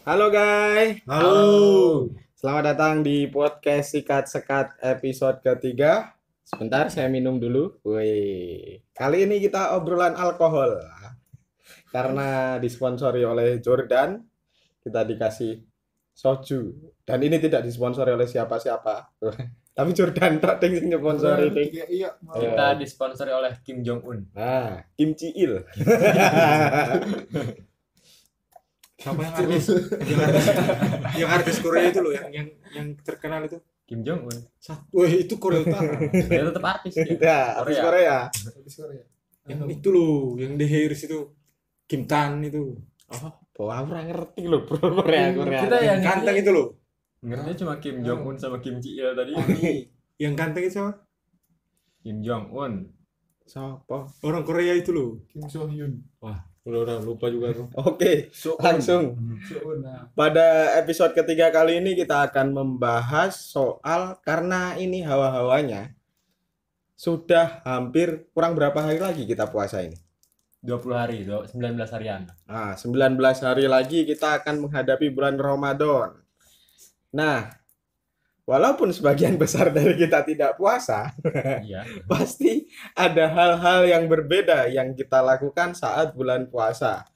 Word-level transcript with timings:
Halo 0.00 0.32
guys. 0.32 0.96
Halo. 1.04 2.08
Selamat 2.32 2.72
datang 2.72 3.04
di 3.04 3.28
podcast 3.28 3.92
Sikat 3.92 4.32
Sekat 4.32 4.72
episode 4.80 5.44
ketiga. 5.44 6.16
Sebentar 6.40 6.88
saya 6.88 7.12
minum 7.12 7.36
dulu. 7.36 7.76
Woi. 7.84 8.80
Kali 8.96 9.28
ini 9.28 9.44
kita 9.44 9.76
obrolan 9.76 10.16
alkohol. 10.16 10.80
Karena 11.92 12.56
disponsori 12.56 13.28
oleh 13.28 13.60
Jordan, 13.60 14.24
kita 14.80 15.04
dikasih 15.04 15.68
soju. 16.16 16.60
Dan 17.04 17.20
ini 17.20 17.36
tidak 17.36 17.68
disponsori 17.68 18.16
oleh 18.16 18.24
siapa-siapa. 18.24 19.20
Tapi 19.76 19.90
Jordan 19.92 20.40
tak 20.40 20.64
ting 20.64 20.80
sing 20.80 20.88
nyponsori 20.88 21.52
ting. 21.52 21.76
Iya, 21.76 21.86
iya. 21.92 22.10
Kita 22.16 22.72
disponsori 22.80 23.36
oleh 23.36 23.52
Kim 23.60 23.84
Jong 23.84 24.00
Un. 24.08 24.18
Nah, 24.32 24.80
Kim 24.96 25.12
Il. 25.36 25.60
Siapa 29.00 29.20
yang 29.24 29.32
artis? 29.32 29.64
yang 30.04 30.20
artis, 30.20 30.46
yang 31.16 31.30
artis 31.32 31.56
Korea 31.64 31.88
itu 31.88 32.00
loh, 32.04 32.12
yang 32.12 32.28
yang 32.28 32.46
yang 32.76 32.86
terkenal 33.00 33.40
itu. 33.48 33.56
Kim 33.88 34.06
Jong 34.06 34.28
Un. 34.30 34.38
Wah, 34.94 35.10
itu 35.10 35.34
Korea 35.40 35.66
Utara. 35.66 35.98
Dia 36.14 36.46
tetap 36.46 36.62
artis 36.62 36.94
dia. 36.94 37.16
Ya, 37.18 37.40
artis 37.58 37.78
Korea. 37.80 38.16
artis 38.30 38.74
Korea. 38.78 39.02
Yang 39.50 39.60
itu 39.80 39.88
loh, 39.90 40.38
yang 40.38 40.54
The 40.54 40.66
Harris 40.68 41.02
itu. 41.08 41.32
Kim 41.90 42.06
Tan 42.06 42.38
itu. 42.46 42.78
Oh, 43.10 43.34
bawa 43.58 43.82
orang 43.82 44.14
ngerti 44.14 44.46
loh 44.46 44.62
bro 44.62 44.78
Korea 45.02 45.34
Korea. 45.34 45.60
Kita 45.66 45.76
Yang 45.82 45.86
yang 45.90 46.00
ganteng 46.06 46.36
itu 46.38 46.50
loh. 46.54 46.68
Ngerti 47.20 47.50
cuma 47.64 47.74
Kim 47.82 47.96
Jong 48.06 48.22
Un 48.22 48.36
sama 48.38 48.62
Kim 48.62 48.78
Ji 48.78 48.94
Il 48.94 49.10
tadi. 49.12 49.32
yang 50.22 50.38
ganteng 50.38 50.62
itu 50.62 50.78
siapa? 50.78 51.02
Kim 52.06 52.22
Jong 52.22 52.54
Un. 52.54 52.72
Siapa? 53.42 54.06
Orang 54.22 54.46
Korea 54.46 54.78
itu 54.78 54.94
loh. 54.94 55.18
Kim 55.26 55.50
So 55.50 55.66
Hyun. 55.66 55.98
Wah, 56.22 56.46
udah 56.60 56.80
udah 56.84 56.96
lupa 57.00 57.26
juga 57.28 57.56
tuh. 57.56 57.66
Oke, 57.88 58.28
langsung. 58.60 59.16
Soon. 59.48 59.80
Nah, 59.80 60.12
Pada 60.12 60.76
episode 60.76 61.16
ketiga 61.16 61.48
kali 61.48 61.80
ini 61.80 61.96
kita 61.96 62.28
akan 62.28 62.52
membahas 62.52 63.32
soal 63.36 64.20
karena 64.20 64.76
ini 64.76 65.00
hawa-hawanya 65.00 65.96
sudah 66.94 67.64
hampir 67.64 68.28
kurang 68.36 68.52
berapa 68.52 68.76
hari 68.76 69.00
lagi 69.00 69.24
kita 69.24 69.48
puasa 69.48 69.80
ini. 69.80 69.96
20 70.60 70.92
hari, 70.92 71.24
do- 71.24 71.48
19 71.48 71.88
harian. 71.88 72.28
Nah, 72.44 72.76
19 72.76 73.16
hari 73.40 73.64
lagi 73.64 74.04
kita 74.04 74.44
akan 74.44 74.68
menghadapi 74.68 75.08
bulan 75.08 75.40
Ramadan. 75.40 76.20
Nah, 77.16 77.48
walaupun 78.50 78.90
sebagian 78.90 79.38
besar 79.38 79.70
dari 79.70 79.94
kita 79.94 80.26
tidak 80.26 80.58
puasa, 80.58 81.14
Iya. 81.62 81.86
pasti 82.10 82.66
ada 82.98 83.30
hal-hal 83.30 83.86
yang 83.86 84.04
berbeda 84.10 84.66
yang 84.66 84.98
kita 84.98 85.22
lakukan 85.22 85.78
saat 85.78 86.18
bulan 86.18 86.50
puasa. 86.50 87.06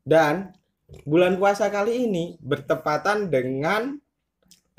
Dan 0.00 0.56
bulan 1.04 1.36
puasa 1.36 1.68
kali 1.68 2.08
ini 2.08 2.40
bertepatan 2.40 3.28
dengan 3.28 4.00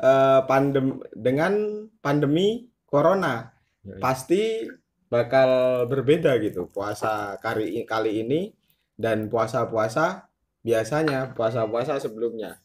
eh, 0.01 0.41
pandem 0.49 1.05
dengan 1.13 1.85
pandemi 2.01 2.65
corona. 2.89 3.53
Yoi. 3.85 4.01
Pasti 4.01 4.65
bakal 5.05 5.85
berbeda 5.85 6.33
gitu 6.41 6.65
puasa 6.65 7.37
kali 7.37 7.77
kali 7.85 8.25
ini 8.25 8.49
dan 8.97 9.29
puasa-puasa 9.29 10.25
biasanya 10.65 11.37
puasa-puasa 11.37 12.01
sebelumnya. 12.01 12.57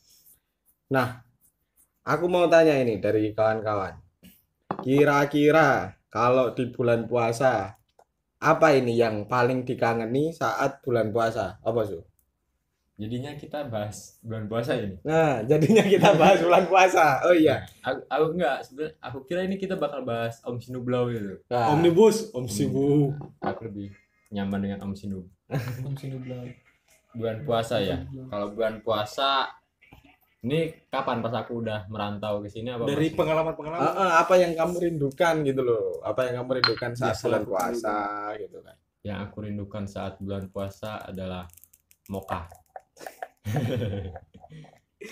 Nah, 0.88 1.20
aku 2.10 2.26
mau 2.26 2.50
tanya 2.50 2.74
ini 2.82 2.98
dari 2.98 3.30
kawan-kawan. 3.30 3.94
Kira-kira 4.82 5.94
kalau 6.10 6.50
di 6.50 6.66
bulan 6.74 7.06
puasa, 7.06 7.78
apa 8.42 8.74
ini 8.74 8.98
yang 8.98 9.30
paling 9.30 9.62
dikangeni 9.62 10.34
saat 10.34 10.82
bulan 10.82 11.14
puasa? 11.14 11.62
Apa, 11.62 11.86
Su? 11.86 12.02
Jadinya 13.00 13.32
kita 13.32 13.64
bahas 13.70 14.20
bulan 14.20 14.44
puasa 14.44 14.76
ini. 14.76 14.98
Nah, 15.06 15.40
jadinya 15.46 15.80
kita 15.86 16.20
bahas 16.20 16.42
bulan 16.44 16.68
puasa. 16.68 17.24
Oh 17.24 17.32
iya. 17.32 17.64
Aku, 17.80 18.04
aku 18.10 18.24
enggak, 18.36 18.56
sebenarnya 18.66 18.92
aku 19.00 19.18
kira 19.24 19.40
ini 19.46 19.56
kita 19.56 19.80
bakal 19.80 20.04
bahas 20.04 20.42
Om 20.44 20.60
Sinublau 20.60 21.08
gitu. 21.08 21.40
Nah, 21.48 21.72
Omnibus, 21.72 22.28
Om 22.34 22.44
Sibu. 22.44 23.16
Aku 23.40 23.70
lebih 23.70 23.88
nyaman 24.28 24.60
dengan 24.60 24.78
Om 24.84 24.92
Sinub. 24.92 25.24
Kim 25.48 25.96
Sinu 25.96 26.20
bilang. 26.20 26.50
Bulan 27.10 27.42
puasa 27.42 27.80
ya. 27.80 28.04
Kalau 28.30 28.52
bulan 28.52 28.84
puasa 28.84 29.48
ini 30.40 30.72
kapan 30.88 31.20
pas 31.20 31.34
aku 31.36 31.60
udah 31.60 31.84
merantau 31.86 32.40
ke 32.40 32.48
sini 32.48 32.72
apa 32.72 32.88
Dari 32.88 33.12
pengalaman-pengalaman. 33.12 33.84
ah, 33.92 34.24
apa 34.24 34.40
yang 34.40 34.56
kamu 34.56 34.74
rindukan 34.88 35.34
gitu 35.44 35.60
loh? 35.60 36.00
Apa 36.00 36.32
yang 36.32 36.40
kamu 36.40 36.64
rindukan 36.64 36.90
saat 36.96 37.12
Biasa 37.12 37.24
bulan 37.28 37.44
puasa 37.44 37.96
gitu 38.40 38.58
kan? 38.60 38.76
yang 39.00 39.18
aku 39.24 39.36
rindukan 39.44 39.84
saat 39.84 40.20
bulan 40.20 40.44
puasa 40.48 41.00
adalah 41.00 41.48
mokah. 42.08 42.44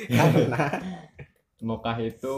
Karena 0.09 0.65
Mokah 1.59 1.97
itu 1.99 2.37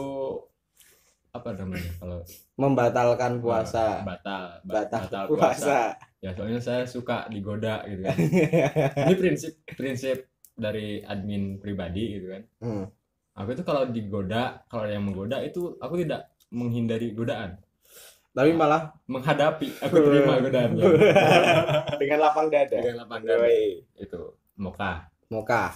apa 1.31 1.53
namanya 1.53 1.91
kalau 1.99 2.19
membatalkan 2.57 3.37
puasa, 3.37 4.01
batal 4.01 4.63
ba- 4.65 4.87
batal 4.89 5.25
puasa. 5.29 5.93
Ya 6.23 6.31
soalnya 6.33 6.57
saya 6.57 6.83
suka 6.87 7.27
digoda 7.27 7.83
gitu 7.85 8.01
kan. 8.01 8.17
Ini 9.11 9.15
prinsip 9.19 9.53
prinsip 9.75 10.30
dari 10.61 11.01
admin 11.01 11.57
pribadi 11.57 12.21
gitu 12.21 12.27
kan. 12.29 12.43
Hmm. 12.61 12.85
Aku 13.33 13.57
itu 13.57 13.63
kalau 13.65 13.89
digoda, 13.89 14.61
kalau 14.69 14.85
ada 14.85 14.93
yang 14.93 15.09
menggoda 15.09 15.41
itu 15.41 15.73
aku 15.81 16.05
tidak 16.05 16.29
menghindari 16.51 17.15
godaan, 17.15 17.57
Tapi 18.31 18.51
malah 18.55 18.95
menghadapi. 19.11 19.81
Aku 19.83 19.95
terima 19.97 20.39
godaannya. 20.39 20.83
dengan 22.01 22.19
lapang 22.23 22.47
dada. 22.47 22.77
Dengan 22.79 23.03
lapang 23.03 23.23
dada. 23.27 23.43
Yoi. 23.43 23.83
Itu 23.99 24.39
mokah. 24.55 25.11
Mokah. 25.27 25.71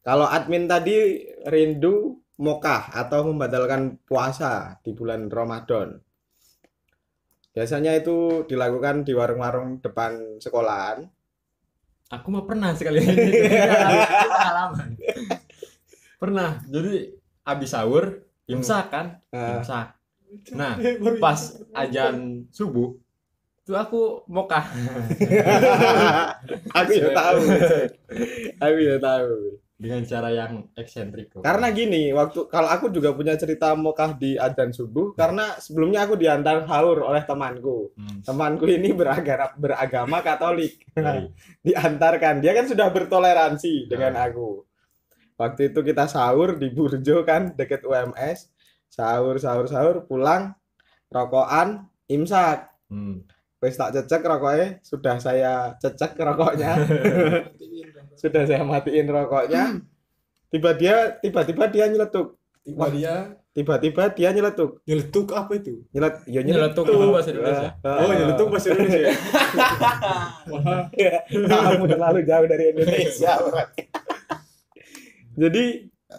Kalau 0.00 0.24
admin 0.24 0.64
tadi 0.64 1.20
rindu 1.44 2.16
mokah 2.40 2.96
atau 2.96 3.28
membatalkan 3.28 4.00
puasa 4.08 4.80
di 4.80 4.96
bulan 4.96 5.28
Ramadan. 5.28 6.00
Biasanya 7.52 7.92
itu 8.00 8.48
dilakukan 8.48 9.04
di 9.04 9.12
warung-warung 9.12 9.84
depan 9.84 10.40
sekolahan. 10.40 11.04
Aku 12.12 12.28
mah 12.28 12.44
pernah 12.44 12.76
sekali 12.76 13.00
ini 13.08 13.40
pengalaman. 14.28 14.88
Pernah. 16.20 16.50
Jadi 16.68 17.16
habis 17.40 17.72
sahur 17.72 18.20
imsak 18.44 18.92
kan? 18.92 19.06
Nah, 19.32 19.58
Imsak. 19.58 19.96
Nah, 20.52 20.76
pas 21.16 21.40
ajan 21.72 22.44
subuh 22.52 23.00
itu 23.62 23.78
aku 23.78 24.26
mokah. 24.26 24.66
aku 26.76 26.90
ya 26.98 27.08
tahu. 27.14 27.40
Aku 28.58 28.78
ya 28.82 28.96
tahu. 28.98 29.34
Dengan 29.82 30.06
cara 30.06 30.30
yang 30.30 30.70
eksentrik. 30.78 31.34
kok. 31.34 31.42
Karena 31.42 31.74
gini, 31.74 32.14
waktu 32.14 32.46
kalau 32.46 32.70
aku 32.70 32.86
juga 32.94 33.10
punya 33.10 33.34
cerita 33.34 33.74
mokah 33.74 34.14
di 34.14 34.38
adzan 34.38 34.70
subuh 34.70 35.18
karena 35.18 35.58
sebelumnya 35.58 36.06
aku 36.06 36.14
diantar 36.14 36.62
sahur 36.70 37.02
oleh 37.02 37.26
temanku. 37.26 37.90
Hmm. 37.98 38.22
Temanku 38.22 38.70
ini 38.70 38.94
beragama 38.94 39.50
beragama 39.58 40.22
Katolik. 40.22 40.86
Diantarkan. 41.66 42.38
Dia 42.38 42.54
kan 42.54 42.70
sudah 42.70 42.94
bertoleransi 42.94 43.90
dengan 43.90 44.14
Ah. 44.14 44.30
aku. 44.30 44.62
Waktu 45.34 45.74
itu 45.74 45.82
kita 45.82 46.06
sahur 46.06 46.54
di 46.54 46.70
Burjo 46.70 47.26
kan 47.26 47.50
deket 47.58 47.82
UMS. 47.82 48.54
Sahur 48.86 49.42
sahur 49.42 49.66
sahur 49.66 50.06
pulang 50.06 50.54
rokokan 51.10 51.90
imsak. 52.06 52.70
Hmm. 52.86 53.26
Wis 53.62 53.78
tak 53.78 53.94
cecek 53.94 54.26
rokoknya, 54.26 54.82
sudah 54.82 55.22
saya 55.22 55.74
cecek 55.78 56.18
rokoknya. 56.18 56.72
sudah 58.22 58.46
saya 58.46 58.62
matiin 58.62 59.10
rokoknya. 59.10 59.82
Tiba 60.54 60.70
dia 60.78 61.18
tiba-tiba 61.18 61.66
dia 61.66 61.90
nyeletuk. 61.90 62.38
Tiba 62.62 62.86
dia 62.94 63.42
Tiba-tiba 63.52 64.08
dia 64.16 64.32
nyeletuk. 64.32 64.80
Nyeletuk 64.88 65.28
apa 65.36 65.60
itu? 65.60 65.84
Nyelet, 65.92 66.24
ya 66.24 66.40
Nyeletuk 66.40 66.88
itu 66.88 67.12
bahasa 67.12 67.36
Indonesia. 67.36 67.70
Ah, 67.84 68.00
Oh, 68.00 68.08
ah. 68.08 68.14
nyeletuk 68.16 68.46
bahasa 68.48 68.68
Indonesia. 68.72 69.12
Kamu 71.52 71.84
terlalu 71.84 72.20
jauh 72.24 72.46
dari 72.48 72.64
Indonesia. 72.72 73.32
Bro. 73.44 73.60
Jadi 75.36 75.64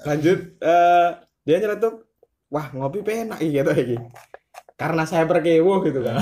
lanjut 0.06 0.40
eh, 0.62 1.10
dia 1.42 1.58
nyeletuk, 1.58 2.06
wah 2.54 2.70
ngopi 2.70 3.02
penak 3.02 3.42
gitu 3.42 3.74
iki. 3.74 3.98
Karena 4.74 5.06
saya 5.06 5.24
berkewo 5.24 5.80
gitu 5.82 6.02
kan. 6.02 6.18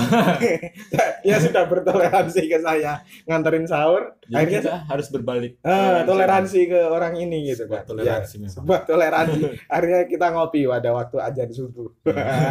dia 1.24 1.36
sudah 1.38 1.64
bertoleransi 1.64 2.42
ke 2.44 2.58
saya 2.58 3.00
nganterin 3.24 3.64
sahur, 3.64 4.12
Jadi 4.22 4.34
akhirnya 4.34 4.60
kita 4.60 4.74
harus 4.86 5.06
berbalik. 5.08 5.52
ah, 5.62 6.04
toleransi 6.04 6.60
ke 6.66 6.80
orang 6.84 7.16
ini 7.16 7.48
gitu 7.48 7.64
kan. 7.64 7.80
Sebuah 7.80 7.88
toleransi 7.88 8.34
Ya, 8.34 8.40
memang. 8.40 8.54
sebuah 8.54 8.80
toleransi. 8.84 9.40
akhirnya 9.66 10.00
kita 10.04 10.26
ngopi 10.30 10.60
pada 10.64 10.90
waktu 10.92 11.16
ajan 11.18 11.50
subuh. 11.50 11.88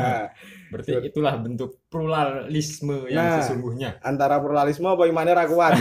Berarti 0.72 0.92
itulah 1.04 1.36
bentuk 1.38 1.78
pluralisme 1.86 3.06
yang 3.06 3.22
Nah. 3.22 3.38
sesungguhnya. 3.40 4.02
Antara 4.02 4.40
pluralisme 4.40 4.88
apa 4.88 5.06
imannya 5.06 5.34
ra 5.34 5.46
kuat. 5.46 5.74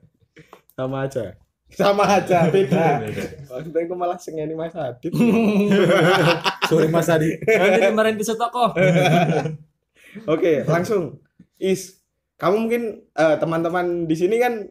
Sama 0.74 1.04
aja. 1.04 1.36
Sama 1.68 2.06
aja, 2.08 2.46
beda. 2.48 3.02
Maksudnya 3.44 3.80
aku 3.82 3.94
malah 3.94 4.14
sengeni 4.16 4.54
Mas 4.54 4.72
Adit. 4.72 5.10
Sorry 6.70 6.88
Mas 6.88 7.08
Adi. 7.10 7.30
Nanti 7.44 7.80
kemarin 7.90 8.14
di 8.16 8.24
toko. 8.24 8.64
Oke, 10.34 10.62
langsung. 10.64 11.18
Is, 11.58 12.02
kamu 12.38 12.56
mungkin 12.66 12.82
eh, 13.14 13.36
teman-teman 13.38 14.04
di 14.10 14.16
sini 14.18 14.36
kan 14.42 14.66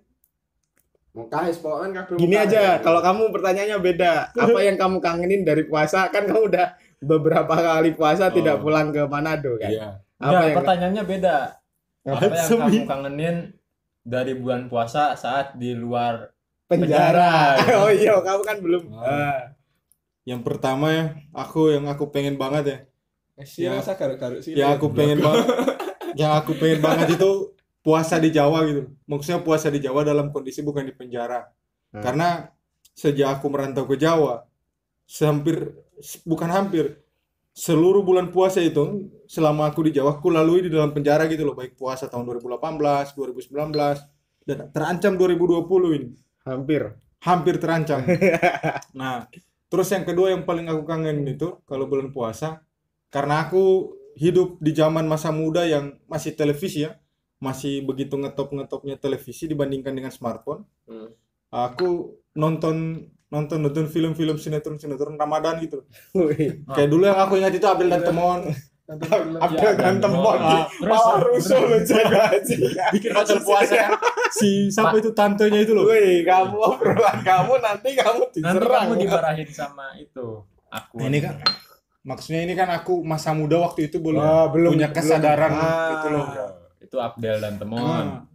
Mau 1.13 1.30
kahis 1.30 1.62
pokoknya 1.62 2.10
kabeh 2.10 2.18
Gini 2.18 2.34
aja, 2.34 2.81
kalau 2.81 2.98
kamu 2.98 3.30
pertanyaannya 3.30 3.78
beda. 3.78 4.34
Apa 4.34 4.60
yang 4.66 4.81
kamu 4.81 4.98
kangenin 4.98 5.45
dari 5.45 5.69
puasa? 5.69 6.10
Kan 6.10 6.25
kamu 6.25 6.50
udah 6.50 6.74
beberapa 7.06 7.54
kali 7.54 7.94
puasa 7.94 8.34
tidak 8.34 8.57
Oh. 8.57 8.66
pulang 8.66 8.90
ke 8.90 9.06
Manado 9.06 9.54
kan? 9.62 9.69
Iya. 9.69 9.88
Apa 10.18 10.25
Enggak, 10.25 10.42
yang 10.42 10.57
pertanyaannya 10.57 11.04
beda. 11.06 11.36
Apa 12.01 12.18
yang 12.18 12.34
Langsung 12.34 12.60
kamu 12.66 12.90
kangenin 12.90 13.36
dari 14.01 14.34
bulan 14.34 14.66
puasa 14.74 15.13
saat 15.13 15.54
di 15.54 15.78
luar 15.78 16.34
penjara? 16.66 17.62
penjara. 17.62 17.78
oh 17.86 17.92
iya, 17.94 18.18
kamu 18.18 18.42
kan 18.42 18.57
belum. 18.57 18.84
Oh. 18.90 19.06
Ah. 19.06 19.52
Yang 20.23 20.41
pertama 20.47 20.87
ya, 20.91 21.03
aku 21.35 21.75
yang 21.75 21.85
aku 21.91 22.07
pengen 22.09 22.39
banget 22.39 22.63
ya. 22.65 22.77
sih 23.43 23.65
Ya. 23.65 23.81
rasa 23.81 23.97
garuk-garuk 23.97 24.45
sih 24.45 24.53
Yang 24.53 24.77
aku 24.77 24.87
pengen 24.93 25.19
banget 25.19 25.47
yang 26.13 26.37
aku 26.37 26.53
pengen 26.53 26.79
banget 26.85 27.17
itu 27.17 27.53
puasa 27.83 28.21
di 28.21 28.29
Jawa 28.31 28.63
gitu. 28.69 28.89
Maksudnya 29.09 29.41
puasa 29.43 29.67
di 29.67 29.83
Jawa 29.83 30.05
dalam 30.05 30.29
kondisi 30.31 30.63
bukan 30.63 30.85
di 30.87 30.93
penjara. 30.95 31.43
Hmm. 31.91 32.01
Karena 32.01 32.47
sejak 32.93 33.39
aku 33.39 33.49
merantau 33.49 33.89
ke 33.89 33.97
Jawa, 33.97 34.45
hampir 35.21 35.73
bukan 36.23 36.49
hampir 36.49 37.03
seluruh 37.53 38.01
bulan 38.01 38.33
puasa 38.33 38.61
itu 38.61 39.13
selama 39.29 39.69
aku 39.69 39.85
di 39.85 39.93
Jawa 39.93 40.17
aku 40.17 40.33
lalui 40.33 40.65
di 40.65 40.71
dalam 40.73 40.89
penjara 40.89 41.29
gitu 41.29 41.45
loh, 41.45 41.53
baik 41.53 41.77
puasa 41.77 42.09
tahun 42.09 42.25
2018, 42.25 43.13
2019 43.13 44.49
dan 44.49 44.57
terancam 44.73 45.13
2020 45.17 45.97
ini. 45.97 46.09
Hampir. 46.45 46.97
Hampir 47.23 47.55
terancam. 47.61 48.03
Nah, 48.99 49.25
terus 49.73 49.89
yang 49.89 50.05
kedua 50.05 50.29
yang 50.29 50.45
paling 50.45 50.69
aku 50.69 50.85
kangen 50.85 51.25
itu 51.25 51.57
kalau 51.65 51.89
bulan 51.89 52.13
puasa 52.13 52.61
karena 53.09 53.49
aku 53.49 53.97
hidup 54.17 54.61
di 54.61 54.71
zaman 54.73 55.05
masa 55.09 55.33
muda 55.33 55.65
yang 55.65 55.97
masih 56.05 56.37
televisi 56.37 56.85
ya, 56.85 56.97
masih 57.41 57.85
begitu 57.85 58.17
ngetop-ngetopnya 58.17 58.97
televisi 58.97 59.49
dibandingkan 59.49 59.93
dengan 59.93 60.13
smartphone. 60.13 60.65
Hmm. 60.85 61.13
Aku 61.53 62.17
nonton 62.33 63.09
nonton 63.29 63.57
nonton 63.61 63.89
film-film 63.89 64.37
sinetron 64.37 64.77
sinetron 64.77 65.17
Ramadan 65.17 65.61
gitu. 65.61 65.85
Kayak 66.73 66.89
dulu 66.89 67.03
yang 67.09 67.17
aku 67.21 67.41
ingat 67.41 67.53
itu 67.53 67.65
Abdel 67.65 67.89
dan 67.89 68.01
Temon. 68.05 68.39
Abdel 69.41 69.73
dan 69.81 69.97
Temon. 70.01 70.37
Ah, 70.41 70.65
terus 70.69 71.49
rusuh 71.49 71.61
lu 71.65 71.77
jaga 71.85 72.33
aja. 72.33 72.55
bikin 72.93 73.13
hotel 73.13 73.41
puasa. 73.41 73.75
Si 74.33 74.50
siapa 74.68 74.97
itu 74.97 75.12
tantenya 75.12 75.59
itu 75.59 75.71
loh. 75.71 75.85
Wih, 75.85 76.21
kamu 76.24 76.57
obrolan 76.57 77.18
kamu 77.21 77.53
nanti 77.59 77.94
kamu 77.94 78.21
nanti 78.25 78.39
diserang. 78.39 78.83
kamu 78.83 78.94
dimarahin 79.00 79.47
sama 79.47 79.94
itu 79.95 80.41
aku 80.68 80.94
Nah, 80.95 81.06
ini 81.06 81.19
kan 81.19 81.38
maksudnya 82.01 82.41
ini 82.41 82.51
kan 82.51 82.68
aku 82.68 83.00
masa 83.01 83.31
muda 83.31 83.62
waktu 83.62 83.88
itu 83.88 83.97
belum 83.97 84.18
Oh, 84.18 84.47
belum- 84.50 84.74
punya 84.74 84.89
belum. 84.89 84.97
kesadaran 84.97 85.51
Ah. 85.51 85.62
gitu 85.94 86.07
loh. 86.09 86.27
itu 86.83 86.97
Abdel 87.00 87.38
dan 87.39 87.56
Temon 87.56 87.80
Ah. 87.80 88.25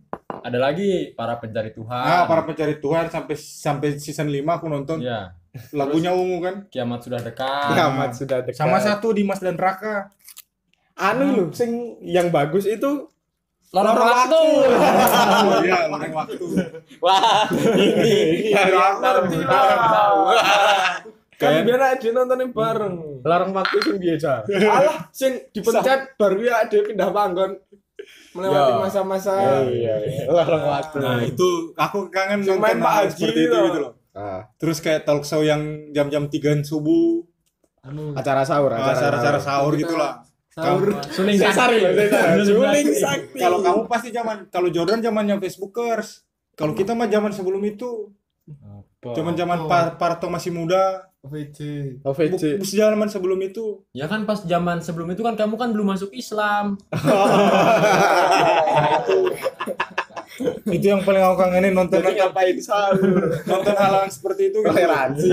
ada 0.40 0.58
lagi 0.58 1.12
para 1.12 1.36
pencari 1.36 1.70
Tuhan 1.70 2.00
Ah, 2.00 2.24
para 2.24 2.42
pencari 2.42 2.74
Tuhan 2.76 3.06
sampai 3.06 3.34
sampai 3.34 3.88
season 3.96 4.26
5 4.26 4.54
aku 4.54 4.66
nonton 4.66 4.98
ya 4.98 5.34
lagunya 5.72 6.10
ungu 6.10 6.38
kan. 6.40 6.54
kiamat 6.66 7.00
sudah 7.00 7.18
dekat 7.20 7.68
Kiamat 7.68 8.10
sudah 8.12 8.38
dekat. 8.40 8.56
Sama 8.56 8.78
satu 8.78 9.10
Dimas 9.10 9.38
dan 9.38 9.54
Raka. 9.54 10.14
anu 10.96 11.26
loh, 11.32 11.48
sing 11.52 11.70
yang 12.00 12.26
bagus 12.28 12.64
itu 12.64 13.06
lorong 13.68 13.96
waktu 14.00 14.40
Oh 14.40 15.60
iya, 15.66 15.78
lorong 15.86 16.12
waktu. 16.14 16.44
Wah, 16.98 17.44
ini 17.76 18.48
yang 18.48 18.96
ngerti 18.96 19.38
tahu. 19.44 20.18
lah. 20.26 20.44
Kan 21.38 21.54
Kayak- 21.54 21.64
biar 21.64 21.80
aja 21.94 22.08
nontonin 22.10 22.50
bareng. 22.50 22.94
Larang 23.22 23.52
waktu 23.52 23.76
sing 23.78 23.96
biasa. 23.96 24.42
Alah, 24.74 24.96
sing 25.10 25.32
dipencet 25.48 26.16
baru 26.16 26.38
ya 26.40 26.66
dia 26.66 26.82
pindah 26.82 27.10
panggon 27.10 27.54
melewati 28.32 28.72
masa-masa 28.78 29.62
iya, 29.64 29.94
iya. 30.00 30.24
Larang 30.26 30.64
waktu. 30.64 30.96
Nah, 30.98 31.20
itu 31.20 31.48
aku 31.74 32.08
kangen 32.08 32.42
nonton 32.42 32.58
main 32.58 32.78
Pak 32.78 32.90
hal 32.90 33.04
Haji 33.04 33.14
seperti 33.14 33.40
itu 33.40 33.52
loh. 33.52 33.64
gitu 33.66 33.78
loh. 33.80 33.92
Ah, 34.12 34.40
Terus 34.56 34.78
kayak 34.78 35.04
talk 35.04 35.22
show 35.22 35.40
yang 35.40 35.62
jam-jam 35.90 36.26
3 36.26 36.34
subuh, 36.60 37.22
acara 38.16 38.42
sahur, 38.42 38.72
acara-acara 38.72 39.38
sahur 39.38 39.72
Kita- 39.72 39.82
gitu 39.84 39.94
lah. 39.94 40.12
Sahur. 40.58 40.88
suling 41.08 41.38
sesari. 41.38 41.78
Suling 42.42 42.88
sakti. 42.92 43.38
Kalau 43.38 43.58
kamu 43.62 43.80
pasti 43.86 44.08
zaman 44.10 44.50
kalau 44.50 44.68
Jordan 44.68 44.98
zamannya 44.98 45.38
Facebookers. 45.38 46.26
Kalau 46.58 46.74
kita 46.74 46.90
mah 46.90 47.06
zaman 47.06 47.30
sebelum 47.30 47.62
itu, 47.62 48.10
zaman-zaman 48.98 49.70
Par 49.70 49.94
Parto 49.94 50.26
masih 50.26 50.50
muda. 50.50 51.06
OVJ. 51.18 51.98
Bu- 52.02 52.62
zaman 52.62 53.10
sebelum 53.10 53.42
itu. 53.42 53.82
ya 53.90 54.06
kan 54.06 54.22
pas 54.22 54.38
zaman 54.38 54.78
sebelum 54.78 55.10
itu 55.10 55.18
kan 55.20 55.34
kamu 55.34 55.58
kan 55.58 55.74
belum 55.74 55.90
masuk 55.90 56.14
Islam 56.14 56.78
Itu 60.70 60.86
yang 60.86 61.02
paling 61.02 61.18
aku 61.18 61.36
kangenin 61.36 61.74
nonton 61.74 61.98
Jadi 61.98 62.22
ngapain 62.22 62.56
sahur? 62.62 63.42
nonton 63.42 63.74
hal 63.74 64.06
yang 64.06 64.12
seperti 64.12 64.54
itu 64.54 64.62
gitu. 64.62 64.70
Toleransi. 64.70 65.30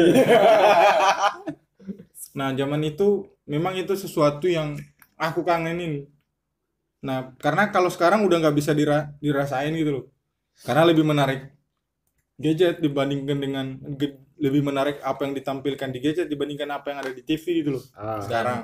Nah, 2.33 2.49
zaman 2.51 2.81
itu 2.81 3.29
memang 3.45 3.77
itu 3.77 3.93
sesuatu 3.93 4.49
yang 4.49 4.73
aku 5.15 5.41
kangenin. 5.41 6.07
Nah, 7.01 7.35
karena 7.37 7.69
kalau 7.69 7.87
sekarang 7.87 8.25
udah 8.25 8.37
nggak 8.41 8.55
bisa 8.57 8.71
dira- 8.71 9.13
dirasain 9.19 9.71
gitu 9.73 9.91
loh. 9.91 10.05
Karena 10.63 10.87
lebih 10.87 11.03
menarik 11.03 11.51
gadget 12.35 12.79
dibandingkan 12.79 13.37
dengan 13.39 13.65
lebih 14.35 14.61
menarik 14.61 14.99
apa 14.99 15.23
yang 15.23 15.31
ditampilkan 15.31 15.89
di 15.91 15.99
gadget 16.03 16.27
dibandingkan 16.27 16.67
apa 16.67 16.91
yang 16.91 16.99
ada 17.03 17.11
di 17.11 17.23
TV 17.23 17.63
gitu 17.63 17.79
loh. 17.79 17.83
Ah, 17.93 18.19
Sekarang. 18.19 18.59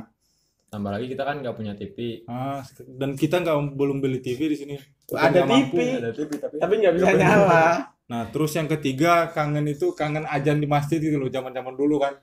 tambah 0.71 0.87
lagi 0.87 1.11
kita 1.11 1.27
kan 1.27 1.43
nggak 1.43 1.51
punya 1.51 1.75
TV 1.75 2.23
Ah, 2.31 2.63
dan 2.95 3.19
kita 3.19 3.43
nggak 3.43 3.75
belum 3.75 3.99
beli 3.99 4.23
TV 4.23 4.47
di 4.47 4.55
sini. 4.55 4.75
Ada 5.11 5.43
mampu. 5.43 5.83
Ada 5.83 6.15
TV 6.15 6.31
tapi 6.39 6.55
tapi 6.63 6.73
nggak 6.79 6.93
bisa 6.95 7.11
nyala. 7.11 7.65
Nah, 8.07 8.27
terus 8.31 8.55
yang 8.55 8.67
ketiga 8.67 9.31
kangen 9.31 9.67
itu 9.67 9.91
kangen 9.91 10.23
ajan 10.27 10.59
di 10.59 10.67
masjid 10.67 10.99
gitu 10.99 11.15
loh, 11.15 11.27
zaman-zaman 11.27 11.75
dulu 11.75 11.99
kan. 11.99 12.15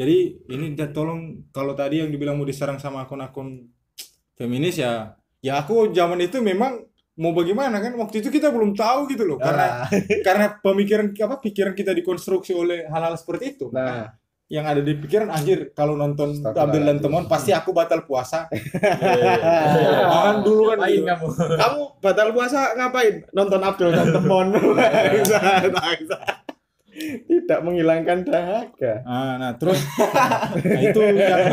Jadi 0.00 0.48
ini 0.48 0.72
dia 0.72 0.88
tolong 0.88 1.44
kalau 1.52 1.76
tadi 1.76 2.00
yang 2.00 2.08
dibilang 2.08 2.40
mau 2.40 2.48
diserang 2.48 2.80
sama 2.80 3.04
akun-akun 3.04 3.68
feminis 4.32 4.80
ya, 4.80 5.12
ya 5.44 5.60
aku 5.60 5.92
zaman 5.92 6.24
itu 6.24 6.40
memang 6.40 6.88
mau 7.20 7.36
bagaimana 7.36 7.84
kan 7.84 7.92
waktu 8.00 8.24
itu 8.24 8.32
kita 8.32 8.48
belum 8.48 8.72
tahu 8.72 9.12
gitu 9.12 9.28
loh 9.28 9.36
karena 9.36 9.84
karena 10.26 10.56
pemikiran 10.56 11.12
apa 11.12 11.36
pikiran 11.44 11.76
kita 11.76 11.92
dikonstruksi 11.92 12.56
oleh 12.56 12.88
hal-hal 12.88 13.12
seperti 13.20 13.60
itu. 13.60 13.68
Nah, 13.68 14.16
Yang 14.50 14.66
ada 14.66 14.82
di 14.82 14.94
pikiran 14.98 15.28
anjir 15.30 15.70
kalau 15.78 15.94
nonton. 15.94 16.42
Abdul 16.42 16.82
dan 16.82 16.98
Temon 16.98 17.30
pasti 17.30 17.54
aku 17.54 17.70
batal 17.70 18.02
puasa. 18.02 18.48
Nah, 20.10 20.26
kan 20.26 20.36
dulu 20.42 20.74
kan 20.74 20.90
gitu. 20.90 21.06
kamu 21.06 21.26
kamu 21.54 21.80
batal 22.02 22.28
puasa 22.34 22.74
ngapain? 22.74 23.22
Nonton 23.30 23.62
Abdul 23.62 23.94
dan 23.94 24.10
Temon. 24.10 24.50
Tidak 27.00 27.60
menghilangkan 27.64 28.28
dahaga. 28.28 29.00
Ah, 29.08 29.40
nah 29.40 29.52
terus 29.56 29.80
nah, 29.96 30.80
itu 30.84 31.00
yang, 31.00 31.48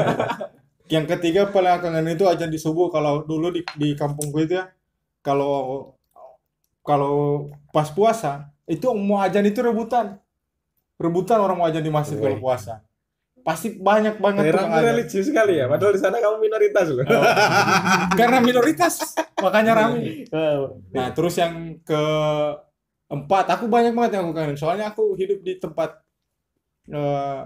yang 0.88 1.06
ketiga 1.08 1.48
kangen 1.52 2.12
itu 2.12 2.28
ajan 2.28 2.52
di 2.52 2.60
subuh 2.60 2.92
kalau 2.92 3.24
dulu 3.24 3.52
di 3.56 3.64
di 3.80 3.96
kampung 3.96 4.32
gue 4.32 4.44
itu 4.44 4.56
ya 4.60 4.72
kalau 5.24 5.96
kalau 6.84 7.48
pas 7.76 7.92
puasa 7.92 8.52
itu 8.68 8.88
mau 8.96 9.20
ajan 9.24 9.44
itu 9.44 9.60
rebutan 9.60 10.20
rebutan 10.96 11.40
orang 11.44 11.58
mau 11.60 11.68
ajan 11.68 11.84
di 11.84 11.92
masjid 11.92 12.16
kalau 12.20 12.40
puasa 12.40 12.88
pasti 13.48 13.80
banyak 13.80 14.20
banget 14.20 14.52
ajan. 14.52 14.84
religius 14.84 15.32
sekali 15.32 15.56
ya. 15.56 15.72
Padahal 15.72 15.96
di 15.96 16.04
sana 16.04 16.20
kamu 16.20 16.36
minoritas 16.44 16.92
loh. 16.92 17.00
Oh. 17.08 17.24
karena 18.20 18.44
minoritas 18.44 19.16
makanya 19.40 19.72
rame 19.72 20.28
Oh. 20.36 20.84
nah 20.92 21.16
terus 21.16 21.40
yang 21.40 21.80
keempat 23.08 23.46
aku 23.56 23.66
banyak 23.72 23.94
banget 23.96 24.12
yang 24.20 24.24
aku 24.28 24.34
kangen 24.36 24.58
soalnya 24.60 24.92
aku 24.92 25.16
hidup 25.20 25.40
di 25.44 25.54
tempat 25.60 25.90
eh, 26.92 27.42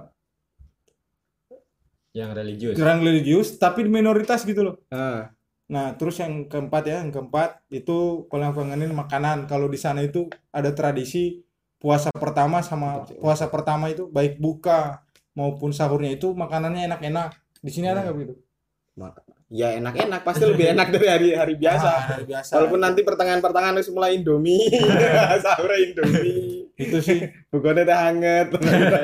yang 2.11 2.35
religius 2.35 2.75
kurang 2.75 2.99
religius 3.01 3.55
tapi 3.55 3.87
minoritas 3.87 4.43
gitu 4.43 4.61
loh 4.67 4.75
Ah, 4.91 5.31
Nah, 5.71 5.95
terus 5.95 6.19
yang 6.19 6.51
keempat 6.51 6.83
ya, 6.83 6.99
yang 6.99 7.15
keempat 7.15 7.63
itu 7.71 8.27
kalau 8.27 8.43
yang 8.43 8.51
kangenin 8.51 8.91
makanan. 8.91 9.47
Kalau 9.47 9.71
di 9.71 9.79
sana 9.79 10.03
itu 10.03 10.27
ada 10.51 10.75
tradisi 10.75 11.47
puasa 11.79 12.11
pertama 12.11 12.59
sama 12.59 13.07
puasa 13.23 13.47
pertama 13.47 13.87
itu 13.87 14.03
baik 14.11 14.35
buka 14.43 14.99
maupun 15.31 15.71
sahurnya 15.71 16.11
itu 16.19 16.35
makanannya 16.35 16.91
enak-enak. 16.91 17.39
Di 17.63 17.71
sini 17.71 17.87
ada 17.87 18.03
nggak 18.03 18.15
begitu? 18.19 18.35
Ya 19.51 19.75
enak-enak 19.75 20.23
pasti 20.23 20.47
lebih 20.47 20.71
enak 20.71 20.87
dari 20.95 21.07
hari-hari 21.11 21.59
biasa. 21.59 21.87
Ah, 21.91 21.99
hari 22.15 22.23
biasa. 22.23 22.51
Walaupun 22.55 22.79
nanti 22.79 23.03
pertengahan-pertengahan 23.03 23.75
harus 23.75 23.91
mulai 23.91 24.15
Indomie, 24.15 24.71
sahur 25.43 25.75
Indomie, 25.75 26.71
itu 26.79 26.97
sih 27.03 27.19
bukannya 27.51 27.83
teh 27.83 27.97
hangat. 27.99 28.47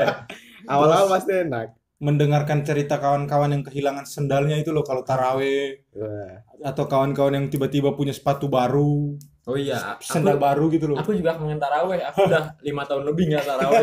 Awal-awal 0.72 1.12
pasti 1.12 1.44
enak. 1.44 1.76
mendengarkan 1.98 2.62
cerita 2.62 3.02
kawan-kawan 3.02 3.58
yang 3.58 3.66
kehilangan 3.66 4.06
sendalnya 4.06 4.62
itu 4.62 4.70
loh 4.70 4.86
kalau 4.86 5.02
taraweh 5.02 5.82
Wah. 5.98 6.46
atau 6.70 6.86
kawan-kawan 6.86 7.34
yang 7.34 7.46
tiba-tiba 7.50 7.98
punya 7.98 8.14
sepatu 8.14 8.46
baru, 8.46 9.18
oh 9.50 9.58
iya 9.58 9.98
aku, 9.98 10.06
sendal 10.06 10.38
baru 10.38 10.70
gitu 10.70 10.94
loh. 10.94 11.02
aku 11.02 11.18
juga 11.18 11.34
kangen 11.42 11.58
taraweh 11.58 11.98
aku 12.06 12.30
udah 12.30 12.54
lima 12.70 12.86
tahun 12.86 13.02
lebih 13.02 13.34
nggak 13.34 13.46
taraweh 13.50 13.82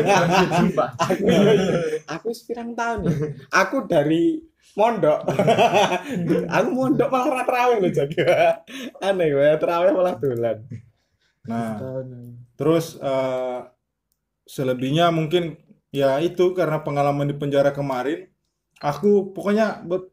Aku, 0.95 1.27
aku 2.07 2.27
sepirang 2.31 2.71
tahun 2.71 3.03
ya. 3.03 3.11
Aku 3.51 3.83
dari 3.83 4.39
mondok. 4.75 5.19
aku 6.55 6.69
mondok 6.71 7.07
malah 7.09 7.29
ra 7.31 7.43
terawih 7.47 7.77
loh 7.81 7.91
jaga. 7.91 8.61
Aneh 9.05 9.27
gue 9.31 9.49
terawih 9.59 9.91
malah 9.95 10.15
dolan. 10.19 10.57
Nah, 11.47 11.77
terus 12.59 12.99
eh, 12.99 13.59
selebihnya 14.45 15.09
mungkin 15.09 15.57
ya 15.89 16.19
itu 16.19 16.51
karena 16.51 16.83
pengalaman 16.83 17.31
di 17.31 17.35
penjara 17.37 17.71
kemarin 17.71 18.27
aku 18.83 19.31
pokoknya 19.31 19.79
ber- 19.87 20.11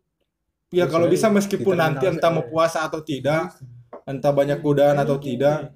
ya 0.71 0.87
kalau 0.87 1.11
bisa 1.11 1.27
meskipun 1.29 1.75
nanti 1.75 2.07
entah 2.07 2.31
mau 2.31 2.47
puasa 2.47 2.87
atau 2.87 3.03
tidak 3.03 3.51
entah 4.07 4.33
banyak 4.33 4.63
godaan 4.63 4.97
atau 4.99 5.19
tidak 5.19 5.69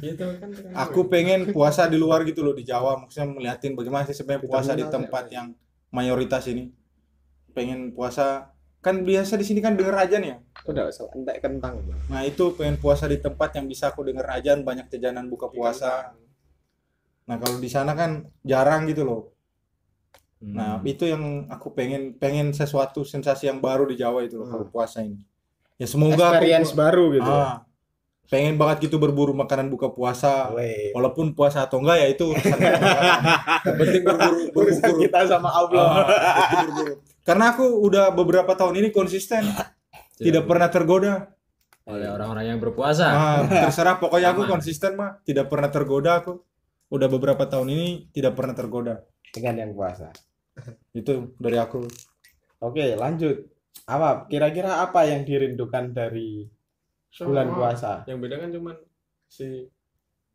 Gitu 0.00 0.24
kan. 0.24 0.48
aku 0.88 1.12
pengen 1.12 1.52
puasa 1.52 1.84
di 1.92 2.00
luar 2.00 2.24
gitu 2.24 2.40
loh 2.40 2.56
di 2.56 2.64
Jawa 2.64 2.96
maksudnya 3.04 3.28
melihatin 3.28 3.76
bagaimana 3.76 4.08
sih 4.08 4.16
sebenarnya 4.16 4.48
puasa 4.48 4.72
di 4.72 4.84
tempat 4.88 5.28
yang 5.28 5.52
mayoritas 5.92 6.48
ini 6.48 6.72
pengen 7.52 7.92
puasa. 7.92 8.52
Kan 8.78 9.02
biasa 9.02 9.34
di 9.34 9.44
sini 9.44 9.58
kan 9.58 9.74
denger 9.74 9.94
ajan 9.94 10.22
ya? 10.22 10.36
Udah 10.64 10.86
entek 10.88 11.42
kentang 11.42 11.82
nah 12.06 12.22
itu 12.22 12.54
pengen 12.54 12.78
puasa 12.78 13.10
di 13.10 13.18
tempat 13.18 13.56
yang 13.58 13.66
bisa 13.66 13.90
aku 13.90 14.06
denger 14.06 14.26
ajan 14.38 14.62
banyak 14.62 14.86
jajanan 14.88 15.26
buka 15.26 15.50
puasa. 15.50 16.14
nah 17.28 17.36
kalau 17.36 17.60
di 17.60 17.68
sana 17.68 17.92
kan 17.92 18.24
jarang 18.40 18.88
gitu 18.88 19.04
loh. 19.04 19.22
Nah 20.40 20.80
itu 20.86 21.04
yang 21.04 21.44
aku 21.52 21.76
pengen 21.76 22.16
pengen 22.16 22.56
sesuatu 22.56 23.04
sensasi 23.04 23.50
yang 23.52 23.60
baru 23.60 23.84
di 23.84 24.00
Jawa 24.00 24.24
itu 24.24 24.40
loh 24.40 24.48
kalau 24.48 24.64
puasa 24.70 25.04
ini. 25.04 25.20
Ya 25.76 25.84
semoga 25.84 26.16
aku- 26.16 26.40
experience 26.40 26.72
baru 26.72 27.04
gitu. 27.12 27.28
Ah, 27.28 27.67
pengen 28.28 28.60
banget 28.60 28.88
gitu 28.88 29.00
berburu 29.00 29.32
makanan 29.32 29.72
buka 29.72 29.88
puasa 29.88 30.52
Weh. 30.52 30.92
walaupun 30.92 31.32
puasa 31.32 31.64
atau 31.64 31.80
enggak 31.80 31.96
ya 32.04 32.06
itu 32.12 32.24
urusan 32.28 32.58
kita. 32.60 32.80
Yang 33.64 33.76
penting 33.80 34.02
berburu 34.04 34.38
berburu. 34.52 34.96
Kita 35.00 35.18
sama 35.24 35.48
Allah. 35.48 35.88
Ah, 35.88 36.46
berburu. 36.68 36.94
karena 37.24 37.44
aku 37.56 37.64
udah 37.64 38.12
beberapa 38.12 38.52
tahun 38.52 38.84
ini 38.84 38.88
konsisten. 38.92 39.48
Tidak 40.20 40.44
pernah 40.44 40.68
tergoda. 40.68 41.32
Oleh 41.88 42.04
orang-orang 42.12 42.52
yang 42.52 42.60
berpuasa. 42.60 43.06
ah, 43.08 43.40
terserah 43.48 43.96
pokoknya 43.96 44.36
aku 44.36 44.44
Aman. 44.44 44.60
konsisten 44.60 44.92
mah 44.92 45.24
tidak 45.24 45.48
pernah 45.48 45.72
tergoda 45.72 46.20
aku. 46.20 46.36
Udah 46.92 47.08
beberapa 47.08 47.48
tahun 47.48 47.68
ini 47.72 47.88
tidak 48.12 48.36
pernah 48.36 48.52
tergoda. 48.52 48.94
Dengan 49.32 49.54
yang 49.56 49.72
puasa. 49.72 50.12
Itu 50.92 51.32
dari 51.40 51.56
aku. 51.56 51.80
Oke 52.60 52.92
lanjut. 52.92 53.46
Apa 53.88 54.28
kira-kira 54.28 54.84
apa 54.84 55.08
yang 55.08 55.24
dirindukan 55.24 55.96
dari 55.96 56.44
bulan 57.20 57.48
puasa 57.50 57.92
Yang 58.04 58.18
beda 58.20 58.34
kan 58.36 58.50
cuman 58.50 58.76
si 59.26 59.48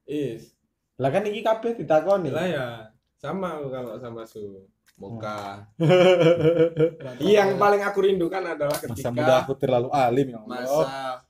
Is. 0.04 0.52
lah 0.96 1.10
kan 1.10 1.24
ini 1.24 1.40
kabeh 1.40 1.76
ditakoni 1.76 2.30
Lah 2.30 2.44
ya 2.44 2.68
sama 3.16 3.56
aku 3.56 3.68
kalau 3.70 3.96
sama 3.96 4.28
Su. 4.28 4.68
Moka. 4.94 5.58
Rata-rata. 5.74 7.18
Yang 7.34 7.50
paling 7.58 7.82
aku 7.82 8.00
rindukan 8.04 8.44
adalah 8.46 8.78
masa 8.78 8.86
ketika 8.86 9.10
muda 9.10 9.34
aku 9.42 9.54
terlalu 9.58 9.90
alim 9.90 10.28
ya 10.30 10.38
Allah 10.38 10.46
masa 10.46 10.90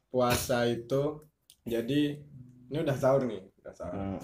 puasa 0.09 0.57
itu 0.65 1.23
jadi 1.63 2.19
ini 2.67 2.77
udah 2.77 2.97
sahur 2.97 3.23
nih, 3.23 3.39
udah 3.63 3.73
sahur. 3.73 3.95
Hmm. 3.95 4.19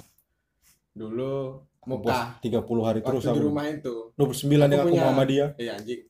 Dulu 0.92 1.34
Aku 1.80 1.88
Moka 1.88 2.04
puas 2.04 2.20
30 2.44 2.84
hari 2.84 3.00
terus 3.00 3.24
waktu 3.24 3.32
di 3.32 3.40
aku 3.40 3.48
rumah 3.48 3.66
itu. 3.72 3.96
29 4.20 4.52
yang 4.52 4.68
aku 4.76 4.88
punya- 4.92 5.06
sama 5.08 5.24
dia 5.24 5.46
Iya 5.56 5.72
anjing. 5.80 6.02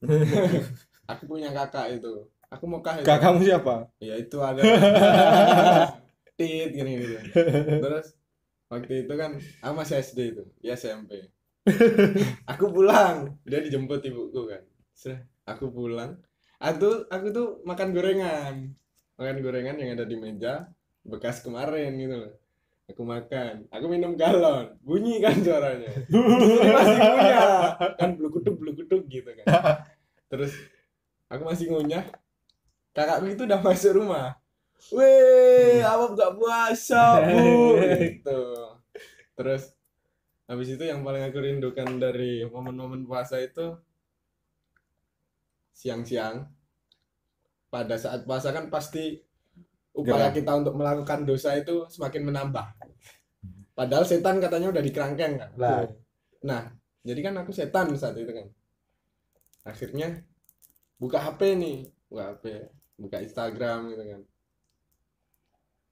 aku 1.11 1.23
punya 1.29 1.49
kakak 1.53 2.01
itu. 2.01 2.13
Aku 2.49 2.65
Moka 2.65 2.97
itu. 2.97 3.05
kakakmu 3.05 3.45
siapa 3.45 3.85
Ya 4.01 4.17
itu 4.17 4.37
ada 4.41 4.61
tit 6.39 6.71
gini 6.71 7.03
gitu. 7.03 7.15
Terus 7.83 8.15
waktu 8.71 9.03
itu 9.03 9.13
kan 9.19 9.35
aku 9.59 9.73
masih 9.75 9.99
SD 9.99 10.19
itu, 10.31 10.43
ya 10.63 10.79
SMP. 10.79 11.27
aku 12.51 12.71
pulang, 12.71 13.35
dia 13.43 13.59
dijemput 13.59 13.99
ibuku 14.07 14.47
kan. 14.47 14.63
Aku 15.43 15.67
pulang. 15.67 16.15
Aku 16.63 17.03
aku 17.11 17.27
tuh 17.35 17.47
makan 17.67 17.91
gorengan. 17.91 18.71
Makan 19.19 19.37
gorengan 19.43 19.75
yang 19.83 19.99
ada 19.99 20.07
di 20.07 20.15
meja 20.15 20.71
bekas 21.03 21.43
kemarin 21.43 21.99
gitu 21.99 22.15
loh. 22.15 22.33
Aku 22.89 23.05
makan, 23.05 23.69
aku 23.69 23.85
minum 23.85 24.17
galon, 24.17 24.73
bunyi 24.81 25.21
kan 25.21 25.37
suaranya. 25.45 25.93
masih 26.09 26.97
ngunyah, 26.97 27.77
kan 28.01 28.17
blukuduk 28.17 28.57
blukuduk 28.57 29.05
gitu 29.05 29.29
kan. 29.29 29.45
Terus 30.25 30.57
aku 31.29 31.45
masih 31.45 31.69
ngunyah, 31.69 32.01
kakakku 32.93 33.27
itu 33.29 33.43
udah 33.45 33.59
masuk 33.65 33.91
rumah. 33.99 34.39
Weh, 34.95 35.83
apa 35.83 36.07
buka 36.07 36.29
puasa, 36.39 37.19
Bu? 37.27 37.75
gitu. 37.99 38.41
Terus 39.35 39.75
habis 40.47 40.67
itu 40.71 40.83
yang 40.87 41.03
paling 41.03 41.27
aku 41.27 41.37
rindukan 41.43 41.99
dari 41.99 42.47
momen-momen 42.47 43.03
puasa 43.03 43.43
itu 43.43 43.75
siang-siang. 45.75 46.47
Pada 47.69 47.99
saat 47.99 48.25
puasa 48.25 48.49
kan 48.49 48.71
pasti 48.71 49.19
upaya 49.93 50.31
Gerah. 50.31 50.35
kita 50.35 50.51
untuk 50.57 50.73
melakukan 50.79 51.27
dosa 51.27 51.53
itu 51.59 51.85
semakin 51.91 52.31
menambah. 52.31 52.65
Padahal 53.75 54.03
setan 54.07 54.41
katanya 54.41 54.73
udah 54.73 54.83
dikerangkeng 54.83 55.33
kan. 55.37 55.51
Lah. 55.59 55.85
Nah, 56.43 56.71
jadi 57.03 57.19
kan 57.29 57.35
aku 57.45 57.51
setan 57.51 57.93
saat 57.99 58.15
itu 58.15 58.31
kan. 58.31 58.47
Akhirnya 59.67 60.23
buka 60.97 61.19
HP 61.19 61.55
nih, 61.59 61.77
buka 62.09 62.35
HP, 62.35 62.43
buka 62.99 63.23
Instagram 63.23 63.95
gitu 63.95 64.03
kan. 64.03 64.21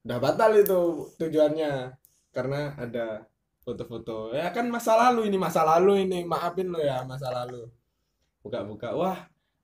Udah 0.04 0.18
batal 0.20 0.50
itu 0.56 0.80
tujuannya 1.16 1.96
karena 2.32 2.76
ada 2.76 3.24
foto-foto. 3.64 4.32
Ya 4.32 4.52
kan 4.52 4.68
masa 4.68 4.94
lalu 4.96 5.28
ini, 5.32 5.36
masa 5.40 5.64
lalu 5.64 6.04
ini. 6.06 6.22
Maafin 6.24 6.68
lo 6.68 6.80
ya, 6.80 7.02
masa 7.04 7.32
lalu. 7.32 7.68
Buka-buka, 8.44 8.94
wah 8.94 9.18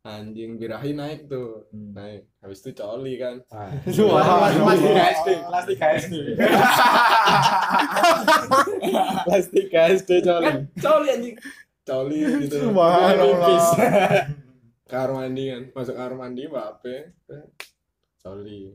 anjing 0.05 0.61
birahi 0.61 0.93
naik 0.93 1.31
tuh. 1.31 1.65
Naik. 1.73 2.29
Habis 2.45 2.61
itu 2.61 2.71
coli 2.77 3.17
kan. 3.17 3.41
Wah. 3.49 3.73
Wah, 3.73 4.51
Kelas 4.53 4.81
iya. 4.81 5.05
3 5.09 5.17
SD, 5.17 5.29
kelas 5.49 5.65
3 5.65 6.01
SD. 6.05 6.15
plastik 9.25 9.67
coli 10.29 10.45
kan 10.45 10.57
coli 10.77 11.07
anjing 11.09 11.37
coli 11.85 12.19
gitu 12.45 12.57
Subhanallah. 12.69 13.73
Ke 14.85 14.95
kamar 15.00 15.11
mandi 15.17 15.49
kan 15.49 15.62
masuk 15.73 15.95
kamar 15.97 16.14
mandi 16.17 16.43
bape 16.49 16.97
coli 18.21 18.73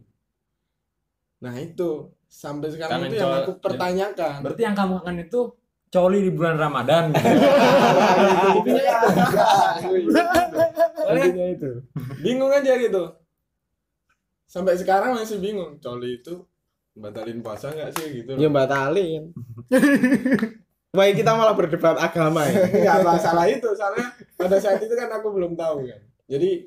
nah 1.40 1.56
itu. 1.56 2.14
Sampai 2.30 2.70
sekarang 2.70 3.10
Kangen 3.10 3.10
itu 3.10 3.26
yang 3.26 3.42
aku 3.42 3.58
pertanyakan. 3.58 4.46
Berarti 4.46 4.62
yang 4.62 4.78
kamu 4.78 5.02
kangen 5.02 5.26
itu 5.26 5.42
coli 5.90 6.20
di 6.22 6.30
bulan 6.30 6.62
Ramadan. 6.62 7.10
gitu. 8.70 8.78
intinya 11.10 11.48
itu. 11.50 11.72
Bingung 12.22 12.54
aja 12.54 12.78
gitu 12.78 13.18
sampai 14.50 14.78
sekarang 14.78 15.18
masih 15.18 15.42
bingung. 15.42 15.82
Coli 15.82 16.22
itu 16.22 16.46
batalin 17.00 17.40
puasa 17.40 17.72
nggak 17.72 17.92
sih 17.96 18.08
gitu 18.22 18.32
ya 18.36 18.50
batalin 18.52 19.32
Wah 20.90 21.06
kita 21.14 21.32
malah 21.38 21.54
berdebat 21.54 21.98
agama 22.02 22.46
ya. 22.50 22.66
Nggak 22.66 22.98
masalah 23.14 23.46
itu. 23.46 23.70
Soalnya 23.78 24.10
pada 24.34 24.58
saat 24.58 24.82
itu 24.82 24.94
kan 24.98 25.10
aku 25.14 25.30
belum 25.30 25.54
tahu 25.54 25.86
kan. 25.86 26.02
Jadi 26.26 26.66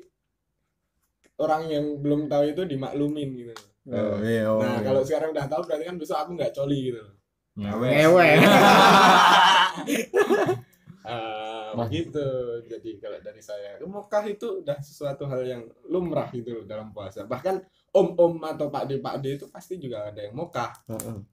orang 1.39 1.67
yang 1.67 1.85
belum 1.99 2.31
tahu 2.31 2.43
itu 2.55 2.61
dimaklumin 2.63 3.29
gitu. 3.35 3.55
Oh, 3.83 4.15
iya, 4.23 4.47
oh, 4.47 4.63
nah 4.63 4.79
iya. 4.79 4.87
kalau 4.87 5.03
sekarang 5.03 5.35
udah 5.35 5.43
tahu 5.43 5.67
berarti 5.67 5.83
kan 5.83 5.99
besok 5.99 6.15
aku 6.15 6.39
nggak 6.39 6.55
coli 6.55 6.87
gitu 6.87 7.03
ngewe. 7.59 8.27
Ah, 11.03 11.89
gitu. 11.89 12.23
Jadi 12.63 13.01
kalau 13.01 13.17
dari 13.19 13.41
saya 13.43 13.75
Mekah 13.81 14.23
itu 14.29 14.63
udah 14.63 14.77
sesuatu 14.79 15.25
hal 15.27 15.41
yang 15.43 15.63
lumrah 15.89 16.29
gitu 16.31 16.61
loh 16.61 16.63
dalam 16.69 16.93
puasa. 16.93 17.25
Bahkan 17.25 17.59
om-om 17.93 18.41
atau 18.41 18.67
pak 18.67 18.89
d 18.89 18.97
pak 18.97 19.21
d 19.21 19.37
itu 19.37 19.45
pasti 19.47 19.77
juga 19.77 20.09
ada 20.09 20.17
yang 20.17 20.33
Mekah 20.33 20.73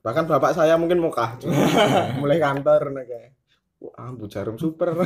bahkan 0.05 0.29
bapak 0.29 0.53
saya 0.53 0.77
mungkin 0.77 1.01
mukah 1.01 1.41
mulai 2.21 2.37
kantor 2.37 2.93
nih 2.93 3.05
kayak 3.09 3.31
wah 3.81 4.13
bu 4.13 4.29
jarum 4.29 4.61
super. 4.61 4.93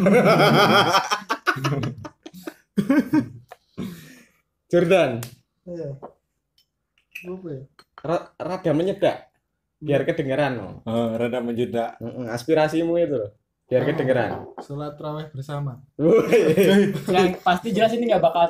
Jordan. 4.67 5.23
Iya. 5.65 5.95
Ya? 7.25 7.63
ra- 8.05 8.29
rada 8.37 8.73
menyedak 8.75 9.31
biar 9.81 10.05
kedengeran 10.05 10.61
loh 10.61 10.75
Oh, 10.85 11.15
rada 11.17 11.41
menjeda 11.41 11.97
Mm-mm, 12.03 12.29
aspirasimu 12.29 12.99
itu 13.01 13.17
loh 13.17 13.33
biar 13.65 13.87
kedengeran. 13.89 14.45
Sholat 14.61 14.99
raweh 15.01 15.33
bersama. 15.33 15.81
Yang 17.09 17.41
pasti 17.41 17.73
jelas 17.73 17.97
ini 17.97 18.13
nggak 18.13 18.21
bakal 18.21 18.45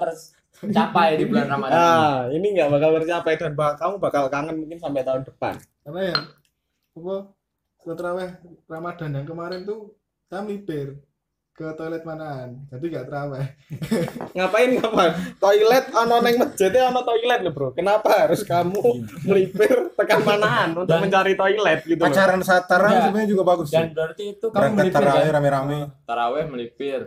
tercapai 0.57 1.15
di 1.15 1.25
bulan 1.25 1.47
Ramadan. 1.53 1.75
ah 1.75 2.17
ini 2.29 2.47
nggak 2.51 2.71
bakal 2.71 2.91
tercapai 2.97 3.35
dan 3.35 3.53
bak- 3.53 3.77
kamu 3.77 3.95
bakal 3.99 4.25
kangen 4.27 4.57
mungkin 4.57 4.79
sampai 4.79 5.03
tahun 5.03 5.23
depan 5.23 5.55
Karena 5.81 6.01
ya 6.07 6.19
apa 6.95 7.15
sholat 7.79 8.01
raweh 8.01 8.31
Ramadan 8.65 9.11
yang 9.13 9.27
kemarin 9.27 9.61
tuh 9.63 9.93
saya 10.25 10.41
melipir 10.41 10.99
ke 11.53 11.71
toilet 11.75 12.03
manaan. 12.03 12.67
Jadi 12.67 12.85
gak 12.89 13.07
teraweh. 13.07 13.47
ngapain 14.35 14.75
ngapain 14.75 15.13
toilet 15.37 15.87
ono 15.89 16.19
neng 16.19 16.35
masjid 16.37 16.67
ono 16.83 16.99
toilet 17.01 17.41
loh 17.41 17.53
bro 17.53 17.69
kenapa 17.71 18.27
harus 18.27 18.43
kamu 18.43 18.83
melipir 19.29 19.71
tekan 19.93 20.19
manaan 20.21 20.75
untuk 20.75 20.91
Dan- 20.91 21.07
mencari 21.07 21.35
toilet 21.35 21.81
gitu 21.85 21.95
loh 21.97 22.11
pacaran 22.11 22.43
saat 22.43 22.65
tarawih 22.65 22.91
Enggak. 22.91 23.07
sebenarnya 23.07 23.31
juga 23.31 23.45
bagus 23.47 23.69
Dan 23.71 23.79
sih 23.81 23.91
berarti 23.93 24.23
itu 24.29 24.45
kamu 24.45 24.55
berangkat 24.57 24.79
melipir 24.81 24.97
tarawih 24.97 25.23
kan? 25.23 25.35
rame-rame 25.37 25.79
Taraweh 26.03 26.45
melipir. 26.45 27.01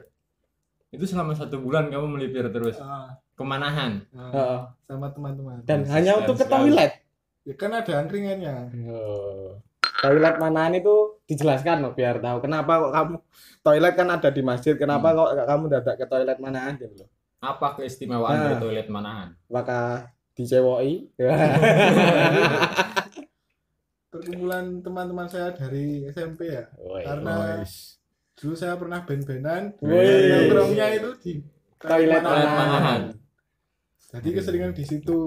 Itu 0.88 1.04
selama 1.04 1.34
satu 1.34 1.56
bulan 1.58 1.84
kamu 1.88 2.08
melipir 2.08 2.48
terus. 2.48 2.80
Ah, 2.80 3.20
Kemanahan? 3.38 4.01
ah, 4.12 4.29
Heeh. 4.29 4.60
sama 4.84 5.08
teman-teman. 5.10 5.62
dan 5.62 5.79
Konsisten 5.79 5.94
hanya 5.94 6.12
untuk 6.17 6.36
ke 6.36 6.46
toilet 6.46 6.91
Ya 7.41 7.53
kan 7.53 7.72
ada 7.72 7.94
angkringannya. 7.98 8.56
Oh. 8.88 9.56
toilet 9.98 10.36
manaan 10.36 10.74
itu 10.74 10.94
dijelaskan 11.24 11.79
loh 11.79 11.91
biar 11.91 12.17
tahu 12.17 12.38
kenapa 12.39 12.70
kok 12.77 12.91
kamu 12.91 13.15
toilet 13.62 13.94
kan 13.94 14.08
ada 14.12 14.29
di 14.29 14.41
masjid 14.41 14.74
kenapa 14.74 15.10
kok 15.12 15.29
kamu 15.44 15.63
dadak 15.72 15.96
ke 15.96 16.06
toilet 16.06 16.38
manaan 16.38 16.75
gitu 16.75 16.98
loh 16.98 17.10
Apa 17.38 17.74
keistimewaan 17.74 18.29
Nah. 18.32 18.44
dari 18.44 18.58
toilet 18.60 18.88
manahan? 18.88 19.29
apakah 19.44 20.06
dicewoki 20.34 21.10
perkumpulan 24.08 24.82
teman-teman 24.82 25.27
saya 25.27 25.50
dari 25.51 26.06
SMP 26.08 26.50
ya 26.50 26.65
karena 27.03 27.62
dulu 28.34 28.53
saya 28.53 28.74
pernah 28.75 29.01
band-bandan 29.01 29.74
Wih. 29.79 30.29
nongkrongnya 30.48 30.88
itu 30.94 31.10
di 31.20 31.32
Toilet 31.77 32.17
Toilet 32.17 32.22
manahan. 32.24 32.58
manahan. 32.58 33.01
Jadi 34.08 34.30
keseringan 34.34 34.72
di 34.72 34.84
situ 34.88 35.20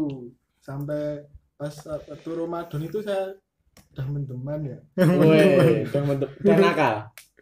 sampai 0.61 1.25
pas 1.55 1.73
waktu 1.85 2.31
Ramadan 2.33 2.81
itu 2.81 2.99
saya 3.05 3.37
udah 3.93 4.07
mendeman 4.09 4.61
ya 4.65 4.79
Wih, 4.97 5.85
udah 5.85 6.03
mantep. 6.05 6.31
Udah 6.41 6.57
nakal. 6.57 6.95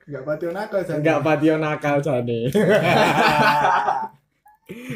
nggak 0.09 0.25
patio 0.25 0.51
nakal 0.51 0.81
saya 0.83 0.97
Enggak 0.99 1.19
patio 1.21 1.55
nakal 1.57 1.97
Jani. 2.01 2.49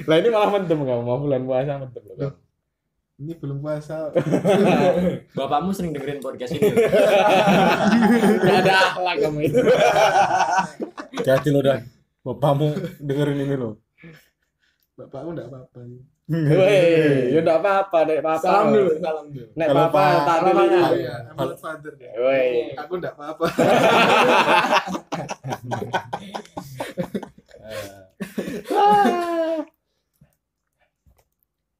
Lah 0.08 0.16
ini 0.20 0.28
malah 0.28 0.50
mendem 0.52 0.80
kamu 0.82 1.00
mau 1.00 1.16
bulan 1.16 1.42
puasa 1.44 1.78
mendem 1.78 2.04
loh. 2.10 2.32
ini 3.16 3.32
belum 3.38 3.62
puasa 3.62 4.10
Bapakmu 5.38 5.70
sering 5.70 5.94
dengerin 5.94 6.18
podcast 6.18 6.52
ini. 6.52 6.64
Enggak 8.42 8.58
ada 8.66 8.72
akhlak 8.90 9.16
kamu 9.22 9.38
itu. 9.46 9.58
Hati 11.22 11.48
lo 11.48 11.60
dan 11.62 11.86
bapakmu 12.20 12.74
dengerin 12.98 13.46
ini 13.46 13.54
lo. 13.54 13.78
bapakku 14.92 15.32
nggak 15.32 15.48
apa-apa 15.48 15.78
Wih, 16.30 17.34
ya 17.34 17.42
enggak 17.42 17.58
apa-apa, 17.60 17.98
Nek 18.06 18.22
Papa. 18.22 18.40
Salam 18.40 18.66
dulu, 18.70 18.94
salam 19.02 19.26
dulu. 19.34 19.46
Nek 19.58 19.68
Kalau 19.68 19.80
Papa 19.90 20.02
tak 20.22 20.38
dulu. 20.46 20.62
Ya 20.96 21.14
I'm 21.26 21.36
not 21.36 21.58
father 21.58 21.92
ya 21.98 22.10
Wih. 22.14 22.78
aku 22.78 22.92
nggak 23.02 23.14
apa-apa 23.18 23.46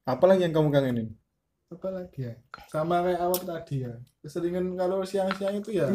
Apa 0.03 0.23
lagi 0.27 0.43
yang 0.43 0.53
kamu 0.53 0.69
kangenin? 0.69 1.09
apa 1.73 1.89
lagi 1.89 2.29
ya 2.29 2.37
sama 2.69 3.01
kayak 3.01 3.17
awal 3.17 3.33
tadi 3.41 3.81
ya 3.81 3.97
keseringan 4.21 4.77
kalau 4.77 5.01
siang-siang 5.01 5.57
itu 5.57 5.73
ya 5.73 5.89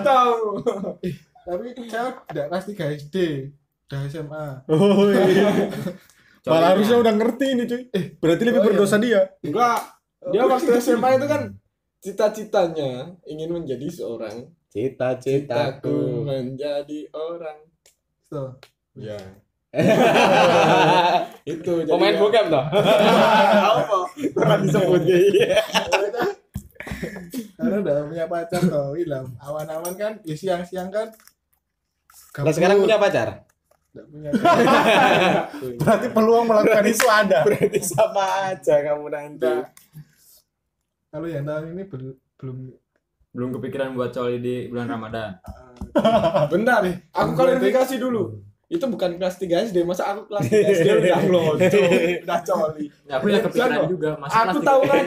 Tahu. 0.00 0.64
tapi 1.44 1.76
saya 1.84 2.16
udah 2.24 2.44
kelas 2.48 2.64
3 2.72 2.96
SD 3.04 3.16
udah 3.84 4.00
SMA 4.08 4.46
Oh 4.72 5.12
iya. 5.12 5.68
Malah 6.44 6.68
harusnya 6.72 6.96
udah 6.96 7.12
ngerti 7.12 7.46
ini 7.48 7.62
cuy. 7.64 7.82
Eh, 7.90 8.04
berarti 8.14 8.42
lebih 8.42 8.54
Oh, 8.54 8.62
iya. 8.62 8.68
berdosa 8.70 8.96
dia. 8.96 9.20
Enggak. 9.40 9.80
Dia 10.26 10.42
waktu 10.44 10.70
SMA 10.76 11.08
itu 11.14 11.26
kan 11.26 11.42
cita-citanya 11.98 12.90
ingin 13.24 13.50
menjadi 13.50 13.86
seorang 13.88 14.36
Cita-citaku. 14.68 15.88
Citaku 15.88 15.98
menjadi 16.22 17.00
orang. 17.10 17.58
so 18.22 18.54
Ya. 18.92 19.16
itu 21.44 21.72
jadi 21.78 21.88
Pemain 21.88 22.10
ya- 22.10 22.20
bokep 22.20 22.46
toh? 22.48 22.64
Apa? 22.64 23.98
Pernah 24.32 24.56
disebut 24.58 25.00
gitu. 25.02 25.40
karena 27.54 27.76
udah 27.80 27.96
punya 28.04 28.26
pacar 28.26 28.60
toh 28.60 28.92
hilang 28.92 29.26
awan-awan 29.38 29.94
kan 29.94 30.12
ya 30.22 30.32
siang-siang 30.32 30.88
kan 30.88 31.10
Lah 32.34 32.50
sekarang 32.50 32.78
punya 32.78 32.96
pacar? 32.96 33.47
Punya 34.04 34.30
Berarti 35.80 36.06
peluang 36.08 36.44
melakukan 36.44 36.84
itu 36.84 37.06
ada. 37.06 37.42
Berarti 37.42 37.80
sama 37.80 38.24
aja 38.48 38.74
kamu 38.80 39.06
nanti. 39.08 39.42
Nggak. 39.42 39.64
kalau 41.08 41.24
yang 41.24 41.42
tahun 41.42 41.72
ini 41.72 41.82
bel- 41.84 42.20
belum 42.36 42.58
Belum 43.28 43.52
kepikiran 43.54 43.92
buat 43.92 44.10
coli 44.10 44.40
di 44.40 44.66
bulan 44.66 44.88
Ramadan. 44.88 45.36
Bentar, 46.52 46.80
aku 47.08 47.30
klarifikasi 47.34 47.96
dulu. 47.96 48.40
Itu 48.66 48.84
bukan 48.84 49.16
kelas 49.16 49.36
3 49.36 49.68
SD, 49.68 49.80
masa 49.80 50.12
aku 50.12 50.28
kelas 50.28 50.44
3 50.44 50.58
SD 50.74 50.88
udah 50.98 51.20
lojo, 51.32 51.80
udah 52.20 52.40
coli. 52.42 52.84
Ya, 53.04 53.12
aku 53.16 53.24
ya 53.28 53.38
kepikiran 53.40 53.84
juga. 53.86 54.10
Masih 54.16 54.32
Aku 54.34 54.48
kelas 54.54 54.64
tahu 54.64 54.80
kan. 54.82 55.04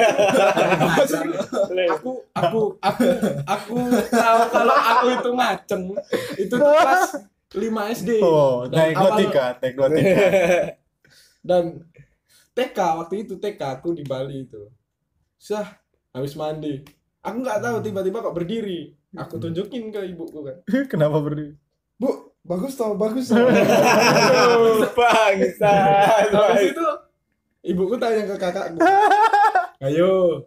aku 1.91 2.11
aku 2.31 2.61
aku 2.79 3.07
aku 3.43 3.75
tahu 4.07 4.39
kalau 4.49 4.75
aku 4.77 5.05
itu 5.11 5.29
ngaceng. 5.31 5.81
Itu 6.37 6.53
tuh 6.55 6.71
kelas 6.71 7.03
5 7.51 7.67
SD. 7.99 8.09
Oh, 8.23 8.63
Dan 8.71 8.79
naik 8.79 8.95
awal- 8.95 9.19
tika, 9.19 9.45
naik 9.59 9.75
tika. 9.75 10.25
Dan 11.47 11.63
TK 12.55 12.77
waktu 13.03 13.15
itu 13.27 13.33
TK 13.35 13.61
aku 13.79 13.91
di 13.91 14.03
Bali 14.07 14.47
itu. 14.47 14.71
Sah, 15.35 15.67
habis 16.15 16.39
mandi. 16.39 16.79
Aku 17.19 17.43
nggak 17.43 17.59
tahu 17.59 17.83
tiba-tiba 17.83 18.23
kok 18.23 18.35
berdiri. 18.35 18.95
Aku 19.19 19.35
tunjukin 19.35 19.91
ke 19.91 19.99
ibuku 20.15 20.47
kan. 20.47 20.57
Kenapa 20.91 21.19
berdiri? 21.19 21.59
Bu, 21.99 22.31
bagus 22.41 22.79
tau, 22.79 22.95
bagus 22.95 23.27
tau. 23.29 23.43
Bangsa. 24.97 25.73
Habis 26.31 26.71
itu 26.71 26.87
ibuku 27.67 27.99
tanya 27.99 28.23
ke 28.31 28.35
kakakku. 28.39 28.79
Ayo. 29.83 30.45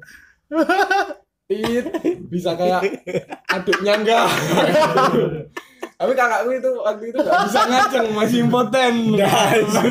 Tit, 1.45 1.85
bisa 2.33 2.57
kayak 2.57 3.05
adiknya 3.53 4.01
enggak? 4.01 4.27
Tapi 5.95 6.13
kakakku 6.19 6.51
itu 6.59 6.71
waktu 6.83 7.05
itu 7.15 7.19
gak 7.23 7.39
bisa 7.47 7.63
ngaceng, 7.71 8.07
masih 8.11 8.39
impoten. 8.43 8.95
Dasu. 9.15 9.89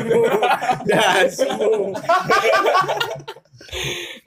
Dasu. 0.84 1.50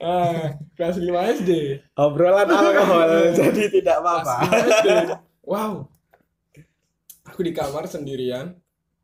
Ah, 0.02 0.58
kelas 0.74 0.98
5 0.98 1.38
SD. 1.42 1.50
Obrolan 1.94 2.50
alkohol 2.50 3.10
jadi 3.38 3.62
tidak 3.70 4.02
apa-apa. 4.02 4.36
Kelas 4.46 4.62
5 4.62 4.74
SD. 4.74 4.88
Wow. 5.46 5.72
Aku 7.30 7.40
di 7.46 7.54
kamar 7.54 7.86
sendirian. 7.86 8.58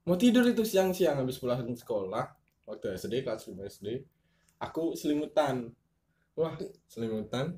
Mau 0.04 0.18
tidur 0.20 0.44
itu 0.44 0.66
siang-siang 0.66 1.22
habis 1.22 1.38
pulang 1.38 1.64
sekolah. 1.64 2.34
Waktu 2.66 2.98
SD, 2.98 3.24
kelas 3.24 3.46
5 3.48 3.56
SD. 3.70 4.02
Aku 4.60 4.98
selimutan. 4.98 5.70
Wah, 6.34 6.58
selimutan. 6.90 7.56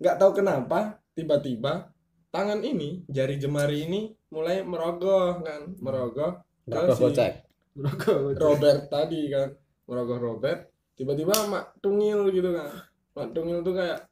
Nggak 0.00 0.16
tahu 0.18 0.42
kenapa, 0.42 0.98
tiba-tiba 1.12 1.92
tangan 2.30 2.62
ini, 2.62 3.02
jari 3.10 3.36
jemari 3.36 3.86
ini 3.86 4.00
mulai 4.30 4.62
merogoh 4.62 5.42
kan, 5.42 5.74
merogoh. 5.78 6.40
Rokok 6.70 6.94
si 6.96 7.02
gocek. 7.02 7.32
rokok 7.74 8.38
Robert 8.38 8.80
tadi 8.86 9.30
kan, 9.30 9.50
merogoh 9.86 10.18
Robert. 10.18 10.70
Tiba-tiba 10.94 11.34
mak 11.50 11.78
tungil 11.82 12.30
gitu 12.30 12.54
kan. 12.54 12.70
Mak 13.18 13.28
tungil 13.34 13.60
tuh 13.60 13.74
kayak 13.74 14.10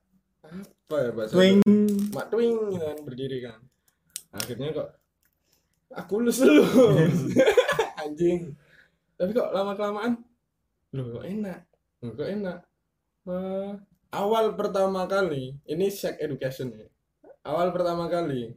apa 0.48 0.96
ya 1.04 1.11
bahasa 1.12 1.33
Twing. 1.37 1.61
mak 2.16 2.26
twing 2.33 2.72
gitu 2.72 2.81
kan 2.81 2.98
berdiri 3.04 3.38
kan 3.44 3.59
akhirnya 4.33 4.72
kok 4.72 4.88
aku 5.92 6.24
lulus 6.24 6.40
dulu 6.40 6.64
anjing 8.00 8.57
tapi 9.20 9.31
kok 9.37 9.52
lama 9.52 9.76
kelamaan 9.76 10.24
loh 10.96 11.20
kok 11.20 11.24
enak 11.28 11.61
loh 12.00 12.12
kok 12.16 12.28
enak 12.28 12.59
Eh, 13.28 13.72
awal 14.16 14.57
pertama 14.57 15.04
kali 15.04 15.52
ini 15.68 15.92
sex 15.92 16.16
education 16.16 16.72
ya 16.72 16.88
awal 17.46 17.70
pertama 17.70 18.11
kali 18.11 18.55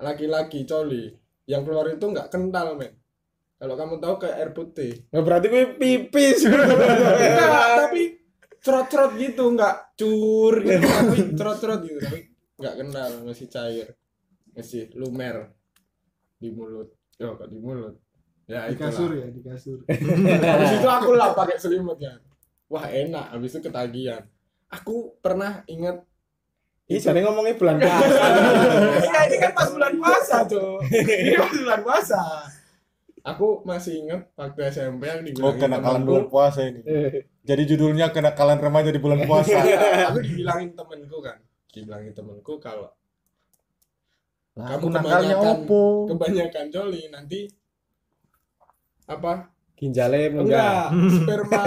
laki-laki 0.00 0.66
coli 0.66 1.12
yang 1.46 1.62
keluar 1.62 1.88
itu 1.92 2.04
nggak 2.04 2.28
kental 2.32 2.74
men 2.76 3.02
kalau 3.62 3.78
kamu 3.78 3.94
tahu 4.02 4.14
kayak 4.18 4.36
air 4.42 4.50
putih 4.50 4.92
Nggak 5.14 5.22
berarti 5.22 5.46
gue 5.46 5.64
pipis. 5.78 6.38
Enggak, 6.50 7.66
tapi 7.86 8.02
cerot-cerot 8.58 9.12
gitu, 9.22 9.54
enggak 9.54 9.94
cur 9.94 10.54
gitu, 10.66 10.82
tapi 10.98 11.18
cerot-cerot 11.38 11.80
gitu, 11.86 11.98
tapi 12.02 12.18
enggak 12.58 12.74
kenal, 12.82 13.10
masih 13.22 13.46
cair. 13.46 13.94
Masih 14.50 14.90
lumer 14.98 15.54
di 16.42 16.50
mulut. 16.50 16.90
Oh, 17.22 17.38
kok 17.38 17.54
di 17.54 17.58
mulut. 17.62 17.94
Ya, 18.50 18.66
di 18.66 18.74
itulah. 18.74 18.90
kasur 18.90 19.10
ya 19.14 19.26
di 19.30 19.40
kasur 19.40 19.78
Habis 19.86 20.70
itu 20.82 20.88
aku 20.90 21.10
lah 21.14 21.30
pakai 21.30 21.56
selimutnya. 21.62 22.18
Wah, 22.66 22.90
enak. 22.90 23.38
Habis 23.38 23.54
itu 23.54 23.70
ketagihan. 23.70 24.26
Aku 24.74 25.14
pernah 25.22 25.62
ingat 25.70 26.02
Ih, 26.92 27.00
jadi 27.00 27.18
ngomongnya 27.22 27.54
bulan 27.54 27.76
puasa. 27.78 28.24
Iya, 29.00 29.20
ini 29.24 29.36
kan 29.38 29.52
pas 29.52 29.68
bulan 29.68 29.92
puasa, 29.96 30.36
Cok. 30.44 30.78
Ini 30.92 31.36
pas 31.38 31.52
bulan 31.56 31.80
puasa. 31.80 32.20
Aku 33.22 33.62
masih 33.62 34.02
ingat 34.02 34.28
waktu 34.34 34.60
SMP 34.68 35.06
yang 35.06 35.22
Oh, 35.22 35.24
dibilangin 35.24 35.58
kenakalan 35.58 36.02
bulan 36.02 36.26
puasa 36.26 36.60
ini. 36.64 36.82
Jadi 37.42 37.62
judulnya 37.66 38.10
kenakalan 38.10 38.58
remaja 38.58 38.90
di 38.90 38.98
bulan 38.98 39.22
puasa. 39.24 39.56
aku 40.06 40.18
dibilangin 40.20 40.74
temenku 40.74 41.18
kan 41.18 41.38
dibilangin 41.68 42.12
temenku 42.12 42.58
kalau 42.58 42.90
Lah, 44.52 44.68
Kamu 44.68 44.76
aku 44.76 44.86
nakalnya 44.90 45.36
opo? 45.40 46.04
kebanyakan 46.06 46.68
coli 46.68 47.08
nanti 47.08 47.48
apa 49.04 49.48
Ginjalnya 49.74 50.28
enggak 50.28 50.42
enggak. 50.44 50.84
sperma 51.08 51.62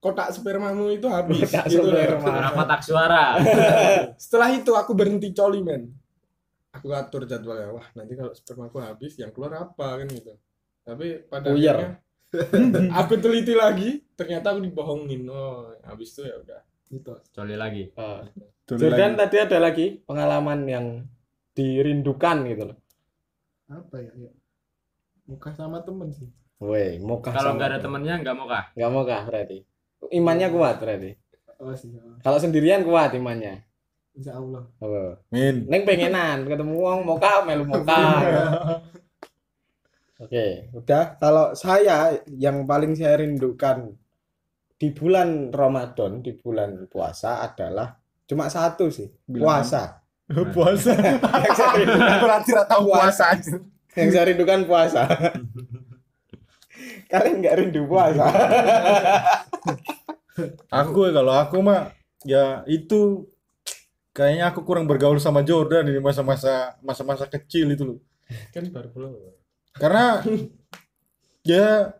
kotak 0.00 0.32
spermamu 0.32 0.88
itu 0.90 1.06
habis 1.06 1.44
Kotak 1.44 1.68
gitu 1.68 1.84
loh. 1.84 1.92
sperma. 1.92 2.24
Suara 2.24 2.48
kotak 2.56 2.80
suara. 2.88 3.24
setelah 4.16 4.48
itu 4.50 4.72
aku 4.72 4.92
berhenti 4.96 5.30
coli 5.30 5.60
men 5.60 5.92
aku 6.70 6.88
atur 6.90 7.26
jadwalnya 7.26 7.68
wah 7.70 7.86
nanti 7.92 8.14
kalau 8.14 8.32
spermaku 8.32 8.80
habis 8.80 9.12
yang 9.16 9.28
keluar 9.30 9.52
apa 9.60 10.00
kan 10.00 10.08
gitu 10.08 10.32
tapi 10.80 11.20
pada 11.26 11.52
Puyer. 11.52 11.76
akhirnya 11.76 11.92
aku 13.00 13.12
teliti 13.18 13.52
lagi 13.52 14.00
ternyata 14.14 14.54
aku 14.54 14.62
dibohongin 14.62 15.26
oh 15.26 15.74
habis 15.82 16.14
itu 16.14 16.24
ya 16.24 16.36
udah 16.38 16.60
Itu. 16.90 17.14
Coli 17.30 17.54
lagi. 17.54 17.86
Oh. 17.94 18.18
Tuh, 18.66 18.74
Jordan 18.74 19.14
lagi. 19.14 19.20
tadi 19.22 19.36
ada 19.38 19.58
lagi 19.62 19.86
pengalaman 20.02 20.66
yang 20.66 20.86
dirindukan 21.54 22.42
gitu 22.44 22.66
loh. 22.66 22.78
Apa 23.68 24.02
ya? 24.02 24.10
ya. 24.18 24.30
Muka 25.22 25.54
sama 25.54 25.86
temen 25.86 26.10
sih. 26.10 26.26
Woi, 26.58 26.98
mokah 26.98 27.30
Kalau 27.30 27.54
nggak 27.54 27.68
ada 27.70 27.78
temennya 27.78 28.18
nggak 28.18 28.34
mau 28.34 28.46
kah? 28.46 28.74
Nggak 28.74 28.90
mau 28.90 29.02
kah 29.06 29.22
berarti? 29.22 29.58
Imannya 30.08 30.48
kuat 30.48 30.80
berarti. 30.80 31.12
Oh 31.60 31.76
sih. 31.76 31.92
oh. 31.92 32.16
Kalau 32.24 32.38
sendirian 32.40 32.80
kuat 32.80 33.12
imannya. 33.12 33.60
Insya 34.16 34.40
Allah. 34.40 34.64
Oh. 34.80 35.12
Min. 35.28 35.68
Neng 35.68 35.84
pengenan 35.84 36.48
ketemu 36.48 36.74
wong 36.80 37.00
moka 37.04 37.44
melu 37.44 37.68
moka. 37.68 38.00
Oke, 40.20 40.68
udah. 40.76 41.16
Kalau 41.16 41.52
saya 41.56 42.16
yang 42.28 42.68
paling 42.68 42.92
saya 42.92 43.20
rindukan 43.20 43.96
di 44.80 44.92
bulan 44.92 45.52
Ramadan, 45.52 46.20
di 46.20 46.36
bulan 46.36 46.88
puasa 46.88 47.44
adalah 47.44 47.96
cuma 48.24 48.48
satu 48.48 48.88
sih, 48.92 49.08
Bilang 49.28 49.44
puasa. 49.44 49.82
puasa. 50.56 50.92
yang, 50.96 51.56
saya 51.56 51.72
rindukan, 51.76 52.16
Berarti 52.20 52.48
tidak 52.52 52.68
tahu 52.68 52.82
puasa 52.88 53.26
yang 53.96 54.08
saya 54.12 54.24
rindukan 54.28 54.60
puasa. 54.68 55.02
Kalian 57.10 57.42
nggak 57.42 57.56
rindu 57.58 57.82
puasa? 57.88 58.26
Aku 60.72 61.04
kalau 61.12 61.36
aku 61.36 61.60
mah 61.60 61.92
ya 62.24 62.64
itu 62.64 63.28
kayaknya 64.16 64.48
aku 64.48 64.64
kurang 64.64 64.88
bergaul 64.88 65.20
sama 65.20 65.44
Jordan 65.44 65.84
ini 65.92 66.00
masa-masa 66.00 66.80
masa-masa 66.80 67.28
kecil 67.28 67.68
itu 67.76 67.84
loh. 67.84 67.98
Kan 68.54 68.72
baru 68.72 68.88
pulang. 68.88 69.12
Karena 69.76 70.24
ya 71.44 71.92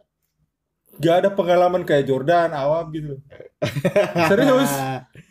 gak 1.01 1.17
ada 1.25 1.31
pengalaman 1.33 1.83
kayak 1.83 2.05
Jordan 2.05 2.53
awam 2.53 2.93
gitu. 2.93 3.17
Serius. 4.31 4.69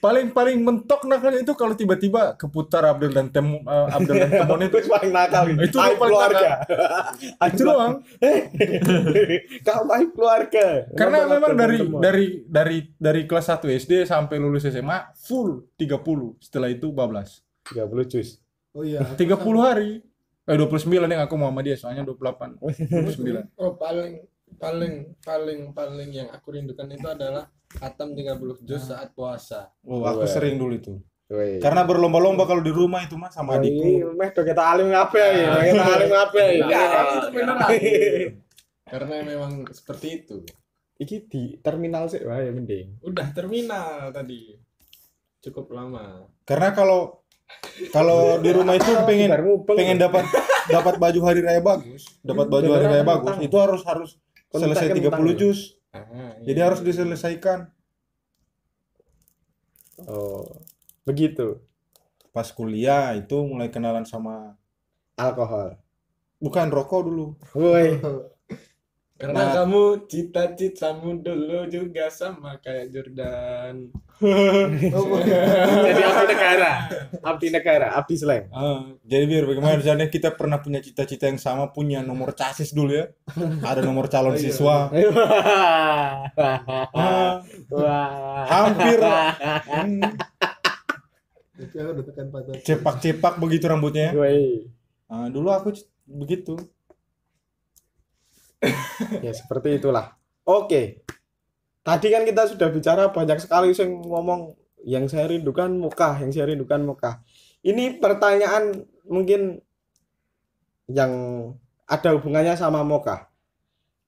Paling 0.02 0.34
paling 0.34 0.58
mentok 0.62 1.06
nakalnya 1.06 1.46
itu 1.46 1.54
kalau 1.54 1.78
tiba-tiba 1.78 2.34
keputar 2.38 2.86
Abdul 2.86 3.14
dan 3.14 3.30
Tem 3.30 3.46
eh, 3.46 3.88
Abdul 3.94 4.16
dan 4.18 4.30
Temon 4.42 4.62
itu 4.66 4.78
Itu 4.82 4.90
paling 4.90 5.12
nakal 5.14 5.44
gitu. 5.54 5.62
Itu 5.66 5.78
Aib 5.78 5.98
paling 6.02 6.14
keluarga. 6.14 6.50
itu 7.54 7.62
doang. 7.62 7.94
Kamu 9.62 9.90
aib 9.94 10.12
keluarga. 10.14 10.66
Karena 10.98 11.18
memang 11.30 11.52
Abdul 11.54 11.62
dari 11.62 11.78
dari 11.86 12.26
dari 12.50 12.78
dari 12.98 13.22
kelas 13.30 13.48
1 13.54 13.70
SD 13.86 13.94
sampai 14.10 14.42
lulus 14.42 14.66
SMA 14.66 15.14
full 15.18 15.70
30. 15.78 16.42
Setelah 16.42 16.70
itu 16.74 16.90
bablas. 16.90 17.46
30 17.70 18.10
jus. 18.10 18.42
Oh 18.74 18.82
iya. 18.82 19.06
aku 19.06 19.14
30 19.18 19.38
sama- 19.38 19.62
hari. 19.70 19.92
Eh 20.50 20.58
29 20.58 21.06
yang 21.06 21.22
aku 21.30 21.38
mau 21.38 21.54
sama 21.54 21.62
dia 21.62 21.78
soalnya 21.78 22.02
28. 22.02 22.58
29. 22.58 23.54
Oh 23.54 23.78
paling 23.78 24.26
paling 24.60 25.16
paling 25.24 25.72
paling 25.72 26.10
yang 26.12 26.30
aku 26.36 26.54
rindukan 26.54 26.92
itu 26.92 27.08
adalah 27.08 27.48
Atam 27.80 28.18
30 28.18 28.66
juz 28.66 28.82
saat 28.90 29.14
puasa. 29.14 29.72
Oh, 29.86 30.02
aku 30.04 30.26
Wah. 30.26 30.30
sering 30.30 30.58
dulu 30.58 30.74
itu. 30.74 30.94
Woi. 31.30 31.62
Karena 31.62 31.86
berlomba-lomba 31.86 32.50
kalau 32.50 32.66
di 32.66 32.74
rumah 32.74 33.06
itu 33.06 33.14
mas 33.14 33.38
sama 33.38 33.62
adikku. 33.62 34.18
Meh 34.18 34.34
do 34.34 34.42
kita 34.42 34.66
alim 34.66 34.90
ngapain 34.90 35.34
ya? 35.38 35.50
Kita 35.62 35.86
alim 35.86 36.10
ngapain? 36.10 36.60
Ya, 36.66 36.82
itu 37.06 37.28
beneran. 37.30 37.70
Karena 38.90 39.16
memang 39.22 39.54
seperti 39.70 40.08
itu. 40.26 40.42
Iki 40.98 41.18
di 41.30 41.44
terminal 41.62 42.10
sih, 42.10 42.26
wah 42.26 42.42
ya 42.42 42.50
mending. 42.50 42.98
Udah 43.06 43.30
terminal 43.30 44.10
tadi. 44.10 44.58
Cukup 45.40 45.70
lama. 45.70 46.26
Karena 46.50 46.74
kalau 46.74 47.22
kalau 47.94 48.42
di 48.42 48.50
rumah 48.50 48.74
itu 48.76 48.90
pengen 49.08 49.30
pengen 49.70 50.02
dapat 50.02 50.26
dapat 50.66 50.98
baju 50.98 51.20
hari 51.30 51.46
raya 51.46 51.62
bagus, 51.62 52.10
dapat 52.26 52.50
baju 52.50 52.70
hari 52.74 52.86
raya 52.90 53.06
bagus, 53.06 53.38
itu 53.38 53.56
harus 53.62 53.86
harus 53.86 54.18
selesai 54.54 54.90
30 54.94 55.10
Kentang-kentang. 55.12 55.38
jus. 55.38 55.78
Ah, 55.94 56.38
Jadi 56.46 56.60
iya. 56.60 56.66
harus 56.66 56.82
diselesaikan. 56.82 57.70
Oh, 60.08 60.46
begitu. 61.04 61.60
Pas 62.32 62.48
kuliah 62.54 63.12
itu 63.18 63.36
mulai 63.44 63.68
kenalan 63.74 64.06
sama 64.08 64.56
Alkohol. 65.20 65.76
bukan 66.40 66.68
rokok 66.72 67.02
dulu. 67.04 67.26
Woi, 67.54 68.00
Karena 69.20 69.52
Nah. 69.52 69.52
kamu 69.52 70.08
cita-citamu 70.08 71.20
dulu 71.20 71.68
juga 71.68 72.08
sama 72.08 72.56
kayak 72.64 72.88
Jordan. 72.88 73.92
jadi 75.88 76.04
abdi 76.08 76.26
negara, 76.28 76.72
abdi 77.20 77.48
negara, 77.52 77.88
abdi 78.00 78.16
slang. 78.16 78.48
Ah, 78.52 78.96
jadi 79.04 79.28
biar 79.28 79.44
bagaimana 79.44 79.76
misalnya 79.76 80.08
kita 80.08 80.40
pernah 80.40 80.64
punya 80.64 80.80
cita-cita 80.80 81.28
yang 81.28 81.36
sama, 81.36 81.68
punya 81.76 82.00
nomor 82.00 82.32
casis 82.32 82.72
dulu 82.72 82.96
ya. 82.96 83.12
Ada 83.60 83.84
nomor 83.84 84.08
calon 84.08 84.40
siswa. 84.40 84.88
Wah. 87.76 88.44
hampir 88.48 89.04
hmm, 89.68 90.00
cepak-cepak 92.64 93.36
begitu 93.36 93.68
rambutnya. 93.68 94.16
Ah, 95.12 95.28
dulu 95.28 95.52
aku 95.52 95.76
begitu. 96.08 96.56
Ya 99.26 99.32
seperti 99.32 99.80
itulah. 99.80 100.16
Oke. 100.44 101.04
Tadi 101.84 102.08
kan 102.12 102.28
kita 102.28 102.46
sudah 102.46 102.70
bicara 102.70 103.10
banyak 103.10 103.40
sekali 103.40 103.72
yang 103.72 104.04
ngomong 104.04 104.54
yang 104.84 105.08
saya 105.12 105.32
rindukan 105.32 105.72
Mekah, 105.80 106.22
yang 106.24 106.32
saya 106.32 106.52
rindukan 106.54 106.84
Mekah. 106.84 107.24
Ini 107.64 108.00
pertanyaan 108.00 108.88
mungkin 109.08 109.60
yang 110.88 111.12
ada 111.90 112.10
hubungannya 112.16 112.56
sama 112.56 112.86
Mekah. 112.86 113.28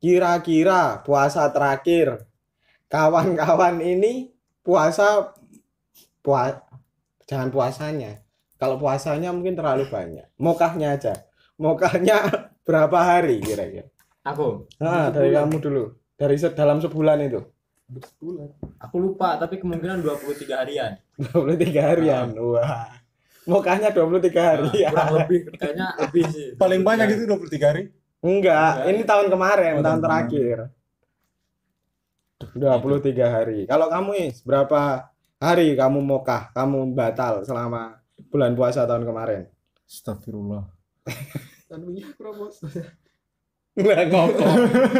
Kira-kira 0.01 1.05
puasa 1.05 1.45
terakhir 1.53 2.25
kawan-kawan 2.89 3.79
ini 3.79 4.33
puasa 4.65 5.35
puas 6.25 6.57
jangan 7.27 7.49
puasanya. 7.51 8.23
Kalau 8.57 8.77
puasanya 8.77 9.33
mungkin 9.33 9.57
terlalu 9.57 9.89
banyak. 9.89 10.27
Mokahnya 10.37 10.95
aja. 10.95 11.13
Mokahnya 11.57 12.29
berapa 12.67 12.97
hari 12.97 13.41
kira-kira? 13.41 13.90
Aku, 14.21 14.69
Nah, 14.77 15.09
dari 15.09 15.33
kamu 15.33 15.57
dulu. 15.57 15.83
Dari 16.13 16.37
se- 16.37 16.53
dalam 16.53 16.77
sebulan 16.77 17.17
itu. 17.21 17.41
bersebulan. 17.91 18.47
aku 18.79 18.95
lupa 18.97 19.35
tapi 19.35 19.59
kemungkinan 19.59 19.99
23 19.99 20.63
harian. 20.63 20.95
23 21.19 21.81
harian. 21.83 22.31
Wah. 22.39 22.87
Mokahnya 23.43 23.91
23 23.91 24.39
hari. 24.39 24.69
Nah, 24.71 24.91
kurang 24.93 25.11
lebih 25.19 25.39
kayaknya 25.57 25.87
lebih 25.99 26.23
sih. 26.29 26.47
Paling 26.55 26.81
banyak 26.81 27.07
itu 27.09 27.25
23 27.25 27.67
hari. 27.67 27.83
Enggak, 28.21 28.85
ini 28.87 29.01
tahun 29.01 29.27
kemarin, 29.27 29.73
Oh, 29.73 29.83
tahun 29.83 29.99
tahun 29.99 29.99
terakhir. 29.99 30.57
23 32.53 33.27
hari. 33.27 33.59
Kalau 33.65 33.89
kamu 33.89 34.11
Is, 34.29 34.39
berapa 34.41 35.09
hari 35.35 35.73
kamu 35.73 35.99
mokah, 35.99 36.53
kamu 36.53 36.93
batal 36.93 37.41
selama 37.41 37.97
bulan 38.29 38.53
puasa 38.53 38.85
tahun 38.85 39.03
kemarin? 39.03 39.41
Astagfirullah. 39.83 40.63
Dan 41.69 41.81
propos. 42.15 42.61
Nggak 43.71 43.99
ngopo. 44.11 44.45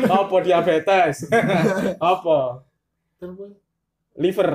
Apa 0.08 0.36
diabetes? 0.40 1.28
Apa? 2.14 2.64
Liver. 4.16 4.52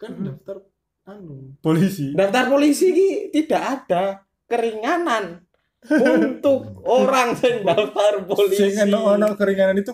kan 0.00 0.16
daftar 0.16 0.56
anu. 1.04 1.52
Polisi. 1.60 2.16
Daftar 2.16 2.48
polisi 2.48 2.88
ki 2.88 3.08
tidak 3.28 3.62
ada 3.84 4.24
keringanan 4.48 5.44
untuk 5.90 6.78
orang 6.98 7.36
yang 7.36 7.60
daftar 7.62 8.24
polisi. 8.24 8.72
Sing 8.72 8.88
ono 8.88 9.12
ono 9.12 9.28
keringanan 9.36 9.76
itu 9.76 9.92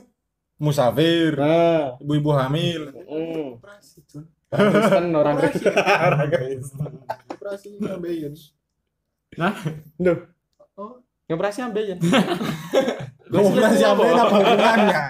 musafir, 0.56 1.36
Nah, 1.36 1.98
ibu-ibu 1.98 2.30
hamil. 2.32 2.88
mm. 2.94 3.60
Operasi, 3.60 3.98
orang 4.48 4.70
Kristen, 4.72 5.06
orang 5.12 5.34
Operasi. 5.36 5.58
Kristen. 5.58 5.74
Orang 6.06 6.28
Kristen. 6.30 6.92
Operasi 7.28 7.68
ngambilin. 7.76 8.34
Duh, 9.98 10.18
Oh, 10.76 11.00
ngoperasi 11.26 11.60
ambeien. 11.64 11.96
Operasi 13.26 13.82
apa 13.82 14.02
apa 14.06 14.36
hubungannya? 14.38 15.02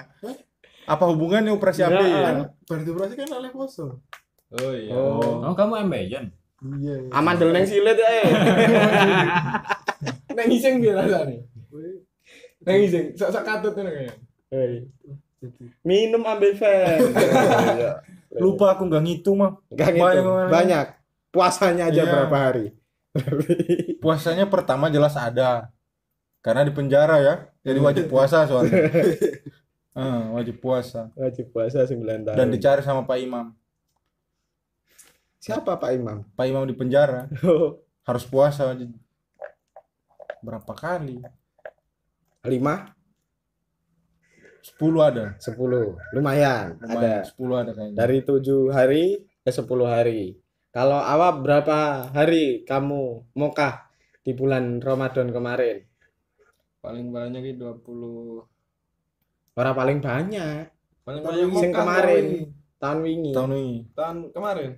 Apa 0.87 1.05
hubungannya 1.11 1.51
operasi 1.53 1.85
ya? 1.85 1.91
kan 1.91 2.49
berarti 2.65 2.89
operasi 2.95 3.15
kan 3.19 3.29
oleh 3.37 3.51
poso. 3.51 4.01
Oh 4.55 4.73
iya. 4.73 4.95
Oh. 4.95 5.43
Oh, 5.43 5.55
kamu 5.59 5.87
ambeien? 5.87 6.31
Iya. 6.63 6.95
iya. 7.03 7.11
Amandel 7.13 7.51
neng 7.53 7.67
silit 7.67 7.99
ya. 7.99 8.07
Nang 10.37 10.49
iseng 10.53 10.79
biasa 10.79 11.27
nih. 11.27 11.41
Nang 12.65 12.79
iseng. 12.85 13.05
Sak-sak 13.17 13.45
katut 13.45 13.73
tuh 13.75 13.83
Jadi 13.85 14.79
Minum 15.85 16.23
ambil 16.25 16.57
fan. 16.57 17.01
Lupa 18.43 18.77
aku 18.77 18.89
nggak 18.89 19.03
ngitung 19.05 19.41
mah. 19.41 19.57
Enggak 19.73 19.89
gitu. 19.97 20.05
Banyak. 20.05 20.49
Banyak. 20.53 20.87
Puasanya 21.33 21.85
aja 21.93 22.03
Iya. 22.05 22.13
berapa 22.13 22.37
hari? 22.37 22.67
Puasanya 24.01 24.49
pertama 24.49 24.89
jelas 24.89 25.17
ada. 25.17 25.69
Karena 26.47 26.63
di 26.63 26.71
penjara 26.71 27.19
ya. 27.19 27.35
Jadi 27.67 27.79
wajib 27.83 28.07
puasa 28.13 28.47
soalnya. 28.47 28.87
Eh, 29.99 30.23
wajib 30.31 30.63
puasa. 30.63 31.11
Wajib 31.19 31.51
puasa 31.51 31.83
9 31.83 31.99
tahun. 32.23 32.39
Dan 32.39 32.55
dicari 32.55 32.87
sama 32.87 33.03
Pak 33.03 33.19
Imam. 33.19 33.51
Siapa 35.43 35.75
Pak 35.75 35.91
Imam? 35.91 36.23
Pak 36.39 36.47
Imam 36.47 36.63
di 36.63 36.75
penjara 36.79 37.27
harus 38.07 38.25
puasa 38.31 38.71
berapa 40.39 40.73
kali? 40.79 41.19
5, 42.47 42.95
10 44.79 45.03
ada. 45.03 45.35
10. 45.43 45.99
Lumayan. 46.15 46.79
Lumayan, 46.79 47.27
Ada. 47.27 47.35
10 47.35 47.59
ada 47.59 47.71
kayaknya. 47.75 47.97
Dari 47.99 48.19
7 48.23 48.71
hari 48.71 49.05
ke 49.43 49.51
10 49.51 49.67
hari. 49.91 50.39
Kalau 50.71 51.03
awak 51.03 51.43
berapa 51.43 52.11
hari 52.15 52.63
kamu 52.63 53.35
mokah 53.35 53.91
di 54.23 54.31
bulan 54.37 54.79
Ramadan 54.79 55.35
kemarin? 55.35 55.83
Paling 56.87 57.11
banyak 57.11 57.43
itu 57.49 57.67
20 57.83 58.47
Orang 59.53 59.75
paling 59.75 59.99
banyak 59.99 60.71
paling 61.03 61.21
Tahun 61.21 61.35
banyak 61.35 61.59
sing 61.59 61.73
kemarin. 61.73 62.25
tahun 62.77 62.99
wingi. 63.01 63.33
tahun 63.33 63.51
ini 63.53 63.75
tahun 63.91 64.17
kemarin 64.31 64.71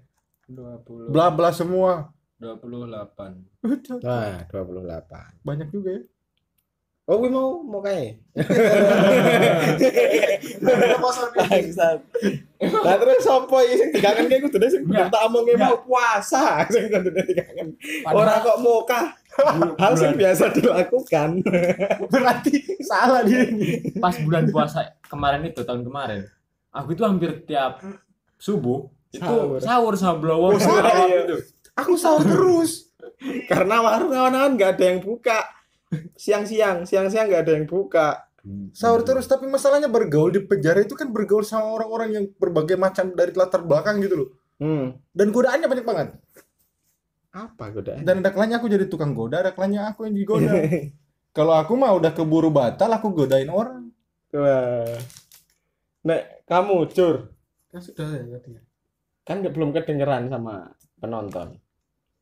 20 0.49 1.13
bla 1.13 1.29
bla 1.29 1.51
semua 1.51 2.09
28 2.41 4.01
Wah, 4.01 4.41
28. 4.47 5.45
banyak 5.45 5.69
juga 5.69 5.91
ya 5.93 6.03
Oh, 7.05 7.17
gue 7.17 7.33
mau 7.33 7.65
mau 7.65 7.81
kayak. 7.81 8.21
Lah 12.85 12.97
terus 12.99 13.19
sopo 13.23 13.57
iki 13.59 13.75
sing 13.77 13.89
dikangen 13.91 14.29
kayak 14.29 14.43
kudu 14.45 14.61
sing 14.67 14.85
Enggak. 14.85 15.09
tak 15.09 15.25
omongke 15.25 15.55
Enggak. 15.55 15.73
mau 15.73 15.81
puasa 15.81 16.45
sing 16.69 16.85
kudu 16.87 17.09
dikangen. 17.15 17.73
Padahal- 18.03 18.19
Ora 18.19 18.35
kok 18.43 18.59
mokah. 18.61 19.07
Hal 19.77 19.93
sing 19.95 20.15
biasa 20.15 20.51
dilakukan. 20.51 21.29
berarti 22.13 22.53
salah 22.81 23.23
dia 23.23 23.47
ini 23.47 23.95
pas 23.95 24.15
bulan 24.17 24.49
puasa 24.49 24.99
kemarin 25.03 25.45
itu 25.45 25.63
tahun 25.63 25.83
kemarin 25.83 26.27
aku 26.69 26.93
itu 26.93 27.03
hampir 27.03 27.43
tiap 27.43 27.79
subuh 28.35 28.87
itu 29.09 29.23
Sahur. 29.23 29.59
sahur 29.59 29.95
sama 29.95 30.19
blowo 30.19 30.53
Oh, 30.53 30.59
sahur, 30.59 30.85
iya. 31.07 31.39
Aku 31.75 31.95
sahur 31.95 32.23
terus. 32.23 32.91
Karena 33.47 33.79
warung 33.79 34.11
kawan-kawan 34.11 34.53
nggak 34.53 34.71
ada 34.75 34.85
yang 34.87 35.01
buka. 35.01 35.47
Siang-siang, 36.13 36.85
siang-siang 36.85 37.27
nggak 37.27 37.43
ada 37.43 37.53
yang 37.55 37.65
buka. 37.65 38.27
sahur 38.71 39.03
terus 39.03 39.25
tapi 39.25 39.45
masalahnya 39.45 39.87
bergaul 39.87 40.29
di 40.29 40.41
penjara 40.41 40.81
itu 40.81 40.93
kan 40.93 41.09
bergaul 41.09 41.43
sama 41.43 41.69
orang-orang 41.71 42.09
yang 42.11 42.25
berbagai 42.33 42.75
macam 42.75 43.13
dari 43.13 43.31
latar 43.33 43.61
belakang 43.61 44.01
gitu 44.01 44.17
loh 44.17 44.31
Hmm. 44.57 44.97
dan 45.13 45.29
godaannya 45.29 45.69
banyak 45.69 45.85
banget 45.85 46.09
Apa 47.31 47.71
godaan? 47.71 48.03
dan 48.03 48.21
ada 48.21 48.31
kalanya 48.31 48.57
aku 48.57 48.67
jadi 48.67 48.85
tukang 48.85 49.13
goda 49.13 49.41
ada 49.41 49.53
kalanya 49.53 49.89
aku 49.89 50.05
yang 50.05 50.15
digoda 50.15 50.49
kalau 51.37 51.53
aku 51.53 51.73
mah 51.73 51.93
udah 51.93 52.11
keburu 52.11 52.49
batal 52.49 52.89
aku 52.89 53.13
godain 53.15 53.49
orang 53.49 53.93
Wah. 54.29 54.93
Nek 56.01 56.45
kamu 56.45 56.85
cur, 56.89 57.33
Kan 57.67 57.81
sudah 57.81 58.13
ya 58.13 58.39
tadi. 58.39 58.61
kan 59.23 59.41
nggak- 59.41 59.51
belum 59.51 59.73
kedengeran 59.73 60.29
sama 60.29 60.69
penonton. 60.97 61.57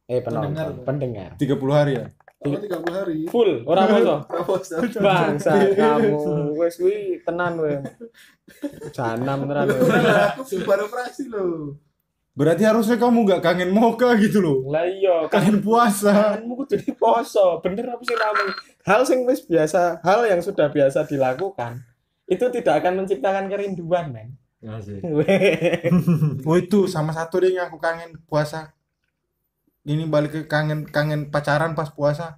Eh 0.06 0.18
penonton, 0.20 0.82
pendengar. 0.82 1.34
30 1.34 1.42
hari 1.68 1.98
ya 1.98 2.06
Kalau 2.36 2.62
30 2.62 2.94
hari. 2.94 3.16
Full, 3.26 3.66
orang 3.66 3.86
poso. 4.46 4.78
Terus 4.78 4.96
Bangsa 4.96 5.50
kamu 5.78 6.14
wes 6.54 6.78
kuwi 6.78 7.22
tenan 7.22 7.58
we. 7.58 7.74
Janam 8.90 9.44
tenan 9.44 9.66
aku 9.66 10.62
baru 10.62 10.86
operasi 10.86 11.26
loh. 11.26 11.74
Berarti 12.36 12.62
harusnya 12.62 12.94
kamu 12.94 13.24
gak 13.26 13.40
kangen 13.42 13.72
moka 13.72 14.12
gitu 14.16 14.38
loh 14.38 14.58
Lah 14.68 14.84
iya, 14.84 15.24
kan 15.26 15.40
kangen 15.40 15.64
puasa 15.64 16.36
kangenmu 16.36 16.52
kudu 16.60 16.76
diposo. 16.78 17.58
Bener 17.60 17.88
apa 17.88 18.02
sih 18.02 18.12
ngomong? 18.12 18.50
Hal 18.84 19.00
sing 19.02 19.24
wis 19.24 19.40
biasa, 19.42 20.04
hal 20.04 20.28
yang 20.28 20.38
sudah 20.38 20.68
biasa 20.68 21.02
dilakukan 21.04 21.80
itu 22.26 22.44
tidak 22.52 22.84
akan 22.84 23.00
menciptakan 23.00 23.48
kerinduan, 23.48 24.12
men. 24.12 24.36
Nggak 24.58 24.80
sih. 24.82 24.98
oh 26.48 26.56
itu 26.56 26.84
sama 26.86 27.10
satu 27.10 27.38
deh 27.38 27.50
yang 27.50 27.66
aku 27.66 27.78
kangen 27.78 28.20
puasa 28.24 28.76
ini 29.82 30.04
balik 30.04 30.32
ke 30.32 30.40
kangen 30.44 30.84
kangen 30.84 31.30
pacaran 31.30 31.72
pas 31.72 31.88
puasa 31.88 32.36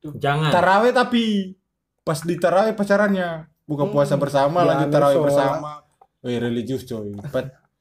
jangan 0.00 0.48
taraweh 0.48 0.90
tapi 0.90 1.52
pas 2.00 2.16
di 2.18 2.34
taraweh 2.34 2.72
pacarannya 2.72 3.44
buka 3.62 3.84
Hmm. 3.84 3.92
puasa 3.92 4.16
bersama 4.16 4.64
Ya, 4.64 4.66
lanjut 4.66 4.88
taraweh 4.88 5.14
sholat. 5.14 5.26
bersama 5.28 5.70
Wih 6.18 6.38
religius 6.40 6.82
coy 6.82 7.12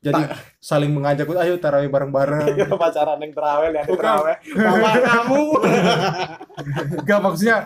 Jadi 0.07 0.21
saling 0.63 0.91
mengajak 0.95 1.27
ayo 1.27 1.55
taraweh 1.59 1.89
bareng-bareng. 1.91 2.55
Ya 2.59 2.67
pacaran 2.71 3.19
yang 3.19 3.33
terawih, 3.35 3.69
yang 3.75 3.87
terawih. 3.87 4.35
Bapak 4.57 4.95
kamu. 5.03 5.43
enggak 7.03 7.19
maksudnya 7.19 7.57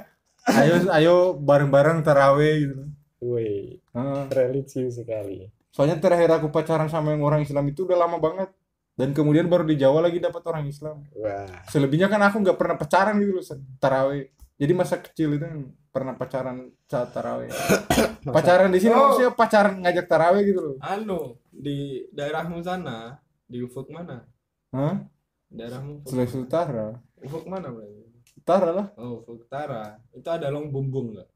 ayo 0.49 0.75
ayo 0.89 1.15
bareng-bareng 1.38 2.01
taraweh 2.01 2.54
gitu. 2.65 2.84
Wih, 3.21 3.77
Heeh. 3.93 4.23
religius 4.34 4.97
sekali. 4.97 5.45
soalnya 5.71 6.01
terakhir 6.01 6.27
aku 6.36 6.51
pacaran 6.51 6.91
sama 6.91 7.15
yang 7.15 7.23
orang 7.23 7.45
Islam 7.47 7.63
itu 7.69 7.88
udah 7.88 7.95
lama 7.95 8.17
banget. 8.17 8.49
Dan 8.97 9.15
kemudian 9.15 9.47
baru 9.47 9.63
di 9.63 9.80
Jawa 9.80 10.04
lagi 10.04 10.19
dapat 10.19 10.43
orang 10.43 10.67
Islam. 10.67 11.08
Wah, 11.15 11.47
selebihnya 11.71 12.12
kan 12.12 12.19
aku 12.27 12.43
nggak 12.43 12.58
pernah 12.60 12.75
pacaran 12.75 13.15
gitu 13.23 13.39
loh 13.39 13.45
taraweh 13.80 14.27
jadi 14.62 14.77
masa 14.77 15.01
kecil 15.01 15.41
itu 15.41 15.73
pernah 15.91 16.15
pacaran 16.15 16.71
saat 16.88 17.12
taraweh. 17.12 17.51
Pacaran 18.36 18.71
di 18.71 18.80
sini 18.80 18.95
Oh. 18.95 19.12
maksudnya 19.12 19.32
pacaran 19.36 19.75
ngajak 19.84 20.08
taraweh 20.08 20.41
gitu 20.47 20.60
loh. 20.63 20.75
Anu 20.80 21.36
di 21.51 22.08
daerahmu 22.15 22.63
sana 22.63 23.19
di 23.45 23.60
ufuk 23.60 23.91
mana? 23.91 24.23
Hah? 24.71 25.04
daerahmu 25.51 26.08
Sulawesi 26.08 26.39
Utara. 26.39 26.95
Ufuk 27.19 27.43
mana 27.45 27.67
berarti 27.69 28.08
Utara 28.39 28.69
lah. 28.71 28.88
Oh 28.95 29.19
ufuk 29.21 29.43
utara. 29.45 29.99
Itu 30.15 30.32
ada 30.32 30.47
long 30.47 30.71
bumbung 30.71 31.13
nggak? 31.13 31.27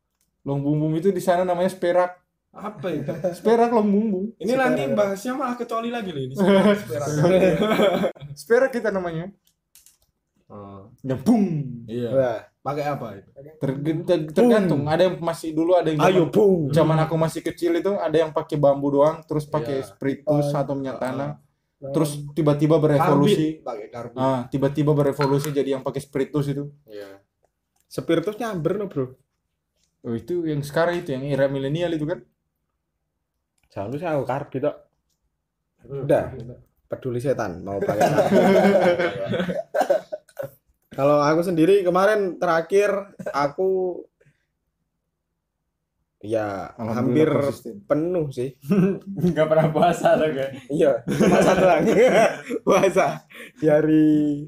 Long 0.47 0.63
bumbung 0.63 0.95
itu 0.95 1.11
di 1.11 1.19
sana 1.19 1.43
namanya 1.43 1.69
sperak. 1.69 2.15
Apa 2.55 2.87
itu? 2.87 3.11
Sperak 3.43 3.67
long 3.67 3.91
bumbung 3.91 4.31
ini 4.39 4.55
nanti 4.55 4.87
bahasnya 4.95 5.35
malah 5.35 5.59
ketoli 5.59 5.91
lagi 5.91 6.15
loh 6.15 6.23
ini. 6.23 6.33
Seperak. 6.39 6.79
sperak. 8.47 8.71
Kita 8.71 8.95
namanya. 8.95 9.27
Oh. 10.47 10.87
Nyembung 11.03 11.45
iya. 11.91 12.09
Wah. 12.15 12.41
Pakai 12.65 12.83
apa? 12.89 13.07
Itu 13.21 13.29
Ter- 13.61 13.77
ter- 14.01 14.27
tergantung. 14.33 14.89
Ada 14.89 15.05
yang 15.05 15.15
masih 15.21 15.53
dulu 15.53 15.77
ada 15.77 15.85
yang 15.85 16.01
zaman, 16.01 16.09
Ayo, 16.09 16.23
zaman 16.73 16.97
aku 16.97 17.15
masih 17.15 17.39
kecil 17.39 17.77
itu 17.77 17.93
ada 17.93 18.17
yang 18.17 18.33
pakai 18.33 18.57
bambu 18.57 18.89
doang 18.89 19.21
terus 19.23 19.45
pakai 19.45 19.85
Iya. 19.85 19.87
spiritus 19.87 20.49
Oh, 20.49 20.57
atau 20.57 20.73
minyak 20.73 20.97
tanah. 20.97 21.37
terus 21.93 22.17
tiba-tiba 22.33 22.81
berevolusi. 22.81 23.61
Karbit 23.61 23.93
karbit 23.93 24.17
ah 24.17 24.49
tiba-tiba 24.49 24.97
berevolusi 24.97 25.53
jadi 25.53 25.77
yang 25.77 25.85
pakai 25.85 26.01
spiritus 26.01 26.49
itu. 26.49 26.73
Iya. 26.89 27.21
Spiritus 27.85 28.35
nyamber 28.35 28.81
no, 28.81 28.89
Bro. 28.89 29.13
oh 30.01 30.13
itu 30.13 30.49
yang 30.49 30.65
sekarang 30.65 31.05
itu 31.05 31.13
yang 31.13 31.23
era 31.23 31.45
milenial 31.45 31.93
itu 31.93 32.05
kan? 32.09 32.19
Jangan 33.69 33.87
lupa 33.93 34.09
aku 34.09 34.25
karb 34.25 34.47
gitu. 34.49 34.71
Udah. 35.85 36.33
Peduli 36.85 37.17
setan 37.17 37.61
mau 37.61 37.77
pakai. 37.77 38.01
Kalau 40.95 41.19
aku 41.19 41.43
sendiri 41.43 41.83
kemarin 41.83 42.39
terakhir 42.39 42.87
aku 43.35 43.99
ya 46.25 46.73
hampir 46.79 47.29
konsisten. 47.29 47.83
penuh 47.85 48.31
sih. 48.31 48.55
nggak 49.35 49.47
pernah 49.51 49.67
puasa 49.69 50.17
tuh 50.17 50.31
kan 50.33 50.49
Iya, 50.71 50.91
cuma 51.05 51.39
satu 51.43 51.65
lagi 51.67 51.93
puasa 52.65 53.27
di 53.59 53.67
hari 53.67 54.05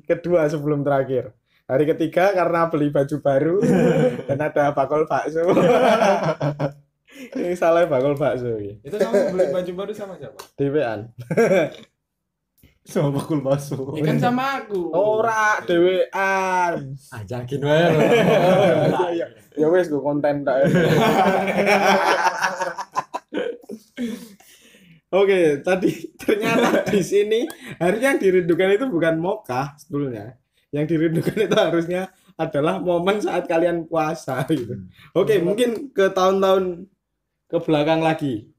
kedua 0.07 0.47
sebelum 0.47 0.81
terakhir. 0.81 1.35
Hari 1.67 1.83
ketiga 1.83 2.31
karena 2.31 2.71
beli 2.71 2.89
baju 2.95 3.15
baru 3.19 3.59
dan 4.31 4.39
ada 4.39 4.71
bakul 4.71 5.03
bakso. 5.03 5.43
Ini 7.35 7.59
salah 7.59 7.83
bakul 7.91 8.15
bakso 8.15 8.55
ini. 8.55 8.79
itu 8.87 8.95
kamu 8.95 9.35
beli 9.35 9.45
baju 9.51 9.71
baru 9.75 9.91
sama 9.91 10.15
siapa 10.15 10.39
Dewean. 10.55 11.11
Sama 12.87 13.19
bakul 13.19 13.43
bakso 13.43 13.91
ya 13.99 14.03
kan 14.07 14.15
sama 14.15 14.63
aku 14.63 14.95
Ora 14.95 15.59
dewean. 15.67 16.95
ajakin 17.11 17.61
wae 17.67 17.85
lo. 17.91 17.99
Ya, 19.19 19.27
ya 19.59 19.67
wes 19.67 19.91
gue 19.91 19.99
konten 19.99 20.47
tak. 20.47 20.63
Oke, 25.07 25.63
tadi 25.63 26.11
ternyata 26.19 26.83
di 26.83 26.99
sini 26.99 27.47
harusnya 27.79 28.15
yang 28.15 28.19
dirindukan 28.19 28.75
itu 28.75 28.85
bukan 28.91 29.15
mokah 29.15 29.75
sebetulnya. 29.79 30.35
Yang 30.75 30.85
dirindukan 30.95 31.37
itu 31.47 31.55
harusnya 31.55 32.01
adalah 32.35 32.83
momen 32.83 33.23
saat 33.23 33.47
kalian 33.47 33.87
puasa 33.87 34.43
gitu. 34.51 34.83
Oke, 35.15 35.39
mungkin 35.39 35.95
ke 35.95 36.11
tahun-tahun 36.11 36.91
ke 37.47 37.57
belakang 37.63 38.03
lagi 38.03 38.51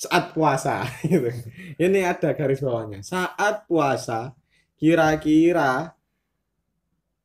saat 0.00 0.32
puasa 0.32 0.80
gitu. 1.04 1.28
Ini 1.76 2.00
ada 2.08 2.32
garis 2.32 2.64
bawahnya. 2.64 3.04
Saat 3.04 3.68
puasa 3.68 4.32
kira-kira 4.80 5.92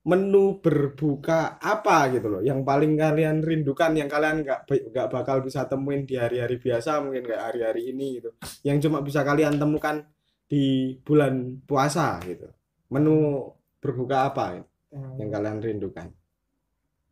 menu 0.05 0.59
berbuka 0.59 1.55
apa 1.57 2.11
gitu 2.11 2.27
loh. 2.27 2.41
Yang 2.43 2.67
paling 2.67 2.99
kalian 2.99 3.39
rindukan 3.39 3.95
yang 3.95 4.11
kalian 4.11 4.43
nggak 4.43 4.67
nggak 4.67 5.07
bakal 5.07 5.39
bisa 5.39 5.63
temuin 5.65 6.03
di 6.03 6.19
hari-hari 6.19 6.59
biasa 6.59 6.99
mungkin 6.99 7.23
kayak 7.23 7.43
hari-hari 7.55 7.95
ini 7.95 8.19
gitu. 8.19 8.35
Yang 8.67 8.91
cuma 8.91 8.99
bisa 8.99 9.23
kalian 9.23 9.55
temukan 9.55 10.03
di 10.45 10.99
bulan 10.99 11.63
puasa 11.63 12.19
gitu. 12.27 12.51
Menu 12.91 13.49
berbuka 13.79 14.29
apa 14.29 14.61
yang 15.15 15.29
kalian 15.31 15.57
rindukan? 15.63 16.11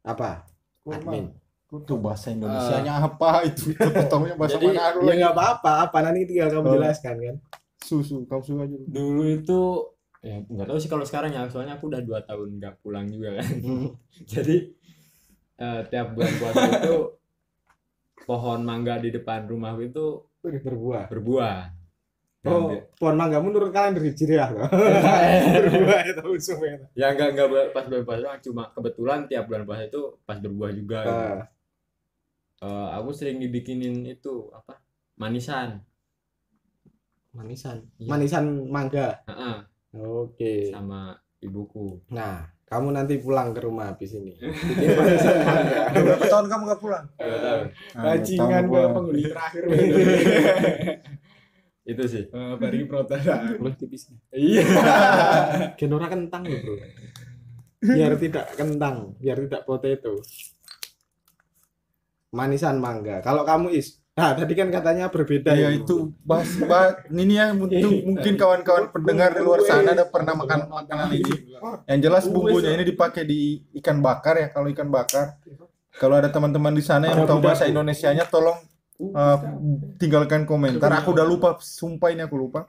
Apa? 0.03 0.43
Admin 0.83 1.42
itu 1.75 1.93
bahasa 1.97 2.29
Indonesianya 2.29 2.93
apa 2.99 3.41
itu? 3.43 3.73
Tahunya 4.11 4.35
bahasa 4.35 4.55
jadi 4.55 4.67
mana 4.69 4.81
aku 4.89 4.99
ya 5.03 5.13
nggak 5.17 5.33
apa-apa. 5.33 5.71
Apa? 5.85 5.97
Nanti 6.01 6.19
tinggal 6.25 6.49
kamu 6.51 6.65
Oh. 6.65 6.73
jelaskan 6.75 7.15
kan? 7.17 7.35
Susu 7.79 8.23
kamu 8.23 8.41
suka 8.41 8.61
aja 8.63 8.77
dulu. 8.79 9.23
Itu 9.27 9.59
ya 10.19 10.35
nggak 10.39 10.67
tahu 10.67 10.77
sih 10.77 10.87
kalau 10.87 11.03
sekarang 11.03 11.31
ya. 11.31 11.47
Soalnya 11.47 11.75
aku 11.75 11.89
udah 11.89 11.99
dua 11.99 12.19
tahun 12.21 12.61
nggak 12.61 12.73
pulang 12.79 13.07
juga 13.07 13.41
kan? 13.41 13.47
Jadi 14.31 14.55
eh, 15.55 15.81
tiap 15.87 16.07
bulan 16.13 16.33
puasa 16.37 16.61
itu 16.77 16.95
pohon 18.23 18.61
mangga 18.61 18.97
di 18.97 19.09
depan 19.09 19.43
rumahku 19.43 19.81
itu 19.83 20.05
berbuah. 20.41 21.09
Berbuah 21.09 21.59
Oh, 22.43 22.67
Ambil. 22.67 22.91
pohon 22.99 23.15
mangga 23.15 23.39
menurut 23.39 23.71
kalian 23.71 23.95
dari 23.95 24.11
Hijriah 24.11 24.51
loh. 24.51 24.67
Berbuah 25.63 26.01
itu 26.03 26.23
usum 26.27 26.59
itu. 26.59 26.83
ya 26.91 27.15
enggak 27.15 27.31
enggak 27.31 27.47
pas 27.71 27.87
bulan 27.87 28.03
puasa 28.03 28.35
cuma 28.43 28.67
kebetulan 28.75 29.19
tiap 29.31 29.47
bulan 29.47 29.63
puasa 29.63 29.87
itu 29.87 30.01
pas 30.27 30.35
berbuah 30.35 30.71
juga 30.75 30.99
gitu. 30.99 31.23
Ah, 32.63 32.65
Eh, 32.65 32.87
aku 32.95 33.11
sering 33.11 33.37
dibikinin 33.37 34.07
itu 34.07 34.47
apa 34.49 34.79
manisan 35.13 35.83
manisan. 37.33 37.83
Iya. 37.97 38.07
Manisan 38.07 38.43
mangga. 38.69 39.19
Heeh, 39.25 39.57
Oke. 39.97 40.69
sama 40.69 41.11
ibuku 41.37 41.97
Nah, 42.07 42.45
kamu 42.63 42.93
nanti 42.93 43.17
pulang 43.17 43.51
ke 43.51 43.59
rumah 43.59 43.89
habis 43.89 44.13
ini. 44.13 44.37
Berapa 45.93 46.23
tahun 46.23 46.47
kamu 46.47 46.63
gak 46.69 46.81
pulang? 46.81 47.05
Dua 47.17 47.37
tahun. 47.37 47.65
Nah, 47.67 48.03
Bajingan 48.05 48.63
gua 48.65 48.79
gua. 48.79 48.93
penghuni 48.95 49.23
terakhir. 49.25 49.63
itu 51.83 52.03
sih 52.07 52.23
Eh, 52.25 52.53
Bari 52.55 52.87
protes. 52.87 53.21
Lu 53.59 53.69
tipisnya. 53.73 54.15
Iya. 54.31 54.63
Genora 55.75 56.07
kentang 56.07 56.47
loh, 56.47 56.59
Bro. 56.61 56.75
Biar 57.83 58.15
tidak 58.15 58.45
kentang, 58.55 59.17
biar 59.19 59.37
tidak 59.41 59.67
potato. 59.67 60.15
Manisan 62.33 62.81
mangga. 62.81 63.21
Kalau 63.21 63.45
kamu 63.45 63.77
is, 63.77 64.01
nah 64.17 64.33
tadi 64.33 64.57
kan 64.57 64.73
katanya 64.73 65.09
berbeda 65.09 65.53
Ya 65.53 65.69
itu 65.69 66.09
bahas 66.25 66.49
ini 67.13 67.37
ya 67.37 67.53
mungkin, 67.53 68.09
mungkin 68.09 68.33
kawan-kawan 68.37 68.89
pendengar 68.89 69.37
di 69.37 69.41
luar 69.45 69.61
sana 69.61 69.93
ada 69.93 70.09
pernah 70.09 70.33
makan 70.33 70.59
makanan 70.65 71.09
ini. 71.13 71.33
Yang 71.85 71.99
jelas 72.09 72.23
bumbunya 72.25 72.73
ini 72.73 72.89
dipakai 72.89 73.23
di 73.23 73.61
ikan 73.77 74.01
bakar 74.01 74.41
ya 74.41 74.49
kalau 74.49 74.65
ikan 74.73 74.89
bakar. 74.89 75.37
Kalau 75.93 76.17
ada 76.17 76.33
teman-teman 76.33 76.73
di 76.73 76.81
sana 76.81 77.13
yang 77.13 77.29
tahu 77.29 77.37
bahasa 77.37 77.69
Indonesianya 77.69 78.25
tolong 78.25 78.57
uh, 79.13 79.37
tinggalkan 80.01 80.49
komentar. 80.49 80.89
Aku 80.89 81.13
udah 81.13 81.25
lupa, 81.25 81.61
sumpah 81.61 82.09
ini 82.09 82.25
aku 82.25 82.33
lupa. 82.33 82.65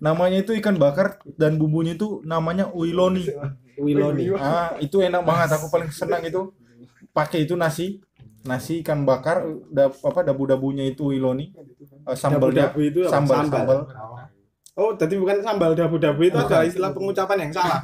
Namanya 0.00 0.40
itu 0.40 0.56
ikan 0.56 0.80
bakar 0.80 1.20
dan 1.36 1.60
bumbunya 1.60 1.92
itu 1.92 2.24
namanya 2.24 2.72
uiloni. 2.72 3.28
Wiloni. 3.76 4.32
Ah, 4.38 4.80
itu 4.80 5.02
enak 5.02 5.22
banget. 5.26 5.60
Aku 5.60 5.68
paling 5.68 5.90
senang 5.90 6.24
itu 6.24 6.56
pakai 7.12 7.46
itu 7.46 7.54
nasi, 7.54 8.02
nasi 8.44 8.84
ikan 8.84 9.02
bakar, 9.02 9.40
da, 9.68 9.88
apa 9.88 10.20
dabu-dabunya 10.22 10.84
itu 10.86 11.08
uiloni. 11.08 11.52
Uh, 12.04 12.12
sambalnya, 12.12 12.68
Dabu-dabu 12.68 12.80
itu 12.84 13.00
apa? 13.04 13.12
sambal, 13.12 13.36
sambal. 13.48 13.78
Oh, 14.74 14.90
jadi 14.92 15.14
bukan 15.16 15.36
sambal 15.40 15.70
dabu-dabu 15.72 16.20
itu 16.20 16.36
adalah 16.36 16.66
istilah 16.66 16.90
pengucapan 16.90 17.48
yang 17.48 17.52
salah. 17.54 17.78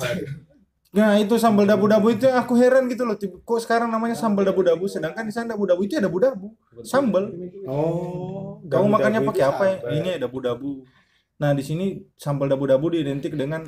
Nah 0.91 1.15
itu 1.17 1.39
sambal 1.39 1.63
dabu-dabu 1.65 2.11
itu 2.11 2.27
aku 2.27 2.59
heran 2.59 2.91
gitu 2.91 3.07
loh. 3.07 3.15
Kok 3.17 3.61
sekarang 3.63 3.89
namanya 3.89 4.19
sambal 4.19 4.43
dabu-dabu, 4.43 4.91
sedangkan 4.91 5.23
di 5.23 5.31
sana 5.31 5.55
dabu-dabu 5.55 5.87
itu 5.87 5.97
ya 5.97 6.03
dabu-dabu, 6.03 6.51
sambal. 6.83 7.31
Oh, 7.65 8.59
Kamu 8.67 8.87
makannya 8.91 9.23
pakai 9.23 9.45
apa 9.47 9.63
ya? 9.65 9.75
sambal. 9.79 9.95
Ini 9.97 10.09
ya 10.11 10.19
dabu-dabu. 10.27 10.71
Nah 11.41 11.51
di 11.55 11.63
sini 11.63 11.87
sambal 12.19 12.51
dabu-dabu 12.51 12.91
identik 12.93 13.33
dengan 13.33 13.65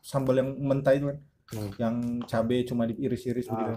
sambal 0.00 0.40
yang 0.40 0.50
mentah 0.58 0.92
itu 0.92 1.06
kan, 1.06 1.18
Hmm. 1.44 1.70
yang 1.76 1.94
cabai 2.24 2.64
cuma 2.64 2.88
diiris-iris 2.88 3.46
Ah. 3.46 3.52
begitu. 3.52 3.72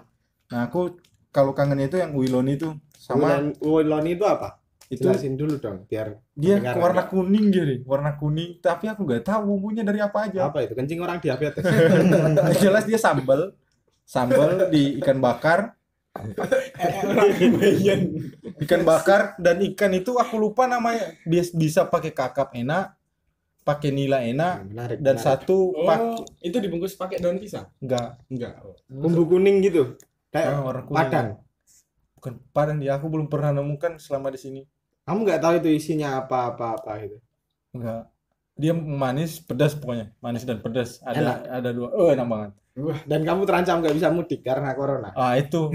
Nah 0.50 0.60
aku 0.66 0.82
kalau 1.30 1.52
kangennya 1.52 1.88
itu 1.88 1.98
yang 1.98 2.12
wiloni 2.12 2.56
itu 2.56 2.72
sama 2.94 3.38
Wilon- 3.38 3.58
Wiloni 3.60 4.12
itu 4.14 4.26
apa? 4.26 4.60
itu 4.88 5.04
Jelasin 5.04 5.36
dulu 5.36 5.60
dong, 5.60 5.84
biar 5.84 6.16
dia 6.32 6.58
pendengar 6.58 6.80
warna 6.80 7.04
enggak- 7.04 7.12
kuning 7.12 7.46
dia 7.50 7.64
deh, 7.66 7.80
warna 7.84 8.12
kuning. 8.14 8.50
Tapi 8.58 8.88
aku 8.88 9.04
nggak 9.04 9.20
tahu 9.22 9.42
bumbunya 9.46 9.84
dari 9.84 10.00
apa 10.00 10.18
aja. 10.24 10.48
apa 10.48 10.64
itu? 10.64 10.74
Kencing 10.74 11.00
orang 11.00 11.20
diabetes. 11.20 11.60
Jelas 12.64 12.84
dia 12.84 12.96
sambal, 12.96 13.52
sambal 14.02 14.72
di 14.72 14.96
ikan 14.98 15.20
bakar, 15.20 15.76
ikan 18.58 18.82
bakar 18.84 19.36
dan 19.38 19.60
ikan 19.66 19.92
itu 19.94 20.16
aku 20.16 20.36
lupa 20.38 20.66
namanya 20.66 21.14
Bias- 21.24 21.52
bisa 21.52 21.86
pakai 21.86 22.12
kakap 22.12 22.54
enak 22.54 22.96
pakai 23.62 23.92
nila 23.92 24.24
enak 24.24 24.64
menarik. 24.66 24.98
dan 24.98 25.14
menarik. 25.14 25.20
satu 25.22 25.58
pak 25.78 26.00
Oh, 26.00 26.24
itu 26.40 26.58
dibungkus 26.58 26.96
pakai 26.96 27.20
daun 27.20 27.36
pisang? 27.38 27.68
enggak 27.78 28.16
Enggak. 28.26 28.64
bumbu 28.88 29.28
kuning 29.28 29.60
gitu. 29.60 30.00
Kayak 30.30 30.60
kuning. 30.60 30.92
padang. 30.92 31.28
bukan 32.14 32.34
padang 32.50 32.78
dia 32.78 32.94
aku 32.94 33.08
belum 33.08 33.28
pernah 33.28 33.54
nemukan 33.54 33.96
selama 33.98 34.28
di 34.28 34.38
sini 34.38 34.62
Kamu 35.04 35.24
nggak 35.24 35.40
tahu 35.40 35.54
itu 35.58 35.70
isinya 35.72 36.20
apa-apa 36.20 36.76
apa 36.76 36.92
gitu. 37.00 37.18
enggak 37.72 38.12
dia 38.54 38.74
manis 38.74 39.38
pedas 39.38 39.72
pokoknya 39.72 40.12
manis 40.18 40.42
dan 40.42 40.58
pedas 40.58 40.98
ada 41.02 41.16
Enak. 41.16 41.38
ada 41.54 41.70
dua 41.72 41.88
oh 41.92 42.10
enak 42.10 42.26
banget 42.26 42.52
Dan 43.04 43.22
kamu 43.24 43.42
terancam 43.44 43.80
nggak 43.80 43.96
bisa 43.96 44.10
mudik 44.10 44.42
karena 44.42 44.74
corona. 44.74 45.10
ah 45.12 45.34
itu 45.34 45.70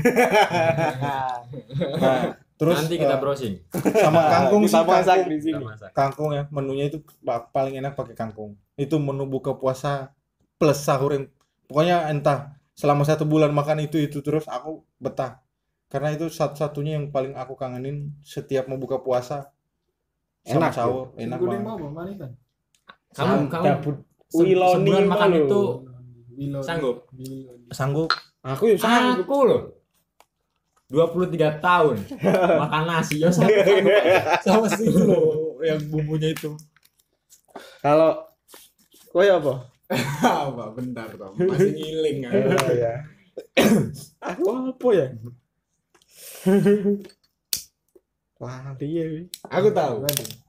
nah 1.97 2.19
terus 2.55 2.79
nanti 2.79 2.95
kita 2.97 3.15
eh, 3.15 3.21
browsing 3.21 3.55
sama 3.97 4.21
kangkung 4.29 4.63
Kita 4.63 4.71
sih 4.73 4.85
masak 4.85 5.03
kangkung. 5.17 5.27
di 5.29 5.39
sini. 5.41 5.63
masak 5.65 5.91
kangkung 5.93 6.31
ya 6.31 6.43
menunya 6.49 6.85
itu 6.87 6.99
pa- 7.19 7.43
paling 7.45 7.75
enak 7.77 7.95
pakai 7.95 8.15
kangkung 8.15 8.55
itu 8.77 8.97
menu 8.97 9.27
buka 9.27 9.53
puasa 9.53 10.15
plus 10.57 10.79
sahur 10.79 11.11
yang 11.13 11.25
pokoknya 11.67 12.07
entah 12.09 12.55
selama 12.73 13.05
satu 13.05 13.29
bulan 13.29 13.53
makan 13.53 13.85
itu 13.85 14.01
itu 14.01 14.21
terus 14.25 14.49
aku 14.49 14.85
betah. 14.97 15.41
Karena 15.93 16.09
itu 16.17 16.33
satu-satunya 16.33 16.97
yang 16.97 17.13
paling 17.13 17.37
aku 17.37 17.53
kangenin 17.53 18.17
setiap 18.25 18.65
mau 18.65 18.81
buka 18.81 19.01
puasa. 19.05 19.53
Sama 20.43 20.69
Enak, 20.69 20.73
sahur 20.75 21.07
enak 21.15 21.39
banget. 21.39 22.35
kamu 23.15 23.47
kamu 23.47 23.71
Wiloni 24.33 24.89
sebulan 24.91 25.05
makan 25.07 25.29
malu. 25.31 25.39
itu 25.45 25.63
Wiloni. 26.33 26.67
Sanggup? 26.67 26.97
Sanggup. 27.71 28.11
Aku 28.43 28.63
ya 28.73 28.77
sanggup. 28.81 29.29
aku 29.29 29.39
loh. 29.47 29.63
23 30.89 31.61
tahun 31.61 31.97
makan 32.65 32.83
nasi. 32.89 33.21
Ya 33.21 33.29
sanggup 33.31 33.63
sama 34.43 34.67
sih 34.73 34.89
loh 34.89 35.61
yang 35.61 35.79
bumbunya 35.93 36.33
itu. 36.33 36.57
Kalau 37.85 38.33
kowe 39.13 39.27
apa? 39.29 39.72
Apa? 40.23 40.65
Bentar, 40.73 41.09
Tom. 41.15 41.33
Masih 41.37 41.73
ngiling 41.73 42.19
kan. 42.25 42.33
Oh 42.33 42.73
ya. 42.73 42.93
Aku 44.33 44.45
apa 44.71 44.89
ya? 44.93 45.07
Wah, 48.37 48.57
nanti 48.67 48.87
ya. 48.91 49.05
Wi. 49.07 49.23
Aku 49.47 49.69
tahu. 49.71 50.03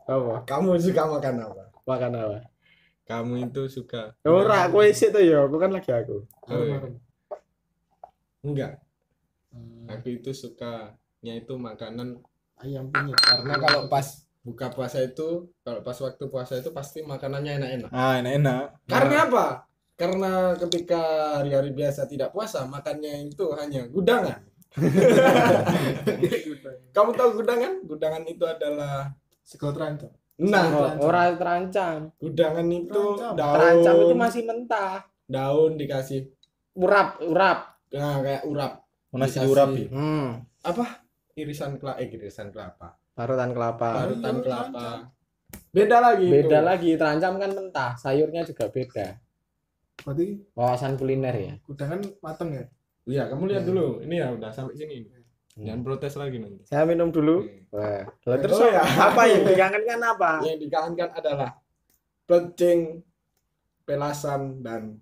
Apa? 0.04 0.34
Kamu 0.44 0.76
suka 0.82 1.04
makan 1.06 1.36
apa? 1.46 1.64
Makan 1.86 2.12
apa? 2.18 2.40
Kamu 3.04 3.34
itu 3.52 3.68
suka 3.68 4.16
Ora, 4.24 4.66
aku 4.66 4.80
isi 4.88 5.12
tuh 5.12 5.20
ya, 5.20 5.44
bukan 5.46 5.76
lagi 5.76 5.92
aku. 5.92 6.24
Oh, 6.48 6.64
iya. 6.64 6.80
Enggak, 8.44 8.74
Hmm, 9.54 9.86
aku 9.86 10.18
itu 10.18 10.34
sukanya 10.34 11.34
itu 11.38 11.54
makanan 11.54 12.18
Ayam 12.58 12.90
penyet. 12.90 13.14
karena 13.22 13.54
kalau 13.62 13.86
pas 13.86 14.26
buka 14.44 14.68
puasa 14.68 15.00
itu, 15.00 15.48
kalau 15.62 15.80
pas 15.80 15.96
waktu 15.98 16.24
puasa 16.28 16.54
itu 16.56 16.70
pasti 16.70 17.00
makanannya 17.02 17.52
enak-enak. 17.58 17.90
ah 17.90 18.20
enak 18.20 18.34
enak 18.38 18.64
Karena 18.86 19.18
apa? 19.24 19.46
Karena 19.94 20.32
ketika 20.58 21.02
hari-hari 21.38 21.72
biasa 21.72 22.04
tidak 22.06 22.30
puasa, 22.30 22.66
makannya 22.66 23.26
itu 23.26 23.46
hanya 23.54 23.88
gudangan. 23.88 24.44
Kamu 26.92 27.12
tahu 27.14 27.30
gudangan? 27.40 27.74
Gudangan 27.84 28.24
itu 28.26 28.44
adalah 28.44 29.14
Sego 29.42 29.70
terancam. 29.70 30.10
nah, 30.36 30.66
Terancam. 30.66 30.98
Ora 31.00 31.24
terancam. 31.32 31.98
gudangan 32.18 32.68
itu 32.68 32.90
Terancam. 33.14 33.34
daun 33.38 33.54
Terancam 33.54 33.96
itu 34.02 34.16
masih 34.16 34.42
mentah. 34.44 34.94
daun 35.24 35.72
dikasih 35.76 36.22
Urap, 36.74 37.22
urap. 37.22 37.78
nah, 37.92 38.18
kayak 38.20 38.44
urap. 38.44 38.82
Mau 39.14 39.22
nasi 39.22 39.38
diurapi 39.38 39.94
Hmm. 39.94 40.42
Apa? 40.66 41.06
Irisan 41.36 41.78
kelapa, 41.78 42.02
eh 42.02 42.10
irisan 42.10 42.50
kelapa. 42.50 42.98
Parutan 43.14 43.54
kelapa. 43.54 43.90
Parutan 44.04 44.36
kelapa. 44.42 44.88
Beda 45.70 45.98
lagi 46.02 46.28
Beda 46.30 46.60
itu. 46.60 46.66
lagi, 46.66 46.90
terancam 46.98 47.34
kan 47.38 47.50
mentah, 47.50 47.92
sayurnya 47.94 48.42
juga 48.42 48.70
beda. 48.70 49.18
Berarti 50.02 50.42
Wawasan 50.54 50.98
kuliner 50.98 51.34
ya. 51.34 51.54
kudangan 51.64 52.02
mateng 52.20 52.50
ya? 52.52 52.66
Iya, 53.04 53.24
kamu 53.30 53.44
lihat 53.50 53.64
dulu. 53.64 54.02
Ini 54.02 54.16
ya 54.18 54.28
udah 54.32 54.50
sampai 54.50 54.74
sini. 54.74 55.06
Hmm. 55.54 55.66
Jangan 55.66 55.82
protes 55.84 56.14
lagi 56.18 56.38
nanti. 56.42 56.66
Saya 56.66 56.84
minum 56.84 57.14
dulu. 57.14 57.46
Wah, 57.70 58.02
terus 58.24 58.58
Oh, 58.58 58.66
ya. 58.66 58.82
apa 58.82 59.22
yang 59.30 59.46
dikangenkan 59.46 60.00
apa? 60.02 60.32
Yang 60.42 60.58
dikangenkan 60.66 61.10
adalah 61.14 61.50
pecing, 62.26 63.06
pelasan 63.84 64.62
dan 64.62 64.98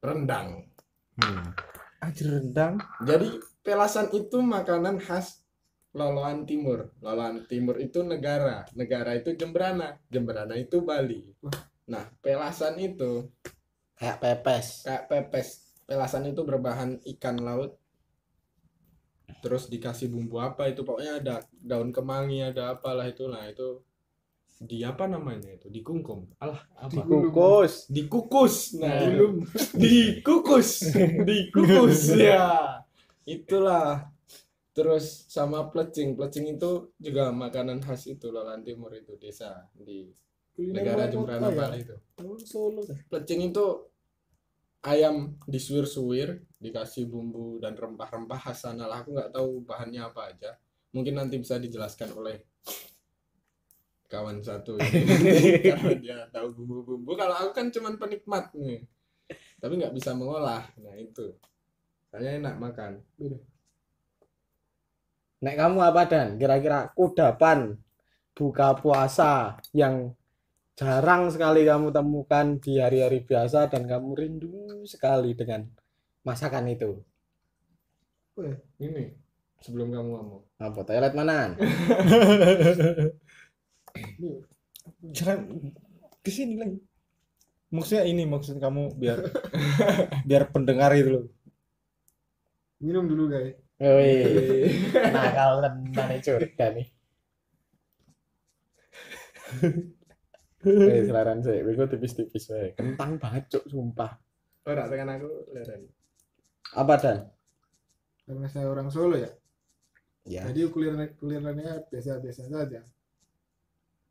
rendang. 0.00 0.66
Hmm. 1.12 1.52
aja 2.00 2.24
rendang 2.24 2.80
Jadi 3.04 3.28
pelasan 3.62 4.10
itu 4.10 4.40
makanan 4.40 4.96
khas 4.98 5.41
Loloan 5.92 6.44
Timur. 6.44 6.88
Loloan 7.00 7.44
Timur 7.44 7.76
itu 7.76 8.00
negara. 8.00 8.64
Negara 8.72 9.12
itu 9.12 9.36
Jemberana. 9.36 10.00
Jemberana 10.08 10.56
itu 10.56 10.80
Bali. 10.80 11.20
Nah, 11.88 12.08
pelasan 12.20 12.80
itu 12.80 13.28
Kayak 13.94 14.18
pepes. 14.18 14.66
kayak 14.82 15.04
pepes. 15.06 15.48
Pelasan 15.84 16.26
itu 16.26 16.42
berbahan 16.42 16.96
ikan 17.16 17.36
laut. 17.38 17.76
Terus 19.42 19.66
dikasih 19.66 20.08
bumbu 20.08 20.38
apa 20.38 20.70
itu 20.70 20.82
pokoknya 20.82 21.18
ada 21.18 21.36
daun 21.52 21.90
kemangi 21.90 22.42
ada 22.42 22.78
apalah 22.78 23.06
itu 23.06 23.26
nah 23.26 23.42
itu 23.42 23.82
di 24.62 24.86
apa 24.86 25.10
namanya 25.10 25.50
itu 25.50 25.66
dikungkum 25.66 26.38
alah 26.38 26.62
apa 26.78 27.02
Kukus. 27.02 27.90
dikukus 27.90 28.78
nah 28.78 29.02
dikukus 29.74 30.94
dikukus 31.26 32.14
ya 32.22 32.78
itulah 33.26 34.06
terus 34.72 35.28
sama 35.28 35.68
plecing 35.68 36.16
plecing 36.16 36.56
itu 36.56 36.92
juga 36.96 37.28
makanan 37.28 37.84
khas 37.84 38.08
itu 38.08 38.32
Lolan 38.32 38.64
Timur 38.64 38.88
itu 38.96 39.20
desa 39.20 39.68
di 39.76 40.08
kuliner 40.56 40.80
negara 40.80 41.04
kota 41.12 41.36
ya? 41.36 41.50
Bali 41.52 41.78
itu. 41.84 41.96
Oh, 42.20 42.40
Solo 42.40 42.80
plecing 43.12 43.52
itu 43.52 43.66
ayam 44.82 45.36
disuir-suir 45.44 46.40
dikasih 46.58 47.06
bumbu 47.06 47.60
dan 47.60 47.76
rempah-rempah 47.76 48.40
khas 48.48 48.64
sana 48.64 48.88
lah. 48.88 49.04
Aku 49.04 49.12
nggak 49.12 49.32
tahu 49.32 49.60
bahannya 49.68 50.00
apa 50.08 50.32
aja. 50.32 50.56
Mungkin 50.92 51.20
nanti 51.20 51.36
bisa 51.36 51.60
dijelaskan 51.60 52.16
oleh 52.16 52.40
kawan 54.08 54.40
satu 54.40 54.76
ini. 54.80 55.00
karena 55.72 55.92
dia 56.00 56.18
tahu 56.32 56.48
bumbu-bumbu. 56.56 57.12
Kalau 57.16 57.36
aku 57.36 57.50
kan 57.52 57.68
cuman 57.68 58.00
penikmat 58.00 58.52
nih 58.56 58.84
tapi 59.62 59.78
nggak 59.78 59.94
bisa 59.94 60.10
mengolah. 60.16 60.66
Nah 60.82 60.96
itu. 60.98 61.38
Saya 62.12 62.36
enak 62.36 62.60
makan 62.60 63.00
Nek 65.42 65.58
kamu 65.58 65.78
apa 65.82 66.02
Dan? 66.06 66.38
Kira-kira 66.38 66.94
kudapan 66.94 67.74
buka 68.32 68.78
puasa 68.78 69.58
yang 69.74 70.14
jarang 70.78 71.28
sekali 71.28 71.66
kamu 71.66 71.90
temukan 71.92 72.56
di 72.62 72.78
hari-hari 72.78 73.26
biasa 73.26 73.68
dan 73.68 73.84
kamu 73.84 74.08
rindu 74.16 74.86
sekali 74.86 75.34
dengan 75.34 75.66
masakan 76.22 76.70
itu. 76.70 77.02
ini 78.80 79.12
sebelum 79.60 79.92
kamu 79.92 80.08
ngomong 80.08 80.42
Apa 80.56 80.80
toilet 80.88 81.12
manaan? 81.12 81.60
Jangan 85.12 85.38
ke 86.24 86.30
sini 86.32 86.54
lagi. 86.56 86.78
Maksudnya 87.72 88.04
ini 88.08 88.24
maksud 88.24 88.56
kamu 88.56 88.96
biar 88.96 89.18
biar 90.28 90.48
pendengar 90.54 90.92
itu 90.96 91.10
loh. 91.12 91.24
Minum 92.80 93.04
dulu 93.10 93.28
guys. 93.28 93.58
Wih, 93.82 94.78
nakal 95.10 95.58
tenan 95.58 96.06
nih 96.06 96.20
curga 96.22 96.66
nih. 96.70 96.86
Eh, 100.62 101.02
selaran 101.02 101.42
sih, 101.42 101.58
bego 101.66 101.90
tipis-tipis 101.90 102.46
wae. 102.54 102.70
Kentang 102.78 103.18
banget, 103.18 103.50
cuk, 103.50 103.66
sumpah. 103.66 104.14
ora 104.62 104.86
tekan 104.86 105.10
aku 105.10 105.50
leren 105.50 105.90
Apa 106.78 106.94
Dan? 107.02 107.18
Karena 108.22 108.46
saya 108.46 108.70
orang 108.70 108.86
Solo 108.86 109.18
ya. 109.18 109.26
Ya. 110.22 110.46
Jadi 110.46 110.70
kuliner 110.70 111.18
kulinernya 111.18 111.82
biasa-biasa 111.90 112.46
saja. 112.46 112.78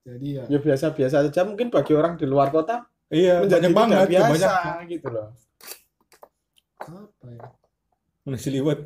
Jadi 0.03 0.27
ya 0.35 0.43
Ya 0.51 0.59
biasa-biasa 0.59 1.23
saja 1.23 1.41
mungkin 1.47 1.71
bagi 1.71 1.95
orang 1.95 2.19
di 2.19 2.27
luar 2.27 2.51
kota 2.51 2.83
Iya, 3.07 3.43
menjadi 3.47 3.71
banyak 3.71 3.75
banget, 3.75 4.07
biasa 4.11 4.27
banyak. 4.27 4.51
gitu 4.91 5.07
loh. 5.07 5.27
apa 6.83 7.27
ya? 7.31 7.43
Nasi 8.27 8.49
liwet. 8.51 8.79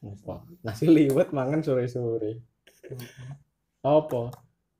Apa? 0.00 0.34
Nasi 0.60 0.84
liwet 0.86 1.30
mangan 1.30 1.60
sore-sore. 1.60 2.40
Apa? 3.80 4.22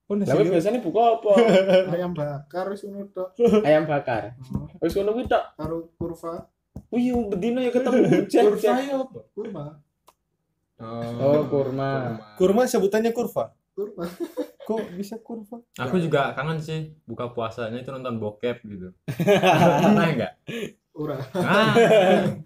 Oh, 0.07 0.14
nasi 0.14 0.29
Lah 0.29 0.41
liwet. 0.41 0.53
biasanya 0.57 0.81
buka 0.81 1.03
apa? 1.16 1.33
Ayam 1.95 2.12
bakar 2.12 2.66
wis 2.68 2.83
ngono 2.83 3.07
tok. 3.09 3.37
Ayam 3.62 3.85
bakar. 3.85 4.35
Oh, 4.51 4.66
Wis 4.81 4.93
ngono 4.93 5.12
kuwi 5.12 5.25
tok. 5.25 5.45
Karo 5.55 5.77
kurva, 5.95 6.49
Wih, 6.89 7.07
bedino 7.29 7.59
ya 7.59 7.71
ketemu 7.71 8.01
hujan. 8.07 8.43
kurva 8.49 8.73
ya 8.81 8.95
apa 8.99 9.21
kurma, 9.31 9.64
Oh, 10.81 11.45
kurma. 11.47 11.91
Kurma 12.35 12.62
sebutannya 12.64 13.12
kurva. 13.12 13.53
kurma. 13.71 14.05
Kok 14.66 14.81
bisa 14.95 15.18
kurva? 15.18 15.59
Aku 15.77 15.99
juga 15.99 16.31
kangen 16.33 16.59
sih 16.59 16.95
buka 17.03 17.29
puasanya 17.29 17.79
itu 17.79 17.91
nonton 17.91 18.16
bokep 18.16 18.62
gitu. 18.64 18.89
Pernah 19.83 20.07
enggak? 20.07 20.33
Ora. 20.91 21.16
Ah, 21.38 21.74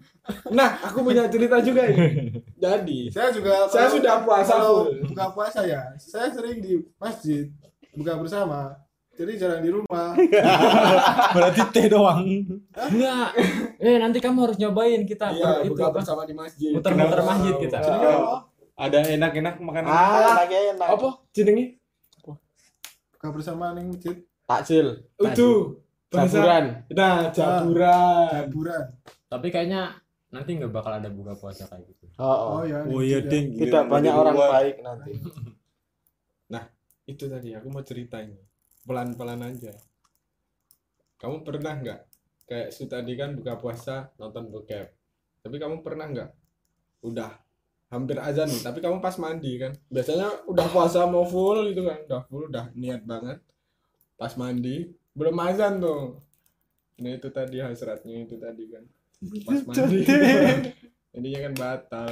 nah 0.57 0.69
aku 0.81 1.01
punya 1.01 1.25
cerita 1.29 1.61
juga 1.61 1.85
ini 1.85 2.33
jadi 2.63 2.99
Saya 3.09 3.29
juga 3.29 3.65
saya 3.69 3.89
kalau- 3.89 3.95
sudah 3.97 4.15
puasa 4.21 4.53
kalau 4.53 4.73
full 4.85 4.89
buka 5.09 5.25
puasa 5.33 5.59
ya, 5.65 5.81
saya 5.97 6.29
sering 6.29 6.61
di 6.61 6.81
masjid 6.97 7.49
buka 7.93 8.17
bersama. 8.17 8.73
Jadi 9.15 9.39
jarang 9.39 9.63
di 9.63 9.71
rumah. 9.71 10.11
Berarti 11.39 11.61
teh 11.71 11.87
doang. 11.87 12.27
enggak. 12.75 13.27
Eh, 13.79 13.95
nanti 13.95 14.19
kamu 14.19 14.43
harus 14.43 14.57
nyobain 14.59 15.07
kita 15.07 15.31
iya 15.31 15.63
itu 15.63 15.71
buka 15.71 15.87
apa? 15.87 16.03
bersama 16.03 16.27
di 16.27 16.35
masjid 16.35 16.75
Muter-muter 16.75 17.23
masjid 17.23 17.53
kita. 17.55 17.79
Ah. 17.79 18.43
Ada 18.75 19.07
enak-enak 19.15 19.55
makanan. 19.63 19.87
Ah, 19.87 20.43
enak. 20.43 20.87
apa 20.99 21.07
jenenge 21.31 21.79
Buka 23.15 23.27
bersama 23.31 23.71
ning 23.71 23.95
masjid 23.95 24.19
Takjil, 24.45 25.07
itu 25.17 25.23
bahasa 25.23 25.84
jaburan. 26.15 26.65
nah 26.95 27.17
jaburan 27.35 28.29
jaburan. 28.31 28.83
Tapi 29.27 29.47
kayaknya 29.51 29.99
nanti 30.31 30.55
nggak 30.55 30.71
bakal 30.71 30.95
ada 30.95 31.11
buka 31.11 31.35
puasa 31.35 31.67
kayak 31.67 31.83
gitu. 31.91 32.07
Oh, 32.17 32.25
oh. 32.25 32.49
Oh 32.59 32.63
ya. 32.63 32.79
Oh 32.87 33.01
iya, 33.03 33.19
ding. 33.19 33.59
Tidak 33.59 33.91
banyak 33.91 34.13
orang 34.15 34.35
baik 34.35 34.75
nanti. 34.79 35.11
itu 37.05 37.29
tadi 37.29 37.53
aku 37.53 37.69
mau 37.69 37.85
cerita 37.85 38.17
ini 38.17 38.37
pelan-pelan 38.85 39.41
aja 39.45 39.73
kamu 41.21 41.45
pernah 41.45 41.73
nggak 41.77 42.01
kayak 42.49 42.69
Su 42.73 42.89
tadi 42.89 43.13
kan 43.13 43.37
buka 43.37 43.61
puasa 43.61 44.09
nonton 44.17 44.49
bokep 44.49 44.89
tapi 45.45 45.55
kamu 45.61 45.85
pernah 45.85 46.09
nggak 46.09 46.29
udah 47.05 47.31
hampir 47.93 48.17
azan 48.17 48.49
nih 48.49 48.61
tapi 48.65 48.81
kamu 48.81 48.97
pas 48.97 49.13
mandi 49.21 49.53
kan 49.61 49.77
biasanya 49.93 50.49
udah 50.49 50.67
puasa 50.73 51.05
mau 51.05 51.25
full 51.29 51.69
gitu 51.69 51.85
kan 51.85 52.01
udah 52.09 52.21
full 52.25 52.49
udah 52.49 52.73
niat 52.73 53.05
banget 53.05 53.37
pas 54.17 54.33
mandi 54.33 54.89
belum 55.15 55.35
azan 55.41 55.79
tuh 55.79 56.19
nah 56.99 57.11
itu 57.11 57.27
tadi 57.31 57.57
hasratnya 57.59 58.27
itu 58.27 58.35
tadi 58.35 58.63
kan 58.71 58.83
pas 59.47 59.59
mandi 59.67 59.99
ininya 61.15 61.39
kan 61.49 61.53
batal 61.55 62.11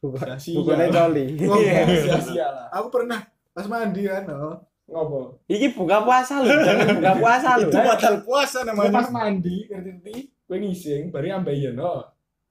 Bukan 0.00 0.32
bukannya 0.56 0.88
coli. 0.88 1.26
Oh, 1.44 1.60
Iya, 1.60 1.84
sia-sia 1.84 2.48
lah 2.48 2.66
Aku 2.72 2.88
pernah 2.88 3.20
pas 3.52 3.68
mandi 3.68 4.08
kan, 4.08 4.24
oh. 4.32 4.56
ngopo 4.88 5.44
Iki 5.44 5.76
buka 5.76 6.00
puasa 6.08 6.40
jangan 6.40 6.96
buka 6.96 7.12
puasa 7.20 7.48
loh. 7.60 7.68
Itu 7.68 7.76
batal 7.76 8.14
puasa 8.24 8.58
Gue 8.64 8.68
namanya. 8.72 8.96
pas 8.96 9.08
mandi 9.12 9.68
ngerti 9.68 10.16
gue 10.32 10.56
ngising 10.56 11.12
bari 11.12 11.28
ambe 11.28 11.52
yen 11.52 11.76
no 11.76 12.00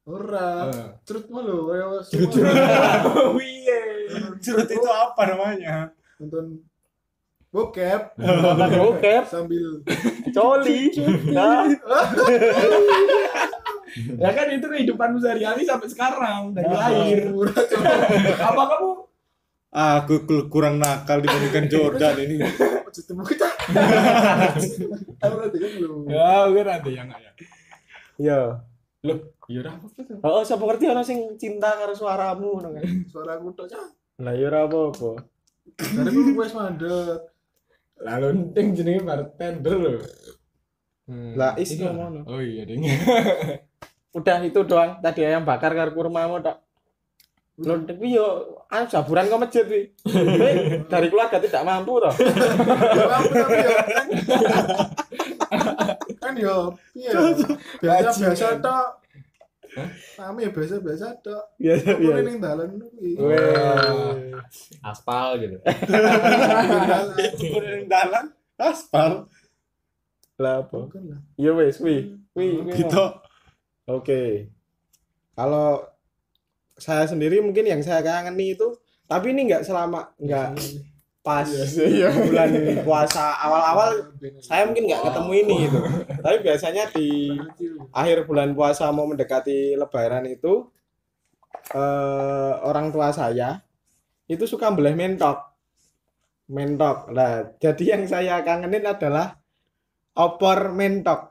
Ora. 0.06 0.70
Cerut 1.06 1.26
mulu 1.34 1.74
kayak 1.74 2.06
Cerut. 2.06 2.34
oh 2.38 3.34
Curut 4.38 4.70
itu 4.70 4.90
apa 4.90 5.22
namanya? 5.26 5.90
nonton 6.22 6.62
bokep. 7.50 8.14
Nonton 8.16 8.70
bokep, 8.78 9.24
sambil 9.26 9.82
coli. 10.30 10.94
Nah, 11.30 11.66
ya 14.16 14.30
kan 14.30 14.46
itu 14.50 14.64
kehidupanmu 14.64 15.18
sehari-hari 15.18 15.64
sampai 15.64 15.88
sekarang 15.88 16.54
dari 16.54 16.68
Ah. 16.68 16.90
lahir. 16.90 17.28
murah 17.28 17.60
coba 17.68 17.90
apa 18.38 18.64
kamu? 18.68 18.90
Aku 19.70 20.14
kurang 20.48 20.78
nakal 20.78 21.20
dibandingkan 21.20 21.66
Jordan 21.68 22.16
ini. 22.20 22.36
ketemu 22.90 23.24
kita. 23.24 23.46
Kan 25.20 25.32
ya 26.06 26.48
gue 26.48 26.64
nanti 26.64 26.90
yang 26.92 27.08
ya. 27.08 27.32
Yo. 28.20 28.40
iya 29.48 29.62
dah 29.62 29.72
apa 29.72 29.86
tuh 29.88 30.04
Oh, 30.20 30.42
siapa 30.42 30.60
ngerti 30.60 30.86
orang 30.86 31.02
sing 31.02 31.36
cinta 31.36 31.72
karo 31.72 31.92
suaramu 31.92 32.60
kan. 32.60 32.72
suara 33.06 33.36
aku 33.36 33.52
tok 33.54 33.68
cah 33.68 33.84
Lah 34.20 34.34
yo 34.34 34.48
ora 34.48 34.66
apa-apa. 34.66 35.12
dari 35.78 36.12
aku 36.12 36.36
wes 36.36 36.52
mandek 36.52 37.20
lalu 38.00 38.28
ting 38.56 38.72
jenenge 38.74 39.04
bartender 39.04 39.76
loh 39.78 40.00
Hmm. 41.10 41.34
Lah, 41.34 41.58
is 41.58 41.74
Iya. 41.74 41.90
ngono. 41.90 42.22
oh 42.30 42.38
iya 42.38 42.70
ding 42.70 42.86
Udah 44.18 44.46
itu 44.46 44.62
doang. 44.62 45.02
Tadi 45.02 45.26
ayam 45.26 45.42
bakar 45.42 45.74
karo 45.74 45.90
kurmamu 45.90 46.38
tok. 46.38 46.62
Lho, 47.60 47.82
tapi 47.82 48.14
yo 48.14 48.62
anu 48.70 48.86
jaburan 48.86 49.26
kok 49.26 49.42
masjid 49.42 49.66
wi. 49.66 49.90
Kowe 50.06 50.52
dari 50.94 51.10
keluarga 51.10 51.42
tidak 51.42 51.66
mampu 51.66 51.98
toh. 51.98 52.14
Tapi 52.14 53.58
kan 53.66 54.06
kan 56.22 56.34
yo 56.38 56.78
piye 56.94 57.10
ya? 57.10 57.34
biasa 57.82 58.30
biasa 58.30 58.46
tok 58.62 58.99
kami 60.16 60.40
ya 60.46 60.50
biasa 60.50 60.82
biasa 60.82 61.06
tok 61.22 61.44
Biasa 61.58 61.86
aku 61.94 62.02
biasa. 62.02 62.26
ning 62.26 62.38
dalan 62.42 62.70
kuwi. 62.76 63.12
Aspal 64.82 65.30
gitu. 65.38 65.58
Kurang 67.54 67.84
dalam 67.86 68.26
aspal. 68.58 69.12
Lah 70.40 70.64
apa? 70.64 70.80
Ya 71.36 71.52
wes, 71.52 71.78
wi. 71.80 72.18
Wi. 72.34 72.64
wi. 72.64 72.74
Gitu. 72.74 73.04
Oke. 73.86 74.50
Kalau 75.36 75.84
saya 76.76 77.06
sendiri 77.06 77.44
mungkin 77.44 77.68
yang 77.68 77.84
saya 77.84 78.00
kangeni 78.00 78.56
itu 78.56 78.72
tapi 79.04 79.36
ini 79.36 79.52
nggak 79.52 79.68
selama 79.68 80.16
nggak 80.16 80.56
pas 81.30 81.46
bulan 82.26 82.50
puasa 82.82 83.38
awal-awal 83.38 83.90
saya 84.42 84.66
mungkin 84.66 84.90
nggak 84.90 85.06
ketemu 85.06 85.32
ini 85.46 85.56
gitu. 85.70 85.80
Tapi 86.26 86.38
biasanya 86.42 86.90
di 86.90 87.38
akhir 87.94 88.26
bulan 88.26 88.58
puasa 88.58 88.90
mau 88.90 89.06
mendekati 89.06 89.78
lebaran 89.78 90.26
itu 90.26 90.66
eh, 91.78 92.54
orang 92.66 92.90
tua 92.90 93.14
saya 93.14 93.62
itu 94.26 94.50
suka 94.50 94.74
beleh 94.74 94.98
mentok. 94.98 95.38
Mentok. 96.50 97.14
Nah, 97.14 97.54
jadi 97.62 97.94
yang 97.94 98.10
saya 98.10 98.42
kangenin 98.42 98.90
adalah 98.90 99.38
opor 100.18 100.74
mentok. 100.74 101.29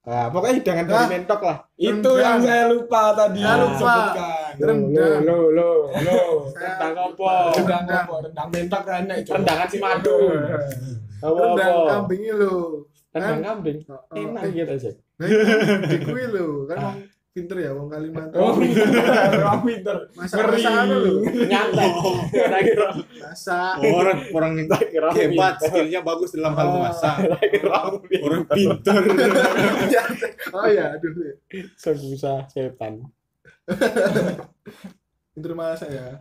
Nah, 0.00 0.32
pokoknya 0.32 0.54
hidangan 0.64 0.84
dari 0.88 1.06
mentok 1.12 1.40
lah. 1.44 1.56
Itu 1.76 2.10
Rendang. 2.16 2.24
yang 2.24 2.38
saya 2.40 2.64
lupa 2.72 3.02
tadi. 3.12 3.40
Saya 3.44 3.56
lupa. 3.60 3.76
Sebutkan. 3.76 4.52
Lo, 4.56 4.64
Rendang. 4.72 5.20
lo, 5.28 5.36
lo, 5.52 5.70
lo. 5.92 6.20
Rendang 6.56 6.94
apa? 6.96 7.32
Rendang 7.52 7.84
apa? 7.84 8.14
Rendang 8.24 8.48
mentok 8.48 8.82
kan 8.88 9.00
enak 9.04 9.16
itu. 9.20 9.30
Rendangan 9.36 9.66
si 9.68 9.76
madu. 9.76 10.16
Apa 11.20 11.40
Rendang 11.44 11.72
apa? 11.76 11.90
kambing. 11.92 12.20
Rendang 13.12 13.40
kambing. 13.44 13.78
Oh, 13.92 14.00
oh, 14.00 14.16
Enak 14.16 14.42
gitu 14.56 14.72
aja. 14.72 14.90
Nah, 15.20 15.28
itu 15.28 15.84
di 15.84 15.96
kuwi 16.00 16.24
lho, 16.32 16.64
kan 16.64 16.76
wong 16.80 16.96
pinter 17.30 17.56
ya 17.62 17.70
wong 17.70 17.86
Kalimantan. 17.86 18.38
Oh, 18.42 18.58
pinter. 18.58 18.90
Orang 19.38 19.62
pinter. 19.62 19.96
Masak 20.18 20.36
Ngeri. 20.42 20.50
masakan 20.58 20.86
lho. 20.90 21.12
Nyantai. 21.46 21.88
Tak 22.34 22.60
kira. 22.66 22.88
Masak. 23.22 23.74
orang 23.86 24.18
orang 24.34 24.52
hebat 25.14 25.54
skillnya 25.62 26.00
bagus 26.02 26.34
dalam 26.34 26.58
hal 26.58 26.66
memasak 26.74 27.16
Tak 27.38 27.46
kira. 27.54 27.78
orang 28.26 28.44
pinter 28.50 28.98
Oh 30.58 30.66
iya, 30.66 30.98
aduh. 30.98 31.14
Sebusa 31.78 32.50
setan. 32.50 33.06
Pinter 35.30 35.52
masak 35.54 35.94
ya. 35.94 36.18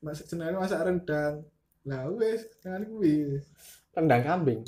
Masak 0.00 0.24
senane 0.24 0.56
masak 0.56 0.80
rendang. 0.80 1.44
Lah 1.84 2.08
wis, 2.16 2.48
jangan 2.64 2.88
kuwi. 2.88 3.36
Rendang 3.92 4.24
kambing. 4.24 4.60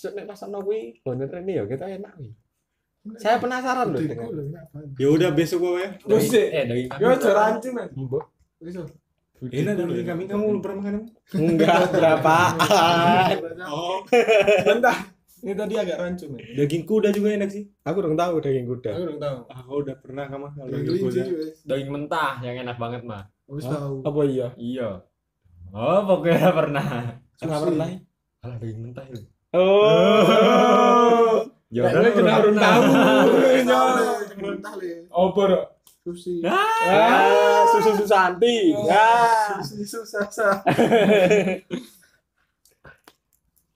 Nek 0.00 0.32
ono 0.32 0.64
kuwi 0.64 0.96
bener 1.04 1.28
ini 1.44 1.60
ya 1.60 1.68
kita 1.68 1.84
enak 1.84 2.16
kuwi. 2.16 2.32
Saya 3.16 3.36
penasaran 3.36 3.90
loh 3.90 4.00
ya 4.94 5.08
udah 5.08 5.32
besok 5.32 5.58
gue 5.64 5.72
ya 5.80 5.88
eh 6.52 6.64
daging 6.64 6.88
kambing 6.90 7.00
Yo 7.02 7.16
jaran 7.16 7.52
men. 7.72 7.88
Mbok. 7.96 8.24
Wis. 8.60 8.76
oh. 8.76 8.88
enak 9.42 9.72
daging 9.74 10.04
kambing 10.04 10.28
kamu 10.28 10.42
belum 10.46 10.60
pernah 10.60 10.76
makan 10.78 10.92
emang? 10.94 11.08
Enggak 11.32 11.80
berapaan. 11.90 13.36
oh 13.66 14.04
Bentar. 14.62 14.96
Ini 15.40 15.56
tadi 15.56 15.74
agak 15.74 15.96
rancu 15.96 16.24
men. 16.28 16.44
daging 16.52 16.84
kuda 16.84 17.08
juga 17.10 17.28
enak 17.32 17.48
sih 17.48 17.64
Aku 17.80 17.96
udah 17.98 18.12
tahu 18.14 18.34
daging 18.38 18.68
kuda. 18.68 18.90
Aku 18.92 19.02
belum 19.06 19.18
tahu. 19.18 19.36
ah 19.48 19.60
kau 19.64 19.78
udah 19.80 19.96
pernah 19.96 20.24
kamu 20.28 20.46
kalau 20.52 20.68
Yang 20.68 20.82
daging 20.84 21.00
kuda 21.00 21.22
daging 21.64 21.90
mentah 21.90 22.32
yang 22.40 22.56
enak 22.60 22.76
banget 22.76 23.02
mah 23.02 23.24
Wis 23.48 23.64
Hah? 23.64 23.72
tahu. 23.74 23.94
Apa 24.04 24.20
iya? 24.28 24.48
iya 24.54 24.88
oh 25.72 26.00
pokoknya 26.04 26.52
pernah 26.60 26.86
Enggak 27.40 27.60
pernah. 27.64 27.88
alah 28.40 28.56
daging 28.56 28.80
mentah 28.82 29.04
itu 29.08 29.24
Oh. 29.50 31.42
ya 31.70 31.86
Nah, 31.86 32.02
ini 32.02 32.10
kena 32.12 32.32
urun 32.42 32.56
tahu. 32.58 32.82
Mentah 34.42 34.74
le. 34.76 35.06
Oh, 35.14 35.30
bro. 35.30 35.70
Sushi. 36.02 36.42
Ah, 36.42 37.62
susu 37.70 38.02
Susanti. 38.02 38.72
Ya. 38.88 39.06
Sushi 39.62 39.84
susah 39.86 40.24
susah. 40.32 40.54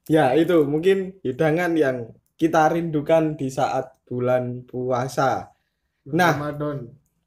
Ya, 0.04 0.36
itu 0.36 0.64
mungkin 0.68 1.16
hidangan 1.24 1.72
yang 1.78 2.12
kita 2.36 2.68
rindukan 2.72 3.36
di 3.38 3.48
saat 3.48 3.94
bulan 4.04 4.64
puasa. 4.66 5.54
Nah. 6.10 6.34
Ramadan. 6.36 6.78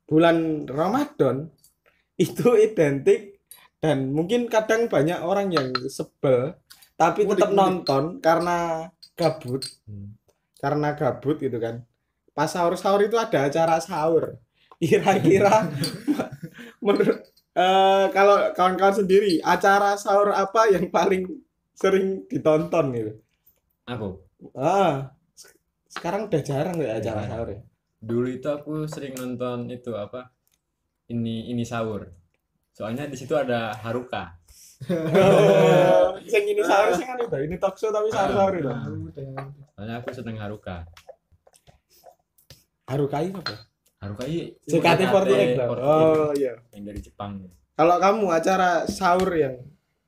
Bulan 0.07 0.37
Ramadan 0.65 1.51
itu 2.15 2.57
identik 2.57 3.37
dan 3.77 4.09
mungkin 4.09 4.49
kadang 4.49 4.89
banyak 4.89 5.21
orang 5.21 5.53
yang 5.53 5.69
sebel 5.85 6.57
tapi 6.97 7.29
Mudik, 7.29 7.37
tetap 7.37 7.49
mudik. 7.53 7.59
nonton 7.61 8.03
karena 8.23 8.57
gabut. 9.13 9.61
Hmm. 9.85 10.16
Karena 10.57 10.93
gabut 10.93 11.37
gitu 11.37 11.57
kan. 11.57 11.85
Pas 12.31 12.47
sahur-sahur 12.47 13.01
itu 13.01 13.15
ada 13.15 13.45
acara 13.45 13.77
sahur. 13.77 14.37
Kira-kira 14.77 15.65
menurut 16.85 17.17
eh, 17.53 18.05
kalau 18.11 18.53
kawan-kawan 18.53 18.93
sendiri 18.95 19.41
acara 19.41 19.97
sahur 19.97 20.29
apa 20.29 20.69
yang 20.69 20.85
paling 20.87 21.25
sering 21.73 22.25
ditonton 22.25 22.85
gitu? 22.93 23.13
aku 23.83 24.21
Ah, 24.53 25.09
se- 25.33 25.49
sekarang 25.87 26.29
udah 26.29 26.41
jarang 26.41 26.77
ya 26.77 26.97
acara 26.97 27.21
Iya. 27.23 27.29
sahur 27.31 27.47
ya. 27.49 27.59
dulu 27.97 28.27
itu 28.29 28.45
aku 28.45 28.85
sering 28.85 29.13
nonton 29.13 29.65
itu 29.67 29.89
apa 29.91 30.29
ini 31.07 31.49
ini 31.49 31.65
sahur 31.65 32.05
soalnya 32.69 33.09
di 33.09 33.17
situ 33.17 33.33
ada 33.33 33.73
Haruka 33.73 34.37
Oh, 35.17 36.21
sing 36.21 36.45
ini 36.45 36.61
sahur 36.61 36.93
sing 36.93 37.07
kan 37.07 37.17
itu, 37.17 37.37
ini 37.49 37.55
talk 37.57 37.73
show 37.73 37.89
tapi 37.89 38.13
sahur-sahur 38.13 38.53
itu. 38.53 38.69
Nah, 38.69 38.85
udah. 38.85 39.33
Soalnya 39.77 40.01
aku 40.01 40.09
seneng 40.09 40.35
Haruka 40.35 40.89
Harukai 42.83 43.29
apa? 43.29 43.53
Haruka 43.97 44.23
iya 44.25 44.49
JKT48 44.63 45.53
loh. 45.59 45.77
Oh 45.77 46.29
iya. 46.33 46.57
yang 46.71 46.83
dari 46.83 46.97
Jepang 46.97 47.45
Kalau 47.71 47.95
kamu 47.95 48.25
acara 48.27 48.85
sahur 48.85 49.29
yang 49.29 49.53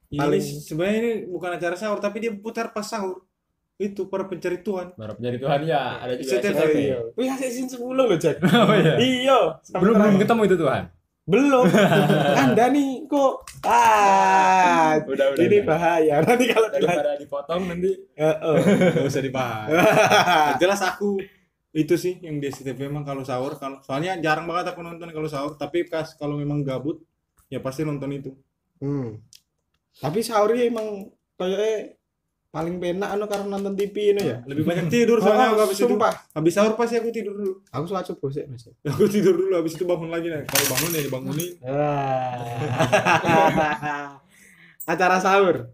ini 0.09 0.17
Paling- 0.17 0.41
sebenarnya 0.59 0.97
ini 0.99 1.11
bukan 1.28 1.51
acara 1.53 1.76
sahur 1.76 1.99
tapi 1.99 2.17
dia 2.20 2.34
putar 2.34 2.72
pas 2.72 2.82
sahur 2.82 3.30
itu 3.78 4.05
para 4.05 4.26
pencari 4.26 4.59
Tuhan 4.59 4.91
Baru 4.91 5.13
nyari 5.15 5.38
Tuhan 5.38 5.59
ya 5.63 6.01
ada 6.01 6.13
juga 6.13 6.34
SCTV. 6.34 6.49
SCTV. 6.51 6.76
iya. 6.82 6.97
Wih, 7.13 7.28
hasil 7.30 7.49
sin 7.49 7.67
10 7.70 7.80
loh, 7.95 8.09
Jack. 8.13 8.41
oh 8.43 8.74
iya 8.74 8.93
Iya. 8.97 9.39
belum 9.72 9.95
belum 9.95 10.15
ketemu 10.17 10.41
itu 10.45 10.57
Tuhan 10.57 10.84
Belum. 11.30 11.65
Anda 12.41 12.73
nih 12.73 13.05
kok 13.05 13.45
ah 13.61 14.97
udah 15.05 15.38
udah 15.38 15.43
ini 15.45 15.61
udah. 15.61 15.67
bahaya. 15.69 16.15
Nanti 16.25 16.45
kalau 16.49 16.67
daripada 16.73 17.13
dipotong 17.15 17.61
nanti 17.69 17.91
Heeh. 18.17 18.57
nggak 18.97 19.05
usah 19.05 19.21
dibahas 19.21 19.69
jelas 20.61 20.82
aku 20.82 21.21
itu 21.69 21.93
sih 21.93 22.17
yang 22.25 22.41
di 22.41 22.49
SCTV 22.49 22.89
emang 22.89 23.05
kalau 23.05 23.21
sahur 23.21 23.53
kalau 23.61 23.77
soalnya 23.86 24.17
jarang 24.17 24.49
banget 24.49 24.73
aku 24.73 24.82
nonton 24.82 25.05
kalau 25.13 25.30
sahur 25.30 25.53
tapi 25.53 25.86
pas 25.86 26.17
kalau 26.17 26.34
memang 26.34 26.65
gabut 26.65 26.97
ya 27.45 27.61
pasti 27.61 27.86
nonton 27.86 28.09
itu 28.09 28.32
Hmm. 28.80 29.19
Tapi 29.99 30.23
sahurnya 30.23 30.71
emang 30.71 31.11
kayaknya 31.36 31.99
paling 32.50 32.82
penak 32.82 33.14
anu 33.14 33.30
karena 33.30 33.45
nonton 33.47 33.74
TV 33.74 34.12
ini 34.12 34.22
ya. 34.26 34.38
lebih 34.43 34.66
banyak 34.66 34.89
tidur 34.89 35.22
soalnya 35.22 35.54
aku 35.54 35.54
Oh, 35.54 35.62
habis 35.70 35.78
itu 35.78 35.95
habis 36.34 36.52
sahur 36.52 36.74
pasti 36.74 36.97
aku 36.97 37.14
tidur 37.14 37.32
dulu 37.32 37.62
Aku 37.70 37.86
sholat 37.86 38.10
subuh 38.10 38.30
sih, 38.34 38.41
Mas. 38.50 38.66
aku 38.89 39.06
tidur 39.06 39.38
dulu 39.38 39.54
habis 39.54 39.78
itu 39.78 39.86
bangun 39.86 40.10
lagi 40.10 40.28
nah 40.28 40.41
kalau 40.43 40.66
bangun 40.74 40.89
ya 40.89 41.02
dibangunin 41.06 41.52
Ah. 41.62 44.18
Acara 44.89 45.22
sahur. 45.22 45.70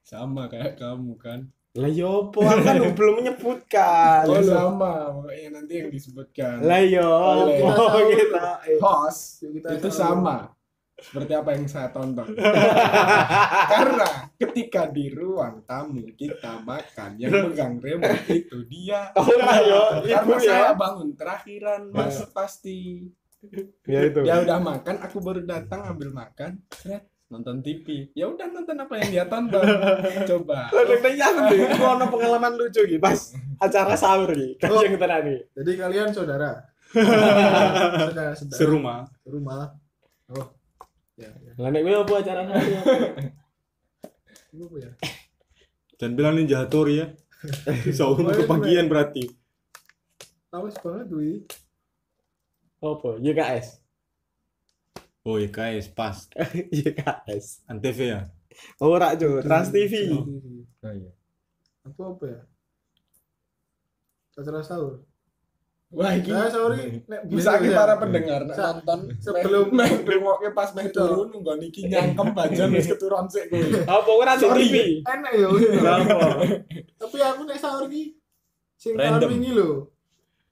Sama 0.00 0.48
kayak 0.48 0.80
kamu 0.80 1.12
kan. 1.20 1.52
Lah 1.76 1.84
yo 1.86 2.32
po, 2.32 2.40
aku 2.40 2.64
kan 2.64 2.80
belum 2.96 3.20
menyebutkan. 3.20 4.24
Oh, 4.24 4.40
sama. 4.40 5.12
Pokoknya 5.12 5.48
nanti 5.52 5.84
yang 5.84 5.92
disebutkan. 5.92 6.64
Lah 6.64 6.80
yo 6.80 7.04
po 7.60 7.68
kita. 8.08 8.64
Host 8.80 9.44
kita 9.44 9.76
itu 9.76 9.92
sama 9.92 10.48
seperti 10.98 11.32
apa 11.38 11.54
yang 11.54 11.66
saya 11.70 11.88
tonton. 11.94 12.34
Karena 13.72 14.34
ketika 14.34 14.90
di 14.90 15.14
ruang 15.14 15.62
tamu 15.62 16.02
kita 16.18 16.58
makan 16.66 17.10
yang 17.22 17.30
pegang 17.50 17.78
remote 17.78 18.26
itu 18.26 18.58
dia. 18.66 19.14
Oh 19.14 19.30
lah 19.38 19.62
yo, 19.62 19.82
Karena 20.02 20.18
ibu 20.26 20.32
saya 20.42 20.74
ya. 20.74 20.74
bangun 20.74 21.08
terakhiran 21.14 21.82
mas 21.94 22.18
pasti. 22.34 23.06
Ya 23.86 24.10
itu. 24.10 24.26
Dia 24.26 24.42
udah 24.42 24.58
makan, 24.58 24.98
aku 24.98 25.22
baru 25.22 25.46
datang 25.46 25.86
ambil 25.86 26.10
makan. 26.10 26.58
Nonton 27.30 27.62
TV. 27.62 28.10
Ya 28.18 28.26
udah 28.26 28.50
nonton 28.50 28.74
apa 28.74 28.94
yang 28.98 29.08
dia 29.14 29.24
tonton. 29.30 29.62
Coba. 30.34 30.74
Lah 30.74 30.82
nek 30.82 30.98
tanya 30.98 31.26
aku 31.46 31.84
ono 31.84 32.04
pengalaman 32.10 32.52
lucu 32.58 32.82
iki 32.82 32.98
pas 32.98 33.36
acara 33.62 33.94
sahur 33.94 34.34
iki. 34.34 34.58
Oh. 34.66 34.82
Kan 34.82 34.90
yang 34.90 34.96
tenan 34.98 35.22
iki. 35.30 35.38
Jadi 35.54 35.70
kalian 35.78 36.08
saudara. 36.10 36.50
saudara, 38.00 38.32
saudara. 38.32 38.56
serumah 38.56 39.00
Rumah. 39.28 39.62
Oh. 40.32 40.57
Ya, 41.18 41.30
ya. 41.42 41.52
Lah 41.58 41.68
nek 41.68 41.82
kowe 41.82 41.94
apa 41.98 42.12
acara 42.22 42.40
sahur? 42.46 42.62
apa? 44.54 44.64
Apa 44.64 44.76
ya? 44.78 44.90
dan 45.98 46.14
bilang 46.14 46.38
ninja 46.38 46.62
Hattori 46.62 47.02
ya 47.02 47.10
sahur 47.98 48.22
Oh, 48.22 48.30
iya, 48.30 48.38
kebagian 48.38 48.86
berarti 48.86 49.26
Tahu 50.48 50.70
banget 50.70 51.06
Dwi. 51.10 51.32
Apa? 52.78 53.18
YKS. 53.18 53.82
oh 55.26 55.36
guys 55.44 55.90
pas 55.90 56.14
YKS. 56.70 57.66
antv 57.66 57.98
ya 57.98 58.30
Ora 58.78 59.18
Jo, 59.18 59.42
Trans 59.42 59.74
TV. 59.74 60.14
oh 60.14 60.22
iya 60.86 61.10
Aku 61.82 62.14
apa 62.14 62.24
ya? 62.26 62.40
Acara 64.34 64.62
sahur. 64.62 65.02
Wah, 65.88 66.12
ini 66.12 66.28
Nah, 66.28 66.52
sahur 66.52 66.76
ini 66.76 67.00
nek 67.08 67.32
bisa 67.32 67.56
kita 67.56 67.72
ya. 67.72 67.78
para 67.80 67.94
pendengar 67.96 68.44
nek 68.44 68.60
nonton 68.60 69.08
sebelum- 69.24 69.72
sebelum 69.72 70.04
remote 70.04 70.52
pas 70.52 70.68
meh 70.76 70.92
turun 70.92 71.32
nunggu 71.32 71.56
niki 71.56 71.88
nyangkem 71.88 72.36
bajan 72.36 72.68
wis 72.76 72.92
keturun 72.92 73.24
sik 73.24 73.48
kowe. 73.48 73.56
Apa 73.96 74.10
ora 74.12 74.36
di 74.36 74.44
Sorry. 74.44 74.68
TV? 74.68 74.76
Enak 75.00 75.32
ya 75.32 75.46
udah. 75.48 75.96
Apa? 75.96 76.28
Tapi 77.00 77.16
aku 77.24 77.40
nek 77.48 77.56
sahur 77.56 77.88
ki 77.88 78.12
sing 78.76 79.00
tahun 79.00 79.24
wingi 79.32 79.56
lho. 79.56 79.88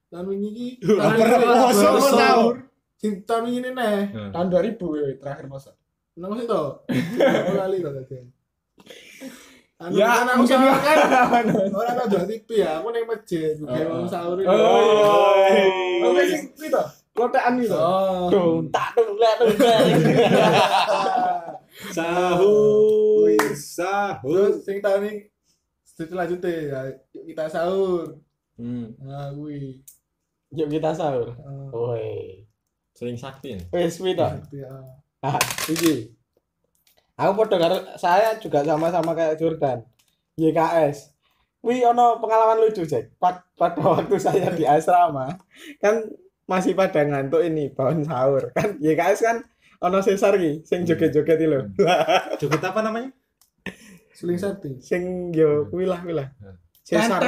Tahun 0.09 0.25
wingi 0.25 0.49
ki. 0.49 0.67
Kok 0.81 1.71
sahur? 2.17 2.55
Sing 2.97 3.21
tahun 3.21 3.41
wingi 3.45 3.59
ini 3.61 3.69
neh. 3.77 3.99
Tahun 4.33 4.47
2000 4.49 4.73
ya 4.97 5.05
terakhir 5.21 5.45
masa. 5.45 5.77
Nang 6.17 6.33
to. 6.33 6.63
Aku 7.45 7.53
lali 7.53 7.77
to 7.77 7.93
tadi. 7.93 8.25
Anu 9.77 9.93
Ya, 9.93 10.09
kan 10.09 10.25
aku 10.33 10.43
ya. 10.49 10.73
kan. 10.73 11.45
Orang 11.69 11.93
kan 11.93 12.05
udah 12.09 12.25
TV 12.25 12.49
ya, 12.57 12.81
aku 12.81 12.89
neng 12.89 13.05
masjid 13.05 13.53
juga 13.53 13.77
Oh. 13.77 14.01
mau 14.01 14.09
sahur 14.09 14.37
itu. 14.41 14.49
Oh. 14.49 14.57
Oh, 14.57 16.09
Oke 16.09 16.23
sing 16.25 16.41
sing 16.51 16.67
itu. 16.67 16.81
kotaan 17.13 17.61
itu. 17.61 17.77
Oh. 17.77 18.25
Dong, 18.27 18.65
tak 18.69 18.97
dong. 18.97 19.13
lah. 19.15 19.37
sahur 21.93 23.29
Terus 23.37 23.61
sahur 23.69 24.49
sing 24.57 24.81
tahun 24.81 25.01
ini 25.03 25.13
selanjutnya 25.85 26.49
ya 26.49 26.79
yuk 27.11 27.23
kita 27.27 27.45
sahur. 27.45 28.17
Hmm, 28.57 28.97
Nah, 28.97 29.29
kuwi. 29.31 29.77
Yuk 30.51 30.67
kita 30.67 30.89
sahur. 30.91 31.29
Eh, 31.31 31.69
Woi. 31.69 32.09
sering 32.93 33.13
sakti. 33.13 33.53
ya? 33.53 33.61
Wes 33.69 33.93
kuwi 33.95 34.17
gitu 34.17 34.57
ya. 34.57 34.73
Ah, 35.19 35.37
iki. 35.69 36.16
Aku 37.17 37.33
podo 37.33 37.57
karo 37.57 37.81
saya 37.97 38.37
juga 38.37 38.61
sama-sama 38.61 39.17
kayak 39.17 39.41
Jordan. 39.41 39.81
YKS. 40.37 41.17
Wih, 41.65 41.81
ono 41.89 42.21
pengalaman 42.21 42.61
lucu, 42.61 42.85
Jack. 42.85 43.17
Pad- 43.17 43.41
pada 43.57 43.81
waktu 43.81 44.21
saya 44.21 44.53
di 44.53 44.69
asrama, 44.69 45.33
kan 45.81 46.05
masih 46.45 46.77
pada 46.77 47.01
ngantuk 47.01 47.41
ini 47.41 47.73
bangun 47.73 48.05
sahur. 48.05 48.53
Kan 48.53 48.77
YKS 48.77 49.19
kan 49.25 49.37
ono 49.81 49.97
sesar 50.05 50.37
ki, 50.37 50.61
sing 50.61 50.85
joget-joget 50.85 51.41
iki 51.41 51.49
lho. 51.49 51.65
Joget 52.39 52.61
apa 52.61 52.85
namanya? 52.85 53.09
Suling 54.13 54.37
sati. 54.37 54.77
sing 54.81 55.33
yo 55.33 55.65
kuwi 55.69 55.89
lah 55.89 56.01
kuwi 56.01 56.13
lah. 56.17 56.29
Sesar. 56.85 57.21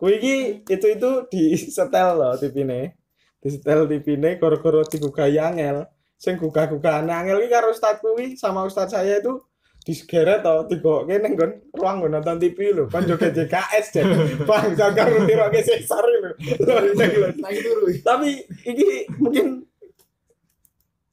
Kuwi 0.00 0.12
iki 0.20 0.34
itu 0.64 0.86
itu 0.88 1.10
di 1.28 1.42
setel 1.56 2.16
loh 2.16 2.36
tipine. 2.40 2.96
Di 3.40 3.48
setel 3.52 3.84
tipine 3.84 4.40
gara-gara 4.40 4.80
digugah 4.88 5.28
angel. 5.28 5.88
Sing 6.24 6.40
gugah-gugah 6.40 7.04
angel 7.04 7.44
iki 7.44 7.52
karo 7.52 7.68
ustaz 7.68 8.00
kuwi 8.00 8.32
sama 8.40 8.64
ustaz 8.64 8.96
saya 8.96 9.20
itu 9.20 9.44
disegeret 9.84 10.40
to 10.40 10.64
digokke 10.72 11.20
ning 11.20 11.36
nggon 11.36 11.52
ruang 11.76 12.00
nggon 12.00 12.12
nonton 12.16 12.40
TV 12.40 12.72
lho. 12.72 12.88
Kan 12.88 13.04
joget 13.04 13.36
JKS 13.36 13.86
Jack. 13.92 14.08
Bang 14.48 14.72
jangan 14.72 15.28
ngiroke 15.28 15.60
sesar 15.60 16.00
lho. 16.00 16.32
Lho. 16.64 16.74
Lagi 17.44 17.60
turu. 17.60 17.92
Tapi 18.00 18.40
iki 18.64 19.04
mungkin 19.20 19.68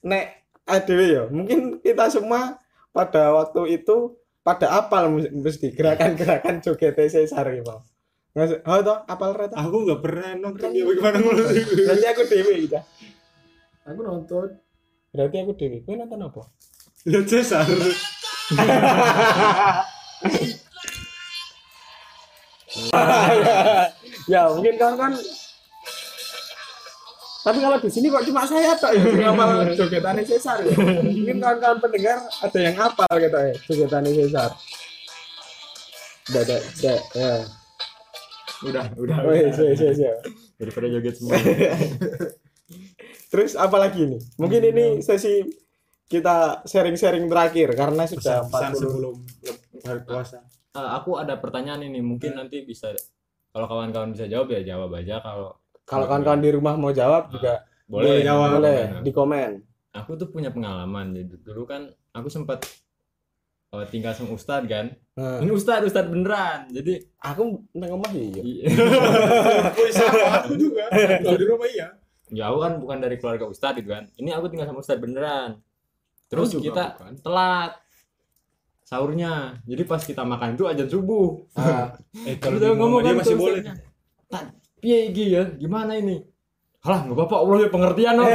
nek 0.08 0.48
adewe 0.64 1.06
ya, 1.12 1.24
mungkin 1.28 1.84
kita 1.84 2.08
semua 2.08 2.56
pada 2.96 3.36
waktu 3.36 3.84
itu 3.84 4.16
pada 4.40 4.72
apal 4.80 5.12
mesti 5.20 5.76
gerakan-gerakan 5.76 6.64
joget 6.64 6.96
Cesar 6.96 7.52
gitu. 7.52 7.76
Nggak 8.32 8.64
oh 8.64 8.80
toh 8.80 8.98
apal 9.12 9.36
rata. 9.36 9.60
Aku 9.60 9.84
nggak 9.84 10.00
pernah 10.00 10.32
nonton 10.40 10.72
dia 10.72 10.88
bagaimana 10.88 11.20
ngurus 11.20 11.52
Berarti 11.52 12.08
aku 12.08 12.24
dewe 12.32 12.54
gitu. 12.64 12.80
Aku 13.84 14.00
nonton. 14.00 14.48
Berarti 15.12 15.38
aku 15.44 15.52
dewe. 15.60 15.84
Kowe 15.84 15.96
nonton 16.00 16.24
apa? 16.24 16.42
Lihat 17.04 17.26
Cesar. 17.28 17.66
ya 24.32 24.48
mungkin 24.52 24.76
kan 24.80 24.96
kan 24.96 25.12
tapi 27.42 27.58
kalau 27.58 27.78
di 27.82 27.90
sini 27.90 28.08
kok 28.08 28.22
cuma 28.22 28.46
saya 28.46 28.78
tak 28.78 28.94
ya 28.94 29.02
yang 29.18 29.34
hafal 29.34 29.66
jogetan 29.74 30.22
Cesar 30.22 30.62
ya. 30.62 30.78
Mungkin 30.78 31.42
kawan-kawan 31.42 31.80
pendengar 31.82 32.22
ada 32.22 32.60
yang 32.62 32.76
hafal 32.78 33.14
gitu 33.18 33.40
ya 33.42 33.54
jogetan 33.66 34.06
Cesar. 34.06 34.52
Udah, 36.30 36.42
udah, 36.46 36.60
udah, 36.62 37.00
ya. 37.18 37.34
Udah, 38.62 38.86
udah. 38.94 39.18
Wes, 39.26 39.58
wes, 39.58 39.82
wes, 39.82 39.98
ya. 39.98 40.14
Daripada 40.62 40.86
joget 40.86 41.18
semua. 41.18 41.34
Terus 43.32 43.56
apa 43.56 43.80
lagi 43.80 44.04
nih? 44.04 44.22
Mungkin 44.36 44.62
ini 44.76 44.86
sesi 45.00 45.40
kita 46.12 46.68
sharing-sharing 46.68 47.32
terakhir 47.32 47.72
karena 47.72 48.04
sudah 48.04 48.44
Pesan 48.44 48.76
40 48.76 48.84
sebelum 48.84 49.16
hari 49.88 50.02
puasa. 50.04 50.44
Eh, 50.76 50.90
aku 51.00 51.16
ada 51.16 51.40
pertanyaan 51.40 51.88
ini, 51.88 52.04
mungkin 52.04 52.36
nanti 52.36 52.68
bisa 52.68 52.92
kalau 53.56 53.72
kawan-kawan 53.72 54.12
bisa 54.12 54.28
jawab 54.28 54.52
ya 54.52 54.64
jawab 54.64 54.92
aja 55.00 55.24
kalau 55.24 55.56
kalau 55.88 56.06
kawan-kawan 56.08 56.44
di 56.44 56.52
rumah 56.52 56.76
mau 56.76 56.92
jawab 56.92 57.32
juga 57.32 57.64
boleh 57.88 58.20
jawab, 58.24 58.60
boleh 58.60 58.80
di 59.04 59.12
komen. 59.16 59.52
Aku 59.96 60.16
tuh 60.16 60.32
punya 60.32 60.52
pengalaman 60.52 61.16
jadi 61.16 61.36
dulu 61.44 61.68
kan 61.68 61.92
aku 62.12 62.28
sempat 62.28 62.64
eh, 63.76 63.86
tinggal 63.88 64.12
sama 64.12 64.36
Ustadz 64.36 64.68
kan. 64.68 64.92
Nah, 65.16 65.40
Ini 65.44 65.52
Ustadz, 65.52 65.88
Ustadz 65.88 66.12
beneran. 66.12 66.72
Jadi 66.72 67.00
aku 67.20 67.64
nang 67.76 67.96
omah 67.96 68.12
iya. 68.16 68.44
Aku 69.72 69.80
sama 69.92 70.44
aku 70.44 70.56
juga. 70.56 70.88
Kalau 70.92 71.40
di 71.40 71.48
rumah 71.48 71.68
iya. 71.68 72.01
Ya 72.32 72.48
aku 72.50 72.58
kan 72.64 72.74
bukan 72.80 72.98
dari 73.04 73.16
keluarga 73.20 73.46
Ustadz 73.46 73.84
gitu 73.84 73.92
kan. 73.92 74.08
Ini 74.16 74.32
aku 74.36 74.48
tinggal 74.48 74.72
sama 74.72 74.80
Ustadz 74.80 75.04
beneran. 75.04 75.60
Terus 76.32 76.56
juga 76.56 76.64
kita 76.72 76.84
bukan. 76.96 77.14
telat 77.20 77.72
sahurnya. 78.88 79.60
Jadi 79.68 79.84
pas 79.88 80.02
kita 80.04 80.24
makan 80.24 80.56
itu 80.56 80.64
ajan 80.68 80.88
subuh. 80.88 81.44
Ah, 81.56 81.96
Eh 82.28 82.40
kalau 82.40 82.60
Udah 82.60 82.72
di 82.72 82.80
rumah 82.80 83.00
dia 83.04 83.12
kan 83.12 83.18
masih 83.20 83.36
boleh. 83.40 83.62
Tak, 84.32 84.44
piye 84.80 85.12
iki 85.12 85.36
ya? 85.36 85.44
Gimana 85.60 86.00
ini? 86.00 86.24
Halah, 86.82 87.06
nggak 87.06 87.14
apa-apa, 87.14 87.36
Allah 87.46 87.58
ya 87.62 87.70
pengertian 87.70 88.16
loh. 88.18 88.26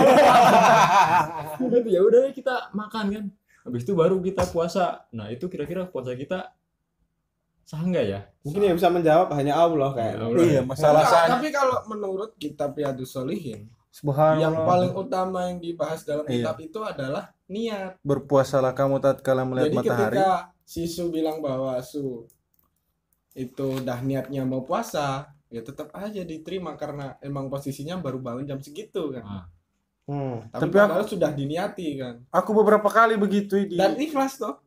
Udah, 1.66 1.80
ya 1.99 2.01
udah 2.05 2.20
kita 2.30 2.70
makan 2.76 3.05
kan. 3.11 3.24
Habis 3.66 3.82
itu 3.82 3.92
baru 3.99 4.22
kita 4.22 4.47
puasa. 4.55 5.03
Nah, 5.11 5.34
itu 5.34 5.51
kira-kira 5.51 5.90
puasa 5.90 6.14
kita 6.14 6.55
sah 7.66 7.82
nggak 7.82 8.05
ya? 8.07 8.22
mungkin 8.47 8.62
yang 8.62 8.78
bisa 8.78 8.86
menjawab 8.86 9.26
hanya 9.34 9.59
Allah 9.59 9.90
kayak. 9.90 10.14
Ya 10.14 10.22
Allah. 10.22 10.44
Iya, 10.47 10.61
masalah 10.62 11.03
Nah, 11.03 11.26
tapi 11.34 11.51
kalau 11.51 11.82
menurut 11.90 12.38
kitab 12.38 12.78
Riyadus 12.78 13.11
Solihin, 13.11 13.66
Subhanallah. 13.97 14.42
yang 14.42 14.57
paling 14.61 14.92
utama 14.92 15.49
yang 15.49 15.57
dibahas 15.57 16.05
dalam 16.05 16.20
Iya. 16.22 16.32
kitab 16.44 16.57
itu 16.61 16.78
adalah 16.82 17.32
niat. 17.47 17.97
berpuasalah 18.03 18.70
kamu 18.70 19.01
tatkala 19.01 19.42
melihat 19.42 19.72
Jadi 19.72 19.76
matahari. 19.78 20.05
ketika 20.12 20.30
si 20.62 20.84
Su 20.84 21.09
bilang 21.09 21.40
bahwa 21.40 21.72
Su 21.80 22.28
itu 23.32 23.66
udah 23.74 24.01
niatnya 24.01 24.42
mau 24.42 24.61
puasa, 24.61 25.28
ya 25.49 25.61
tetap 25.61 25.92
aja 25.92 26.20
diterima 26.22 26.72
karena 26.74 27.16
emang 27.20 27.49
posisinya 27.49 27.97
baru 27.97 28.16
bangun 28.18 28.44
jam 28.47 28.61
segitu 28.61 29.12
kan. 29.12 29.24
Ah. 29.24 29.44
Hmm. 30.07 30.38
Tapi, 30.47 30.70
Tapi 30.70 30.72
padahal 30.72 31.05
sudah 31.05 31.30
diniati 31.30 31.99
kan. 31.99 32.14
Aku 32.30 32.55
beberapa 32.55 32.86
kali 32.86 33.16
begitu 33.16 33.59
di 33.61 33.74
Dan 33.74 33.97
ikhlas 33.97 34.38
toh. 34.38 34.61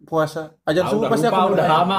puasa. 0.00 0.56
Ajar 0.64 0.84
Ah, 0.84 0.90
subuh 0.90 1.06
pasti 1.06 1.28
lupa, 1.28 1.38
aku 1.38 1.52
udah 1.54 1.68
lama. 1.68 1.98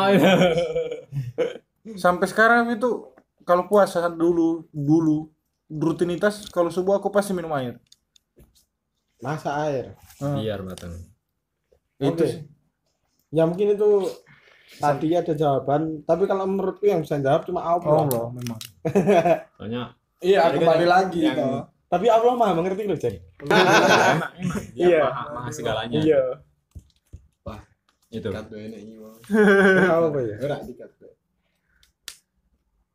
Sampai 1.96 2.28
sekarang 2.28 2.68
itu 2.70 3.10
kalau 3.42 3.66
puasa 3.66 4.06
dulu 4.06 4.68
dulu 4.70 5.31
rutinitas 5.72 6.44
kalau 6.48 6.68
subuh 6.68 7.00
aku 7.00 7.08
pasti 7.08 7.32
minum 7.32 7.52
air. 7.52 7.80
Masa 9.18 9.56
air. 9.64 9.96
Nah, 10.20 10.36
Biar 10.36 10.60
matang. 10.62 10.92
Itu 11.96 12.12
Oke. 12.12 12.28
sih. 12.28 12.42
Ya 13.32 13.48
mungkin 13.48 13.72
itu 13.72 14.12
tadi 14.76 15.14
ada 15.14 15.32
jawaban, 15.32 16.04
tapi 16.04 16.26
kalau 16.26 16.44
menurutku 16.44 16.84
yang 16.84 17.00
bisa 17.00 17.16
jawab 17.18 17.46
cuma 17.46 17.64
Allah. 17.64 18.04
Allah 18.04 18.28
memang. 18.32 18.60
Soalnya 19.58 19.96
Iya, 20.22 20.38
kan 20.44 20.54
kembali 20.54 20.86
lagi 20.86 21.20
yang- 21.24 21.38
toh. 21.38 21.64
Tapi 21.88 22.08
Allah 22.08 22.34
mah 22.34 22.56
mengerti 22.56 22.88
loh, 22.88 22.96
emang 22.96 23.20
dia 24.76 24.86
Iya. 24.88 25.04
maha, 25.04 25.24
maha 25.34 25.50
segalanya. 25.52 26.00
Iya. 26.00 26.24
Itu. 28.12 28.28
Wae 28.28 28.68
nek 28.68 28.80
iki 28.80 28.96
mau. 29.00 29.16
Apa 30.12 30.20
ya? 30.20 30.36
Ora 30.44 30.58
dikat 30.62 30.92
wae. 31.00 31.16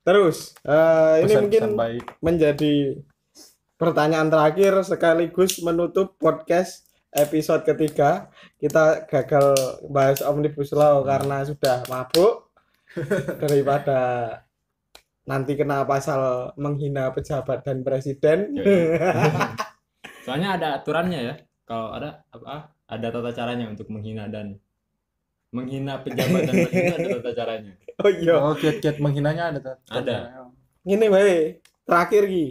Terus, 0.07 0.55
eh, 0.63 1.27
ini 1.27 1.35
mungkin 1.35 1.75
baik. 1.75 2.05
menjadi 2.23 2.95
pertanyaan 3.75 4.31
terakhir 4.31 4.87
sekaligus 4.87 5.59
menutup 5.67 6.15
podcast 6.15 6.87
episode 7.11 7.67
ketiga. 7.67 8.31
Kita 8.55 9.03
gagal 9.11 9.59
bahas 9.91 10.23
Omnibus 10.23 10.71
Law 10.71 11.03
karena 11.03 11.43
sudah 11.43 11.83
mabuk 11.91 12.55
daripada 13.43 13.99
nanti 15.27 15.59
kena 15.59 15.83
pasal 15.83 16.55
menghina 16.55 17.11
pejabat 17.11 17.67
dan 17.67 17.83
presiden. 17.83 18.55
Soalnya 20.25 20.55
ada 20.55 20.69
aturannya 20.79 21.21
ya. 21.21 21.35
Kalau 21.67 21.91
ada 21.91 22.23
apa? 22.31 22.71
Ada 22.87 23.11
tata 23.11 23.35
caranya 23.35 23.67
untuk 23.67 23.91
menghina 23.91 24.31
dan 24.31 24.63
menghina 25.51 25.99
pejabat 25.99 26.47
dan 26.47 26.55
presiden 26.63 26.95
ada 26.95 27.09
tata 27.19 27.33
caranya. 27.35 27.75
Oh 27.97 28.11
iya. 28.11 28.35
Oh, 28.37 28.53
kiat-kiat 28.53 29.01
menghinanya 29.01 29.51
ada. 29.51 29.61
Tat. 29.61 29.79
Ada. 29.89 30.17
Ini 30.85 31.07
bae. 31.07 31.61
Terakhir 31.83 32.27
Ki. 32.27 32.47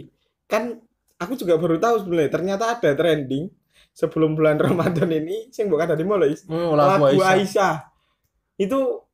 Kan 0.46 0.82
aku 1.16 1.32
juga 1.34 1.56
baru 1.56 1.78
tahu 1.78 2.02
sebenarnya 2.02 2.30
ternyata 2.30 2.64
ada 2.74 2.90
trending 2.92 3.48
sebelum 3.90 4.34
bulan 4.34 4.58
Ramadan 4.58 5.08
ini 5.08 5.48
sing 5.48 5.66
bukan 5.66 5.88
dari 5.88 6.04
mulai 6.04 6.34
Oh, 6.46 6.74
lagu 6.74 7.06
lagu 7.06 7.22
Aisyah. 7.22 7.32
Aisyah. 7.32 7.74
Itu 8.56 9.06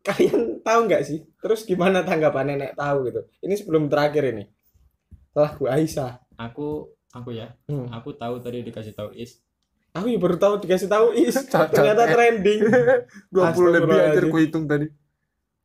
kalian 0.00 0.62
tahu 0.62 0.80
nggak 0.86 1.02
sih? 1.02 1.26
Terus 1.38 1.64
gimana 1.64 2.00
tanggapan 2.00 2.54
nenek 2.54 2.72
tahu 2.72 3.10
gitu? 3.10 3.20
Ini 3.40 3.54
sebelum 3.54 3.88
terakhir 3.88 4.30
ini. 4.30 4.44
Lagu 5.34 5.66
Aisyah. 5.66 6.22
Aku 6.40 6.88
aku 7.10 7.34
ya, 7.34 7.52
Hmm. 7.66 7.90
aku 7.90 8.14
tahu 8.14 8.38
tadi 8.38 8.62
dikasih 8.62 8.94
tahu 8.94 9.12
Is. 9.12 9.42
Aku 9.90 10.06
ya 10.06 10.22
baru 10.22 10.38
tahu 10.38 10.62
dikasih 10.62 10.86
tahu 10.86 11.10
is. 11.12 11.34
Ternyata 11.74 12.06
trending. 12.06 12.62
20 13.34 13.74
lebih 13.74 13.90
aja 13.90 14.14
Astagfirullahaladzim. 14.14 14.30
ku 14.30 14.38
hitung 14.38 14.64
tadi. 14.64 14.86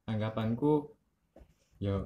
Anggapanku 0.06 0.94
ya 1.78 1.98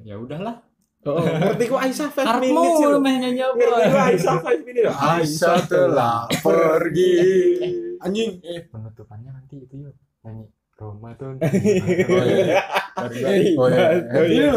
ya 0.00 0.16
udahlah. 0.16 0.64
Oh, 1.00 1.16
ngerti 1.16 1.64
ku 1.66 1.76
Aisyah 1.76 2.12
5 2.12 2.16
Karepmu 2.18 2.44
minutes 2.52 2.76
sih. 2.76 2.86
lho. 2.86 2.98
meh 3.00 3.14
nyanyi 3.16 3.40
apa? 3.40 3.56
Ngerti 3.56 3.88
ku 3.88 3.98
Aisyah 3.98 4.36
5 4.38 4.68
minutes. 4.68 4.92
Aisyah 4.94 5.56
telah 5.66 6.18
pergi. 6.40 7.12
Anjing. 7.98 8.30
Penutupannya 8.68 9.30
nanti 9.32 9.56
itu 9.58 9.74
yuk 9.78 9.94
nyanyi 10.20 10.44
Ramadan. 10.74 11.34
Oh, 11.36 12.24
iya. 12.24 12.60
Eh, 13.00 13.56
Oh, 13.56 13.68
iya. 13.68 13.84
Oh, 14.06 14.24
Ini 14.24 14.36
iya. 14.44 14.52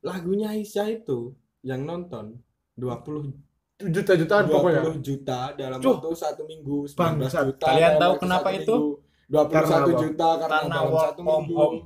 lagunya 0.00 0.48
Aisyah 0.50 0.86
itu 0.92 1.34
yang 1.62 1.82
nonton 1.82 2.38
20 2.74 3.34
Juta-jutaan 3.80 4.46
20 4.46 4.52
pokoknya. 4.52 4.82
juta 4.98 5.40
dalam 5.54 5.78
waktu 5.78 6.10
satu 6.12 6.42
minggu 6.42 6.90
19 6.90 6.94
Bangsat. 6.94 7.42
juta 7.46 7.66
Kalian 7.68 7.94
tahu 7.96 8.12
kenapa 8.18 8.48
itu? 8.50 8.66
minggu, 8.66 8.90
21 9.28 9.52
Karena 9.52 9.76
juta 9.94 10.28
karena, 10.36 10.56
Karena 10.64 10.78
work 10.84 11.04
satu 11.12 11.20
from 11.20 11.44
home. 11.48 11.78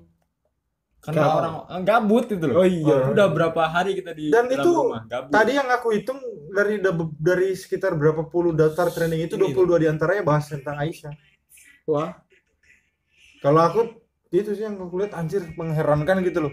karena 1.02 1.26
orang 1.34 1.54
gabut 1.82 2.30
gitu 2.30 2.46
loh 2.46 2.62
Oh 2.62 2.66
iya. 2.66 3.10
udah 3.10 3.26
berapa 3.26 3.62
hari 3.66 3.98
kita 3.98 4.14
di 4.14 4.30
Dan 4.30 4.46
dalam 4.46 4.54
itu 4.54 4.70
rumah 4.70 5.02
gabut 5.04 5.34
Tadi 5.34 5.52
yang 5.52 5.66
aku 5.66 5.88
hitung 5.90 6.20
dari 6.48 6.78
dari 7.18 7.48
sekitar 7.52 7.98
berapa 7.98 8.22
puluh 8.24 8.54
daftar 8.54 8.86
training 8.86 9.26
itu 9.26 9.34
22 9.34 9.82
di 9.82 9.86
antaranya 9.88 10.22
bahas 10.22 10.46
tentang 10.46 10.78
Aisyah. 10.78 11.10
Wah, 11.84 12.14
Kalau 13.40 13.58
aku 13.58 13.80
itu 14.30 14.54
sih 14.54 14.62
yang 14.62 14.78
aku 14.78 14.94
lihat 14.96 15.12
anjir 15.12 15.42
mengherankan 15.56 16.22
gitu 16.22 16.46
loh. 16.46 16.52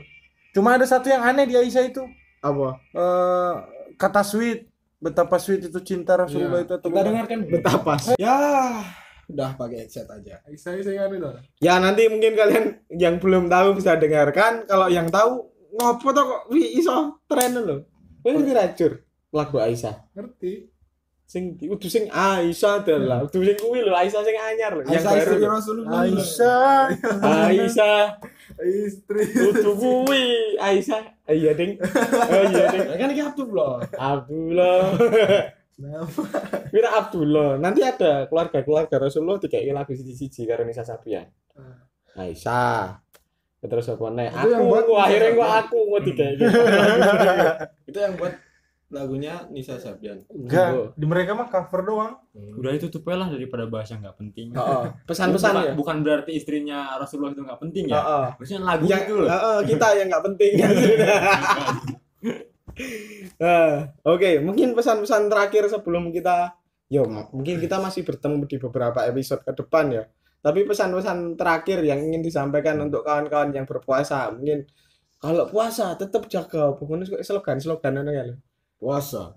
Cuma 0.49 0.73
ada 0.73 0.83
satu 0.83 1.05
yang 1.05 1.21
aneh 1.21 1.45
di 1.45 1.53
Aisyah 1.53 1.85
itu. 1.85 2.01
apa? 2.41 2.69
Eh 2.91 3.53
kata 3.95 4.23
sweet 4.23 4.65
betapa 4.97 5.37
sweet 5.37 5.69
itu 5.69 5.79
cinta 5.79 6.15
Rasulullah 6.15 6.59
itu 6.59 6.73
atau 6.73 6.89
Kita 6.89 7.01
dengarkan 7.05 7.39
Betapa. 7.45 7.93
Ya, 8.17 8.35
udah 9.29 9.53
pakai 9.55 9.85
headset 9.85 10.09
aja. 10.09 10.41
Saya 10.57 10.81
saya 10.81 11.05
kan 11.05 11.13
itu. 11.13 11.29
Ya 11.61 11.77
nanti 11.77 12.09
mungkin 12.09 12.33
kalian 12.33 12.65
yang 12.89 13.21
belum 13.21 13.45
tahu 13.45 13.77
bisa 13.77 13.95
dengarkan. 13.95 14.65
Kalau 14.65 14.89
yang 14.89 15.07
tahu 15.07 15.45
ngopo 15.77 16.07
to 16.09 16.21
kok 16.25 16.41
wi 16.49 16.65
iso 16.75 17.21
tren 17.29 17.53
lho. 17.53 17.85
Kowe 18.19 18.29
ngerti 18.33 18.51
ra 18.51 18.65
Jur? 18.73 19.05
Lagu 19.29 19.61
Aisyah. 19.61 19.95
Ngerti. 20.17 20.67
Sing 21.29 21.61
kudu 21.61 21.85
sing 21.85 22.09
Aisyah 22.09 22.81
adalah. 22.81 23.21
Kudu 23.29 23.45
sing 23.45 23.57
kuwi 23.61 23.85
lho, 23.85 23.93
Aisyah 23.93 24.21
sing 24.25 24.33
anyar 24.33 24.73
lho. 24.73 24.81
Yang 24.89 25.05
Aisyah 25.05 25.13
baru 25.13 25.21
istri 25.21 25.37
lho. 25.37 25.49
Rasulullah. 25.53 25.99
Aisyah. 26.01 26.81
Aisyah. 27.21 28.01
Istri. 28.65 29.21
Kudu 29.29 29.71
kuwi 29.77 30.23
Aisyah. 30.57 31.01
Ah, 31.29 31.33
Iya, 31.37 31.53
Ding. 31.53 31.77
Oh 31.77 32.43
iya, 32.49 32.65
Ding. 32.73 32.81
Kan 32.97 33.13
ini 33.13 33.21
Abdullah. 33.21 33.85
Abdullah. 33.93 34.81
Kenapa? 34.97 35.53
Mira 36.75 36.89
Abdullah. 36.99 37.55
Nanti 37.55 37.81
ada 37.81 38.27
keluarga-keluarga 38.27 38.99
Rasulullah 38.99 39.39
dikai 39.39 39.71
lagu 39.71 39.95
siji-siji 39.95 40.43
karo 40.43 40.67
Nisa 40.67 40.83
Sabian. 40.83 41.23
Aisyah. 42.19 42.99
Terus 43.59 43.91
apa 43.91 44.07
nih? 44.15 44.31
Itu 44.31 44.47
yang 44.55 44.63
Aku, 44.63 44.71
buat 44.71 44.83
aku 44.87 44.93
akhirnya 44.95 45.31
gua 45.35 45.47
aku 45.63 45.77
mau 45.91 45.99
dikai. 45.99 46.39
Itu 47.91 47.97
yang 47.99 48.15
buat 48.15 48.33
lagunya 48.89 49.45
Nisa 49.53 49.77
Sabian. 49.77 50.25
Enggak, 50.31 50.97
di 50.97 51.05
mereka 51.05 51.37
mah 51.37 51.51
cover 51.51 51.81
doang. 51.85 52.13
udah 52.33 52.71
itu 52.71 52.87
tuh 52.87 53.03
lah 53.05 53.27
daripada 53.27 53.67
bahas 53.67 53.91
yang 53.91 53.99
nggak 53.99 54.15
penting 54.15 54.55
Heeh. 54.55 54.83
Pesan-pesan 55.03 55.51
bukan, 55.51 55.67
ya. 55.67 55.73
bukan 55.75 55.97
berarti 56.07 56.31
istrinya 56.39 56.95
Rasulullah 56.95 57.35
itu 57.35 57.43
nggak 57.43 57.59
penting 57.59 57.91
ya 57.91 57.99
Heeh. 57.99 58.25
maksudnya 58.39 58.61
lagu 58.63 58.83
Yang 58.87 59.03
itu 59.03 59.13
loh 59.19 59.29
heeh, 59.29 59.57
kita 59.67 59.87
yang 59.99 60.07
nggak 60.07 60.25
penting. 60.31 60.51
Nah, 63.39 63.91
Oke, 64.07 64.39
mungkin 64.39 64.75
pesan-pesan 64.75 65.27
terakhir 65.27 65.67
sebelum 65.67 66.11
kita, 66.11 66.55
yo 66.89 67.05
mungkin 67.07 67.59
kita 67.59 67.79
masih 67.79 68.03
bertemu 68.07 68.43
di 68.47 68.57
beberapa 68.59 68.99
episode 69.07 69.43
ke 69.43 69.51
depan 69.55 69.85
ya. 69.91 70.03
Tapi 70.39 70.63
pesan-pesan 70.63 71.35
terakhir 71.35 71.83
yang 71.83 71.99
ingin 71.99 72.23
disampaikan 72.23 72.79
untuk 72.79 73.03
kawan-kawan 73.03 73.51
yang 73.51 73.67
berpuasa, 73.67 74.31
mungkin 74.31 74.63
kalau 75.19 75.51
puasa 75.51 75.99
tetap 75.99 76.31
jaga, 76.31 76.71
pokoknya 76.79 77.03
kayak 77.11 77.27
slogan-slogan 77.27 78.07
ya 78.07 78.23
lho. 78.23 78.35
Puasa. 78.79 79.35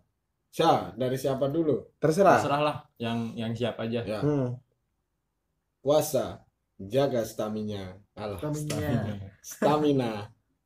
Syah, 0.52 0.94
dari 0.94 1.18
siapa 1.18 1.50
dulu? 1.50 1.98
Terserah. 1.98 2.38
terserah 2.38 2.60
lah 2.62 2.76
yang 3.00 3.34
yang 3.34 3.50
siap 3.56 3.80
aja 3.82 4.04
Ya. 4.06 4.20
Hmm. 4.22 4.54
Puasa. 5.82 6.46
Jaga 6.78 7.26
stamina. 7.26 7.98
Alah, 8.14 8.38
Stamina. 8.38 8.74
stamina. 8.78 9.14
Stamina. 9.42 10.12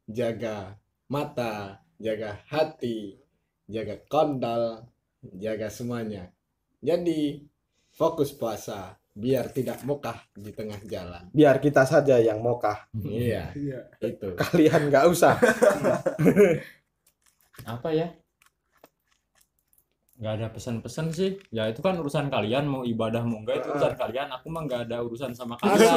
Jaga 0.04 0.76
mata, 1.08 1.80
jaga 1.96 2.40
hati, 2.48 3.16
jaga 3.68 3.96
kondal, 4.08 4.84
jaga 5.36 5.68
semuanya. 5.72 6.30
Jadi, 6.80 7.42
fokus 7.96 8.30
puasa 8.36 8.94
biar 9.16 9.48
tidak 9.48 9.80
mokah 9.88 10.20
di 10.36 10.52
tengah 10.52 10.76
jalan. 10.84 11.24
Biar 11.32 11.56
kita 11.56 11.88
saja 11.88 12.20
yang 12.20 12.44
mokah. 12.44 12.84
Iya, 13.00 13.48
Iya. 13.56 13.80
itu. 14.04 14.36
Kalian 14.36 14.92
nggak 14.92 15.06
usah. 15.08 15.40
apa 17.64 17.88
ya 17.88 18.12
nggak 20.16 20.32
ada 20.34 20.46
pesan-pesan 20.48 21.06
sih 21.10 21.36
ya 21.50 21.66
itu 21.66 21.78
kan 21.78 21.92
urusan 21.94 22.26
kalian 22.26 22.64
mau 22.64 22.82
ibadah 22.82 23.20
mau 23.20 23.36
enggak 23.38 23.60
itu 23.60 23.68
urusan 23.68 23.94
kalian 23.94 24.28
aku 24.30 24.46
mah 24.48 24.62
nggak 24.64 24.80
ada 24.86 24.96
urusan 25.00 25.30
sama 25.30 25.54
kalian 25.56 25.92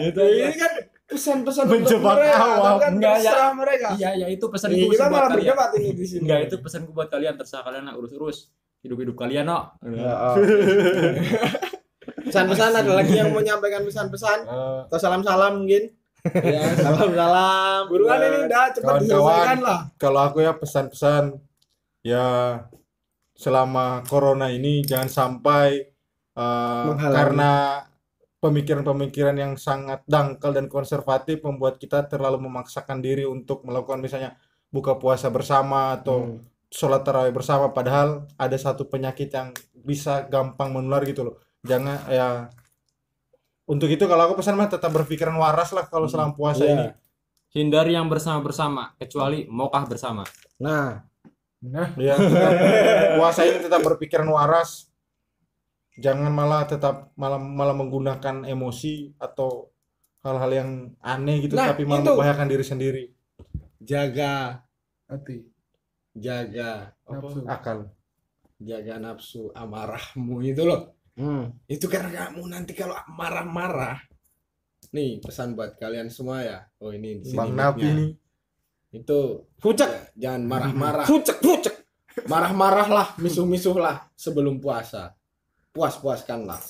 gitu 0.00 0.20
Ini 0.24 0.54
kan 0.54 0.72
pesan-pesan 1.04 1.64
untuk 1.66 1.76
Menjebak 1.84 2.16
mereka, 2.16 2.40
awam. 2.40 2.74
kan 2.78 2.92
Enggak, 2.96 3.16
ya. 3.20 3.52
mereka. 3.52 3.88
iya 3.94 4.10
ya 4.16 4.26
itu 4.26 4.44
Ih, 4.46 4.56
sih 4.56 4.88
kita 4.88 5.04
buat 5.04 5.12
malah 5.12 5.28
kalian 5.28 5.52
berdebat 5.52 5.70
ini 5.74 5.88
di 5.92 6.06
sini. 6.06 6.20
enggak 6.24 6.40
itu 6.42 6.56
pesanku 6.58 6.90
buat 6.90 7.08
kalian 7.08 7.34
terserah 7.34 7.62
kalian 7.62 7.84
lah 7.84 7.94
urus-urus 7.94 8.48
hidup-hidup 8.80 9.12
kalian 9.14 9.44
no 9.44 9.68
Heeh. 9.78 10.34
Pesan-pesan 12.24 12.72
ada 12.74 12.92
lagi 12.94 13.14
yang 13.14 13.30
mau 13.30 13.38
menyampaikan 13.38 13.80
pesan-pesan 13.82 14.38
Eh, 14.42 14.80
atau 14.86 14.98
salam-salam 14.98 15.60
mungkin? 15.60 15.92
Ya, 16.34 16.72
Salam-salam. 16.82 17.84
buruan 17.86 18.16
ini 18.18 18.48
dah 18.48 18.72
cepat 18.72 19.04
diselesaikan 19.04 19.58
lah. 19.60 19.80
kalau 19.94 20.20
aku 20.22 20.40
ya 20.40 20.52
pesan-pesan 20.52 21.36
ya 22.02 22.60
selama 23.34 24.02
corona 24.04 24.48
ini 24.48 24.80
jangan 24.80 25.10
sampai 25.10 25.90
Menghalangi. 26.34 27.14
karena 27.14 27.52
pemikiran-pemikiran 28.38 29.34
yang 29.34 29.52
sangat 29.54 30.02
dangkal 30.04 30.50
dan 30.50 30.66
konservatif 30.66 31.40
membuat 31.40 31.76
kita 31.76 32.04
terlalu 32.04 32.44
memaksakan 32.44 32.98
diri 32.98 33.24
untuk 33.24 33.62
melakukan 33.62 33.98
misalnya 33.98 34.36
buka 34.68 34.94
puasa 34.94 35.28
bersama 35.28 35.94
atau 35.94 36.18
Hmm. 36.24 36.38
sholat 36.68 37.00
tarawih 37.00 37.30
bersama 37.30 37.70
padahal 37.70 38.26
ada 38.34 38.56
satu 38.56 38.84
penyakit 38.84 39.30
yang 39.30 39.54
bisa 39.76 40.26
gampang 40.26 40.70
menular 40.70 41.02
gitu 41.02 41.22
loh 41.22 41.36
jangan 41.62 42.02
ya 42.08 42.50
untuk 43.64 43.86
itu 43.86 44.04
kalau 44.04 44.26
aku 44.26 44.34
pesan 44.36 44.54
mah 44.54 44.66
tetap 44.66 44.90
berpikiran 44.90 45.32
waras 45.34 45.70
lah 45.70 45.86
kalau 45.86 46.04
selama 46.04 46.34
puasa 46.34 46.62
Iya. 46.62 46.72
ini 46.74 46.86
hindari 47.54 47.94
yang 47.94 48.10
bersama-bersama 48.10 48.92
kecuali 48.96 49.46
mokah 49.46 49.86
bersama 49.86 50.26
Nah, 50.56 50.98
Nah, 51.64 51.88
ya 51.96 52.12
ini 53.48 53.58
tetap 53.58 53.80
berpikiran 53.80 54.28
waras 54.28 54.92
jangan 55.96 56.28
malah 56.28 56.66
tetap 56.68 57.08
malah 57.14 57.38
malah 57.40 57.72
menggunakan 57.72 58.44
emosi 58.44 59.14
atau 59.16 59.70
hal-hal 60.20 60.50
yang 60.52 60.70
aneh 61.00 61.40
gitu 61.40 61.54
Nah, 61.54 61.72
tapi 61.72 61.86
malah 61.86 62.02
itu. 62.02 62.10
membahayakan 62.12 62.48
diri 62.50 62.64
sendiri 62.64 63.04
Jaga, 63.80 64.64
hati. 65.08 65.44
jaga, 66.12 66.92
Nafsu. 67.04 67.44
akal 67.44 67.78
jaga 68.56 68.96
nafsu 68.96 69.52
amarahmu 69.52 70.40
itu 70.40 70.64
loh. 70.64 70.96
hmm. 71.16 71.68
Itu 71.68 71.84
karena 71.88 72.28
kamu 72.28 72.48
nanti 72.48 72.72
kalau 72.72 72.96
marah-marah. 73.12 74.00
Nih, 74.94 75.20
pesan 75.20 75.52
buat 75.52 75.76
kalian 75.76 76.08
semua 76.08 76.40
ya. 76.40 76.58
Oh, 76.80 76.94
ini 76.94 77.20
di 77.20 77.28
sini 77.28 77.36
bang 77.36 77.50
Nabi 77.52 77.82
nih 77.92 78.10
Itu 78.94 79.50
Fucek. 79.58 79.90
ya, 79.90 80.02
jangan 80.30 80.42
marah-marah. 80.46 81.02
Fucek, 81.02 81.42
fucek. 81.42 81.74
Marah-marah 82.30 82.86
lah, 82.86 83.06
misuh-misuh 83.18 83.74
lah 83.74 84.06
sebelum 84.14 84.62
puasa. 84.62 85.18
Puas-puaskanlah. 85.74 86.62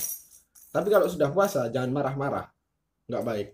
Tapi 0.73 0.89
kalau 0.89 1.05
sudah 1.05 1.29
puasa 1.29 1.69
jangan 1.69 1.93
marah-marah. 1.93 2.49
Nggak 3.05 3.25
baik. 3.29 3.49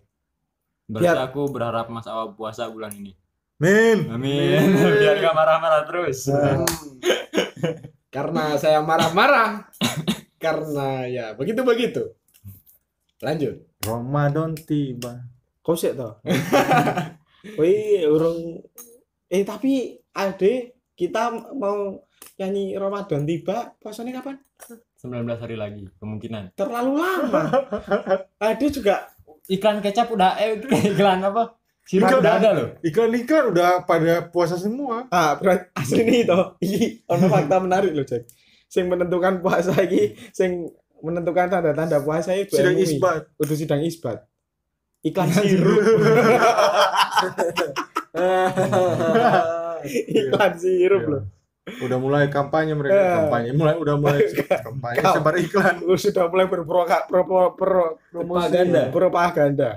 berarti 0.87 1.07
Biar- 1.07 1.23
aku 1.23 1.43
berharap 1.51 1.87
Mas 1.87 2.07
Awa 2.07 2.35
puasa 2.35 2.67
bulan 2.67 2.91
ini 2.91 3.15
Min 3.63 4.11
amin 4.11 4.75
biar 4.75 5.23
gak 5.23 5.37
marah-marah 5.39 5.87
terus 5.87 6.27
Karena 8.11 8.59
saya 8.59 8.83
marah-marah. 8.83 9.71
Karena 10.41 11.05
ya 11.07 11.37
begitu-begitu. 11.37 12.11
Lanjut. 13.21 13.61
Ramadan 13.85 14.57
tiba 14.57 15.29
Kau 15.61 15.77
sih 15.77 15.93
toh. 15.93 16.19
Wih, 17.43 18.05
urung 18.05 18.61
eh 19.27 19.43
tapi 19.43 19.97
Ade 20.11 20.53
kita 20.93 21.29
mau 21.55 21.97
nyanyi 22.37 22.75
Ramadan 22.75 23.25
tiba 23.25 23.73
puasanya 23.77 24.19
kapan? 24.19 24.37
19 25.01 25.09
hari 25.35 25.57
lagi 25.57 25.89
kemungkinan 25.97 26.53
Terlalu 26.53 26.93
lama. 26.95 27.43
Ade 28.45 28.67
juga 28.69 29.09
iklan 29.47 29.81
kecap 29.81 30.09
udah 30.09 30.37
eh 30.37 30.61
iklan 30.61 31.23
apa 31.23 31.57
sirup 31.83 32.07
Iklan- 32.07 32.21
udah 32.21 32.33
ada 32.37 32.49
loh 32.53 32.69
iklan-iklan 32.81 33.45
udah 33.51 33.71
pada 33.83 34.29
puasa 34.29 34.55
semua 34.55 35.09
ah 35.09 35.35
berat 35.35 35.73
asli 35.73 36.05
nih 36.05 36.23
toh. 36.23 36.55
Iki 36.59 37.09
ono 37.09 37.25
fakta 37.27 37.57
menarik 37.59 37.91
loh, 37.91 38.05
Jack. 38.05 38.29
Sing 38.67 38.87
menentukan 38.87 39.41
puasa 39.41 39.75
iki 39.81 40.13
sing 40.31 40.69
menentukan 41.01 41.49
tanda-tanda 41.49 41.99
puasa 41.99 42.37
itu 42.37 42.53
sidang 42.53 42.77
isbat 42.77 43.33
Udah 43.37 43.57
sidang 43.57 43.81
isbat. 43.81 44.19
Iklan 45.01 45.33
sirup. 45.35 45.81
Iklan 50.13 50.53
sirup 50.57 51.03
Iya. 51.03 51.11
loh. 51.11 51.23
udah 51.71 51.97
mulai 51.97 52.27
kampanye 52.27 52.75
mereka 52.75 52.95
Eh. 52.95 53.11
kampanye 53.17 53.51
mulai 53.53 53.75
udah 53.75 53.95
mulai 53.95 54.19
kampanye 54.67 54.99
Kau- 54.99 55.15
sebar 55.15 55.35
iklan 55.37 55.77
Sudah 55.95 56.27
mulai 56.27 56.45
berproka 56.45 57.05
pro, 57.05 57.23
pro, 57.23 57.55
pro, 57.55 57.85
Propaganda. 58.11 58.91
propaganda. 58.91 59.71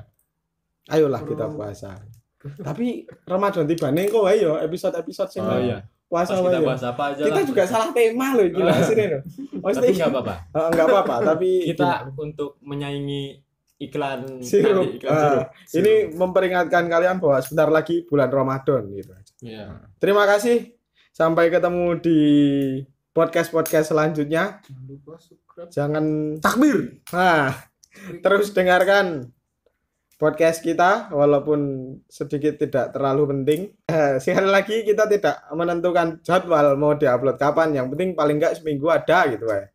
Ayolah 0.86 1.22
kita 1.22 1.48
puasa. 1.48 1.96
Tapi 2.42 3.06
Ramadan 3.24 3.64
tiba 3.64 3.88
nih 3.88 4.06
kok 4.06 4.26
ayo 4.26 4.58
episode-episode 4.58 5.30
sing 5.30 5.42
oh 5.42 5.56
iya 5.56 5.80
puasa 6.04 6.36
kita 6.36 6.60
bahas 6.60 6.84
apa 6.84 7.04
aja 7.10 7.24
Kita 7.24 7.36
lah. 7.36 7.46
juga 7.46 7.64
salah 7.64 7.90
tema 7.90 8.34
loh 8.34 8.46
gila 8.46 8.70
Oh. 8.74 8.82
sini 8.82 9.06
loh. 9.08 9.22
tapi 9.66 9.92
nggak 9.92 10.10
apa-apa 10.10 10.36
Eh, 10.46 10.68
nggak 10.70 10.86
apa-apa, 10.88 11.16
tapi 11.26 11.50
kita 11.68 11.90
untuk 12.14 12.52
menyaingi 12.62 13.43
iklan 13.84 14.40
Sirup. 14.40 14.86
tadi, 14.86 14.98
iklan 15.00 15.12
Ah, 15.12 15.48
sirup. 15.64 15.80
ini 15.80 15.94
memperingatkan 16.12 16.84
kalian 16.86 17.18
bahwa 17.18 17.38
sebentar 17.40 17.70
lagi 17.70 18.04
bulan 18.06 18.30
Ramadan 18.30 18.88
gitu. 18.92 19.12
Iya. 19.42 19.84
Terima 19.98 20.24
kasih. 20.24 20.76
Sampai 21.10 21.48
ketemu 21.48 22.00
di 22.00 22.20
podcast-podcast 23.12 23.94
selanjutnya. 23.94 24.60
Jangan 24.66 24.84
lupa 24.88 25.14
subscribe. 25.18 25.70
Jangan 25.70 26.06
takbir. 26.40 26.78
Nah, 27.14 27.54
terus 28.20 28.50
dengarkan 28.50 29.30
podcast 30.14 30.64
kita 30.64 31.12
walaupun 31.12 31.60
sedikit 32.08 32.58
tidak 32.58 32.90
terlalu 32.90 33.30
penting. 33.30 33.62
Eh, 33.86 34.18
sekali 34.18 34.50
lagi 34.50 34.82
kita 34.82 35.06
tidak 35.06 35.36
menentukan 35.52 36.18
jadwal 36.24 36.74
mau 36.74 36.96
diupload 36.96 37.38
kapan. 37.38 37.76
Yang 37.76 37.88
penting 37.94 38.10
paling 38.16 38.38
enggak 38.40 38.56
seminggu 38.58 38.88
ada 38.90 39.30
gitu 39.30 39.46
ya. 39.46 39.68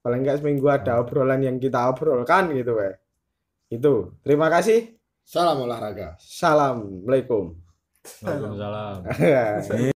Paling 0.00 0.22
enggak 0.22 0.38
seminggu 0.40 0.66
ada 0.70 1.02
obrolan 1.02 1.42
yang 1.42 1.58
kita 1.58 1.90
obrolkan 1.90 2.54
gitu 2.54 2.72
ya. 2.78 2.94
Itu. 3.68 4.16
Terima 4.24 4.48
kasih. 4.48 4.96
Salam 5.28 5.60
olahraga. 5.60 6.16
Assalamualaikum. 6.16 7.52
Waalaikumsalam. 8.24 9.04